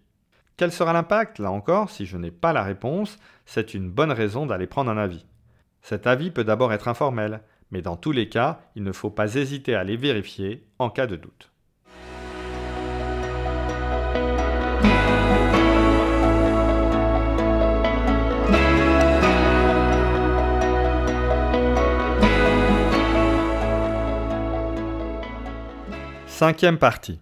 Quel 0.58 0.72
sera 0.72 0.94
l'impact 0.94 1.40
Là 1.40 1.52
encore, 1.52 1.90
si 1.90 2.06
je 2.06 2.18
n'ai 2.18 2.32
pas 2.32 2.54
la 2.54 2.64
réponse, 2.64 3.18
c'est 3.46 3.74
une 3.74 3.90
bonne 3.90 4.12
raison 4.12 4.46
d'aller 4.46 4.68
prendre 4.68 4.92
un 4.92 4.98
avis. 4.98 5.26
Cet 5.82 6.08
avis 6.08 6.32
peut 6.32 6.44
d'abord 6.44 6.74
être 6.74 6.88
informel, 6.88 7.42
mais 7.72 7.82
dans 7.82 7.96
tous 7.96 8.12
les 8.12 8.30
cas, 8.30 8.62
il 8.76 8.84
ne 8.84 8.92
faut 8.92 9.10
pas 9.10 9.36
hésiter 9.36 9.76
à 9.76 9.80
aller 9.80 9.98
vérifier 9.98 10.68
en 10.80 10.90
cas 10.90 11.08
de 11.08 11.16
doute. 11.16 11.52
Cinquième 26.28 26.80
partie 26.80 27.20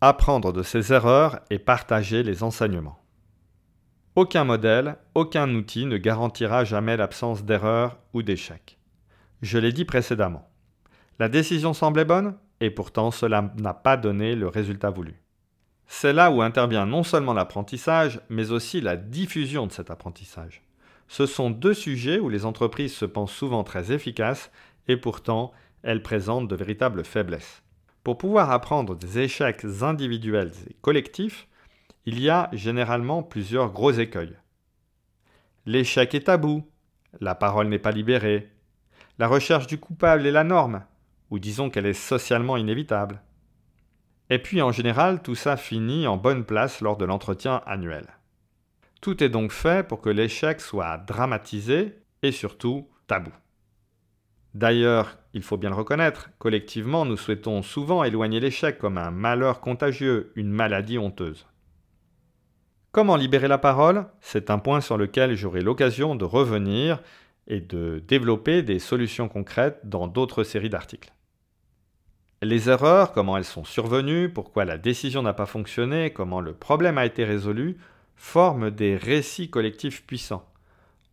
apprendre 0.00 0.52
de 0.52 0.62
ses 0.62 0.92
erreurs 0.92 1.40
et 1.48 1.58
partager 1.58 2.22
les 2.22 2.42
enseignements. 2.42 2.98
Aucun 4.14 4.44
modèle, 4.44 4.96
aucun 5.14 5.52
outil 5.54 5.86
ne 5.86 5.96
garantira 5.96 6.64
jamais 6.64 6.96
l'absence 6.96 7.44
d'erreurs 7.44 7.98
ou 8.12 8.22
d'échecs. 8.22 8.78
Je 9.42 9.58
l'ai 9.58 9.72
dit 9.72 9.84
précédemment. 9.84 10.48
La 11.18 11.28
décision 11.28 11.72
semblait 11.72 12.04
bonne 12.04 12.36
et 12.60 12.70
pourtant 12.70 13.10
cela 13.10 13.52
n'a 13.56 13.74
pas 13.74 13.96
donné 13.96 14.34
le 14.34 14.48
résultat 14.48 14.90
voulu. 14.90 15.22
C'est 15.86 16.12
là 16.12 16.30
où 16.30 16.42
intervient 16.42 16.86
non 16.86 17.02
seulement 17.02 17.32
l'apprentissage, 17.32 18.20
mais 18.28 18.50
aussi 18.50 18.80
la 18.80 18.96
diffusion 18.96 19.66
de 19.66 19.72
cet 19.72 19.90
apprentissage. 19.90 20.62
Ce 21.08 21.24
sont 21.24 21.50
deux 21.50 21.74
sujets 21.74 22.18
où 22.18 22.28
les 22.28 22.44
entreprises 22.44 22.94
se 22.94 23.04
pensent 23.04 23.32
souvent 23.32 23.64
très 23.64 23.92
efficaces 23.92 24.50
et 24.88 24.96
pourtant 24.96 25.52
elles 25.82 26.02
présentent 26.02 26.48
de 26.48 26.56
véritables 26.56 27.04
faiblesses. 27.04 27.62
Pour 28.06 28.18
pouvoir 28.18 28.52
apprendre 28.52 28.94
des 28.94 29.18
échecs 29.18 29.64
individuels 29.82 30.52
et 30.70 30.76
collectifs, 30.80 31.48
il 32.04 32.20
y 32.20 32.30
a 32.30 32.48
généralement 32.52 33.24
plusieurs 33.24 33.72
gros 33.72 33.90
écueils. 33.90 34.36
L'échec 35.64 36.14
est 36.14 36.26
tabou, 36.26 36.70
la 37.18 37.34
parole 37.34 37.66
n'est 37.66 37.80
pas 37.80 37.90
libérée, 37.90 38.52
la 39.18 39.26
recherche 39.26 39.66
du 39.66 39.78
coupable 39.78 40.24
est 40.24 40.30
la 40.30 40.44
norme, 40.44 40.84
ou 41.30 41.40
disons 41.40 41.68
qu'elle 41.68 41.86
est 41.86 41.94
socialement 41.94 42.56
inévitable. 42.56 43.22
Et 44.30 44.38
puis 44.38 44.62
en 44.62 44.70
général, 44.70 45.20
tout 45.20 45.34
ça 45.34 45.56
finit 45.56 46.06
en 46.06 46.16
bonne 46.16 46.44
place 46.44 46.82
lors 46.82 46.96
de 46.96 47.04
l'entretien 47.04 47.60
annuel. 47.66 48.06
Tout 49.00 49.20
est 49.24 49.30
donc 49.30 49.50
fait 49.50 49.84
pour 49.84 50.00
que 50.00 50.10
l'échec 50.10 50.60
soit 50.60 50.98
dramatisé 50.98 51.98
et 52.22 52.30
surtout 52.30 52.88
tabou. 53.08 53.32
D'ailleurs, 54.56 55.18
il 55.34 55.42
faut 55.42 55.58
bien 55.58 55.68
le 55.68 55.76
reconnaître, 55.76 56.30
collectivement, 56.38 57.04
nous 57.04 57.18
souhaitons 57.18 57.60
souvent 57.60 58.04
éloigner 58.04 58.40
l'échec 58.40 58.78
comme 58.78 58.96
un 58.96 59.10
malheur 59.10 59.60
contagieux, 59.60 60.32
une 60.34 60.48
maladie 60.48 60.96
honteuse. 60.96 61.46
Comment 62.90 63.16
libérer 63.16 63.48
la 63.48 63.58
parole? 63.58 64.06
C'est 64.22 64.48
un 64.48 64.56
point 64.56 64.80
sur 64.80 64.96
lequel 64.96 65.36
j'aurai 65.36 65.60
l'occasion 65.60 66.14
de 66.14 66.24
revenir 66.24 67.02
et 67.46 67.60
de 67.60 68.02
développer 68.08 68.62
des 68.62 68.78
solutions 68.78 69.28
concrètes 69.28 69.80
dans 69.84 70.08
d'autres 70.08 70.42
séries 70.42 70.70
d'articles. 70.70 71.12
Les 72.40 72.70
erreurs, 72.70 73.12
comment 73.12 73.36
elles 73.36 73.44
sont 73.44 73.64
survenues, 73.64 74.32
pourquoi 74.32 74.64
la 74.64 74.78
décision 74.78 75.22
n'a 75.22 75.34
pas 75.34 75.44
fonctionné, 75.44 76.14
comment 76.14 76.40
le 76.40 76.54
problème 76.54 76.96
a 76.96 77.04
été 77.04 77.24
résolu, 77.24 77.76
forment 78.14 78.70
des 78.70 78.96
récits 78.96 79.50
collectifs 79.50 80.06
puissants. 80.06 80.48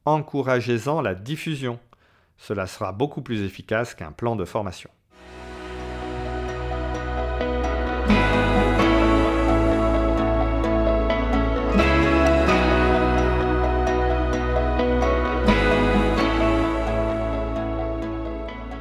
Encouragez-en 0.06 1.02
la 1.02 1.14
diffusion. 1.14 1.78
Cela 2.38 2.68
sera 2.68 2.92
beaucoup 2.92 3.22
plus 3.22 3.42
efficace 3.44 3.96
qu'un 3.96 4.12
plan 4.12 4.36
de 4.36 4.46
formation. 4.46 4.90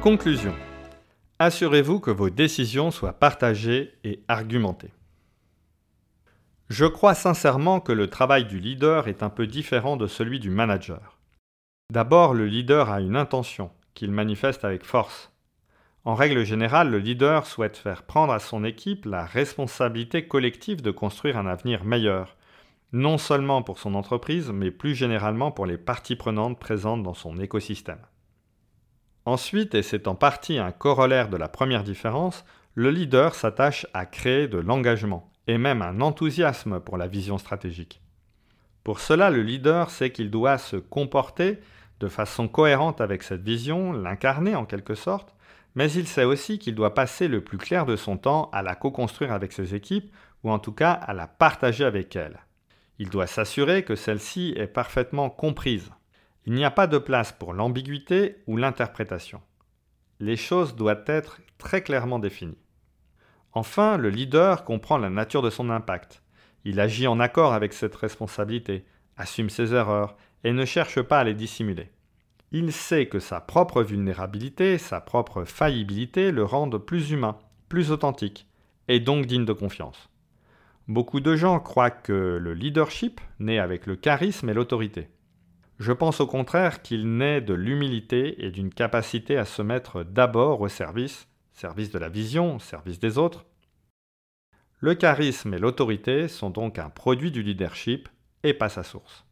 Conclusion. 0.03 0.53
Assurez-vous 1.39 2.01
que 2.01 2.11
vos 2.11 2.29
décisions 2.29 2.91
soient 2.91 3.13
partagées 3.13 3.93
et 4.03 4.21
argumentées. 4.27 4.91
Je 6.67 6.85
crois 6.85 7.15
sincèrement 7.15 7.79
que 7.79 7.93
le 7.93 8.09
travail 8.09 8.43
du 8.43 8.59
leader 8.59 9.07
est 9.07 9.23
un 9.23 9.29
peu 9.29 9.47
différent 9.47 9.95
de 9.95 10.07
celui 10.07 10.41
du 10.41 10.49
manager. 10.49 11.17
D'abord, 11.89 12.33
le 12.33 12.45
leader 12.45 12.89
a 12.89 13.01
une 13.01 13.15
intention, 13.15 13.71
qu'il 13.93 14.11
manifeste 14.11 14.65
avec 14.65 14.85
force. 14.85 15.31
En 16.05 16.15
règle 16.15 16.43
générale, 16.43 16.89
le 16.89 16.99
leader 16.99 17.45
souhaite 17.45 17.77
faire 17.77 18.03
prendre 18.03 18.33
à 18.33 18.39
son 18.39 18.63
équipe 18.63 19.05
la 19.05 19.25
responsabilité 19.25 20.27
collective 20.27 20.81
de 20.81 20.91
construire 20.91 21.37
un 21.37 21.47
avenir 21.47 21.85
meilleur, 21.85 22.35
non 22.91 23.17
seulement 23.17 23.63
pour 23.63 23.79
son 23.79 23.95
entreprise, 23.95 24.51
mais 24.51 24.69
plus 24.69 24.95
généralement 24.95 25.51
pour 25.51 25.65
les 25.65 25.77
parties 25.77 26.15
prenantes 26.15 26.59
présentes 26.59 27.03
dans 27.03 27.13
son 27.13 27.39
écosystème. 27.39 28.01
Ensuite, 29.25 29.73
et 29.73 29.81
c'est 29.81 30.07
en 30.07 30.15
partie 30.15 30.57
un 30.57 30.71
corollaire 30.71 31.29
de 31.29 31.37
la 31.37 31.47
première 31.47 31.83
différence, 31.83 32.43
le 32.75 32.91
leader 32.91 33.35
s'attache 33.35 33.87
à 33.93 34.05
créer 34.05 34.47
de 34.47 34.57
l'engagement 34.57 35.31
et 35.47 35.57
même 35.57 35.81
un 35.81 36.01
enthousiasme 36.01 36.79
pour 36.79 36.97
la 36.97 37.07
vision 37.07 37.37
stratégique. 37.37 38.02
Pour 38.83 38.99
cela, 38.99 39.29
le 39.29 39.41
leader 39.41 39.89
sait 39.89 40.11
qu'il 40.11 40.29
doit 40.29 40.57
se 40.57 40.75
comporter 40.75 41.59
de 41.99 42.07
façon 42.07 42.47
cohérente 42.47 42.99
avec 42.99 43.23
cette 43.23 43.43
vision, 43.43 43.93
l'incarner 43.93 44.55
en 44.55 44.65
quelque 44.65 44.95
sorte, 44.95 45.35
mais 45.75 45.91
il 45.91 46.07
sait 46.07 46.25
aussi 46.25 46.59
qu'il 46.59 46.75
doit 46.75 46.93
passer 46.93 47.27
le 47.27 47.41
plus 47.41 47.57
clair 47.57 47.85
de 47.85 47.95
son 47.95 48.17
temps 48.17 48.49
à 48.51 48.61
la 48.61 48.75
co-construire 48.75 49.31
avec 49.31 49.53
ses 49.53 49.73
équipes, 49.73 50.13
ou 50.43 50.51
en 50.51 50.59
tout 50.59 50.73
cas 50.73 50.91
à 50.91 51.13
la 51.13 51.27
partager 51.27 51.85
avec 51.85 52.15
elles. 52.15 52.39
Il 52.99 53.09
doit 53.09 53.27
s'assurer 53.27 53.83
que 53.83 53.95
celle-ci 53.95 54.53
est 54.57 54.67
parfaitement 54.67 55.29
comprise. 55.29 55.91
Il 56.45 56.53
n'y 56.53 56.65
a 56.65 56.71
pas 56.71 56.87
de 56.87 56.97
place 56.97 57.31
pour 57.31 57.53
l'ambiguïté 57.53 58.43
ou 58.47 58.57
l'interprétation. 58.57 59.41
Les 60.19 60.35
choses 60.35 60.75
doivent 60.75 61.05
être 61.07 61.39
très 61.57 61.81
clairement 61.81 62.19
définies. 62.19 62.57
Enfin, 63.53 63.97
le 63.97 64.09
leader 64.09 64.65
comprend 64.65 64.97
la 64.97 65.09
nature 65.09 65.41
de 65.41 65.49
son 65.49 65.69
impact. 65.69 66.22
Il 66.65 66.79
agit 66.79 67.07
en 67.07 67.19
accord 67.19 67.53
avec 67.53 67.73
cette 67.73 67.95
responsabilité, 67.95 68.85
assume 69.17 69.49
ses 69.49 69.73
erreurs 69.73 70.15
et 70.43 70.53
ne 70.53 70.65
cherche 70.65 71.01
pas 71.01 71.19
à 71.19 71.23
les 71.23 71.33
dissimuler. 71.33 71.89
Il 72.51 72.71
sait 72.71 73.07
que 73.07 73.19
sa 73.19 73.41
propre 73.41 73.81
vulnérabilité, 73.81 74.77
sa 74.77 75.01
propre 75.01 75.43
faillibilité 75.43 76.31
le 76.31 76.43
rendent 76.43 76.77
plus 76.77 77.11
humain, 77.11 77.37
plus 77.67 77.91
authentique, 77.91 78.47
et 78.87 78.99
donc 78.99 79.25
digne 79.25 79.45
de 79.45 79.53
confiance. 79.53 80.09
Beaucoup 80.87 81.19
de 81.19 81.35
gens 81.35 81.59
croient 81.59 81.89
que 81.89 82.37
le 82.39 82.53
leadership 82.53 83.21
naît 83.39 83.59
avec 83.59 83.85
le 83.85 83.95
charisme 83.95 84.49
et 84.49 84.53
l'autorité. 84.53 85.09
Je 85.79 85.91
pense 85.91 86.21
au 86.21 86.27
contraire 86.27 86.81
qu'il 86.81 87.17
naît 87.17 87.41
de 87.41 87.53
l'humilité 87.53 88.45
et 88.45 88.51
d'une 88.51 88.73
capacité 88.73 89.37
à 89.37 89.45
se 89.45 89.61
mettre 89.61 90.03
d'abord 90.03 90.61
au 90.61 90.67
service, 90.67 91.27
service 91.53 91.89
de 91.89 91.99
la 91.99 92.09
vision, 92.09 92.59
service 92.59 92.99
des 92.99 93.17
autres. 93.17 93.45
Le 94.83 94.95
charisme 94.95 95.53
et 95.53 95.59
l'autorité 95.59 96.27
sont 96.27 96.49
donc 96.49 96.77
un 96.77 96.89
produit 96.89 97.31
du 97.31 97.41
leadership 97.41 98.09
et 98.43 98.53
pas 98.53 98.67
sa 98.67 98.83
source. 98.83 99.23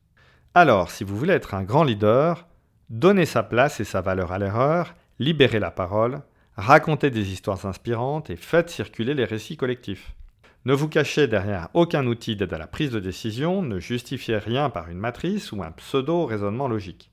Alors, 0.54 0.90
si 0.90 1.04
vous 1.04 1.18
voulez 1.18 1.34
être 1.34 1.56
un 1.56 1.64
grand 1.64 1.84
leader, 1.84 2.48
donnez 2.90 3.26
sa 3.26 3.44
place 3.44 3.82
et 3.82 3.84
sa 3.84 4.00
valeur 4.00 4.32
à 4.32 4.40
l'erreur, 4.40 4.96
libérez 5.20 5.60
la 5.60 5.70
parole, 5.70 6.22
racontez 6.56 7.10
des 7.10 7.34
histoires 7.34 7.66
inspirantes 7.66 8.30
et 8.30 8.38
faites 8.38 8.70
circuler 8.70 9.14
les 9.14 9.26
récits 9.26 9.58
collectifs. 9.58 10.16
Ne 10.64 10.74
vous 10.74 10.88
cachez 10.88 11.28
derrière 11.28 11.68
aucun 11.74 12.08
outil 12.08 12.38
d'aide 12.38 12.54
à 12.54 12.58
la 12.58 12.68
prise 12.68 12.92
de 12.92 13.02
décision, 13.02 13.62
ne 13.62 13.78
justifiez 13.78 14.38
rien 14.38 14.70
par 14.70 14.88
une 14.88 15.00
matrice 15.00 15.52
ou 15.52 15.62
un 15.64 15.72
pseudo-raisonnement 15.72 16.70
logique. 16.70 17.12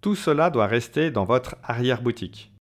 Tout 0.00 0.14
cela 0.14 0.48
doit 0.48 0.66
rester 0.66 1.10
dans 1.10 1.26
votre 1.26 1.56
arrière-boutique. 1.62 2.54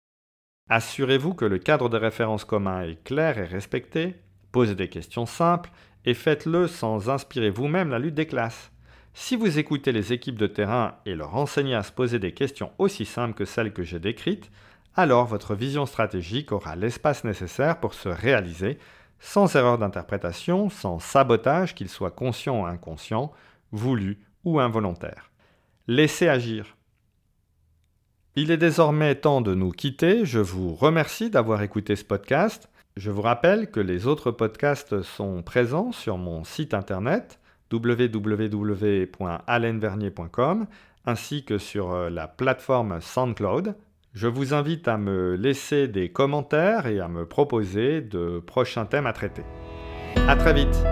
Assurez-vous 0.69 1.35
que 1.35 1.45
le 1.45 1.59
cadre 1.59 1.87
de 1.87 1.95
référence 1.95 2.43
commun 2.43 2.81
est 2.81 3.01
clair 3.05 3.37
et 3.37 3.45
respecté, 3.45 4.15
posez 4.55 4.75
des 4.75 4.87
questions 4.87 5.25
simples 5.25 5.69
et 6.05 6.13
faites-le 6.13 6.67
sans 6.67 7.09
inspirer 7.09 7.49
vous-même 7.49 7.89
la 7.89 7.99
lutte 7.99 8.15
des 8.15 8.25
classes. 8.25 8.71
Si 9.13 9.35
vous 9.35 9.59
écoutez 9.59 9.91
les 9.91 10.13
équipes 10.13 10.39
de 10.39 10.47
terrain 10.47 10.95
et 11.05 11.13
leur 11.13 11.35
enseignez 11.35 11.75
à 11.75 11.83
se 11.83 11.91
poser 11.91 12.19
des 12.19 12.31
questions 12.31 12.71
aussi 12.77 13.03
simples 13.03 13.33
que 13.33 13.43
celles 13.43 13.73
que 13.73 13.83
j'ai 13.83 13.99
décrites, 13.99 14.49
alors 14.95 15.25
votre 15.25 15.55
vision 15.55 15.85
stratégique 15.85 16.53
aura 16.53 16.77
l'espace 16.77 17.25
nécessaire 17.25 17.81
pour 17.81 17.93
se 17.93 18.07
réaliser 18.07 18.79
sans 19.19 19.53
erreur 19.57 19.77
d'interprétation, 19.77 20.69
sans 20.69 20.99
sabotage, 20.99 21.75
qu'il 21.75 21.89
soit 21.89 22.11
conscient 22.11 22.61
ou 22.61 22.65
inconscient, 22.65 23.33
voulu 23.73 24.21
ou 24.45 24.61
involontaire. 24.61 25.31
Laissez 25.89 26.29
agir. 26.29 26.77
Il 28.37 28.51
est 28.51 28.57
désormais 28.57 29.15
temps 29.15 29.41
de 29.41 29.53
nous 29.53 29.71
quitter. 29.71 30.23
Je 30.23 30.39
vous 30.39 30.75
remercie 30.75 31.29
d'avoir 31.29 31.61
écouté 31.61 31.97
ce 31.97 32.05
podcast. 32.05 32.69
Je 32.97 33.11
vous 33.11 33.21
rappelle 33.21 33.69
que 33.71 33.81
les 33.81 34.07
autres 34.07 34.31
podcasts 34.31 35.01
sont 35.01 35.41
présents 35.41 35.91
sur 35.91 36.17
mon 36.17 36.45
site 36.45 36.73
internet 36.73 37.41
www.alenvernier.com 37.69 40.65
ainsi 41.05 41.43
que 41.43 41.57
sur 41.57 41.91
euh, 41.91 42.09
la 42.09 42.29
plateforme 42.29 43.01
SoundCloud. 43.01 43.75
Je 44.13 44.27
vous 44.27 44.53
invite 44.53 44.87
à 44.87 44.97
me 44.97 45.35
laisser 45.35 45.89
des 45.89 46.07
commentaires 46.09 46.87
et 46.87 47.01
à 47.01 47.09
me 47.09 47.25
proposer 47.25 47.99
de 47.99 48.39
prochains 48.39 48.85
thèmes 48.85 49.07
à 49.07 49.13
traiter. 49.13 49.43
A 50.27 50.37
très 50.37 50.53
vite 50.53 50.85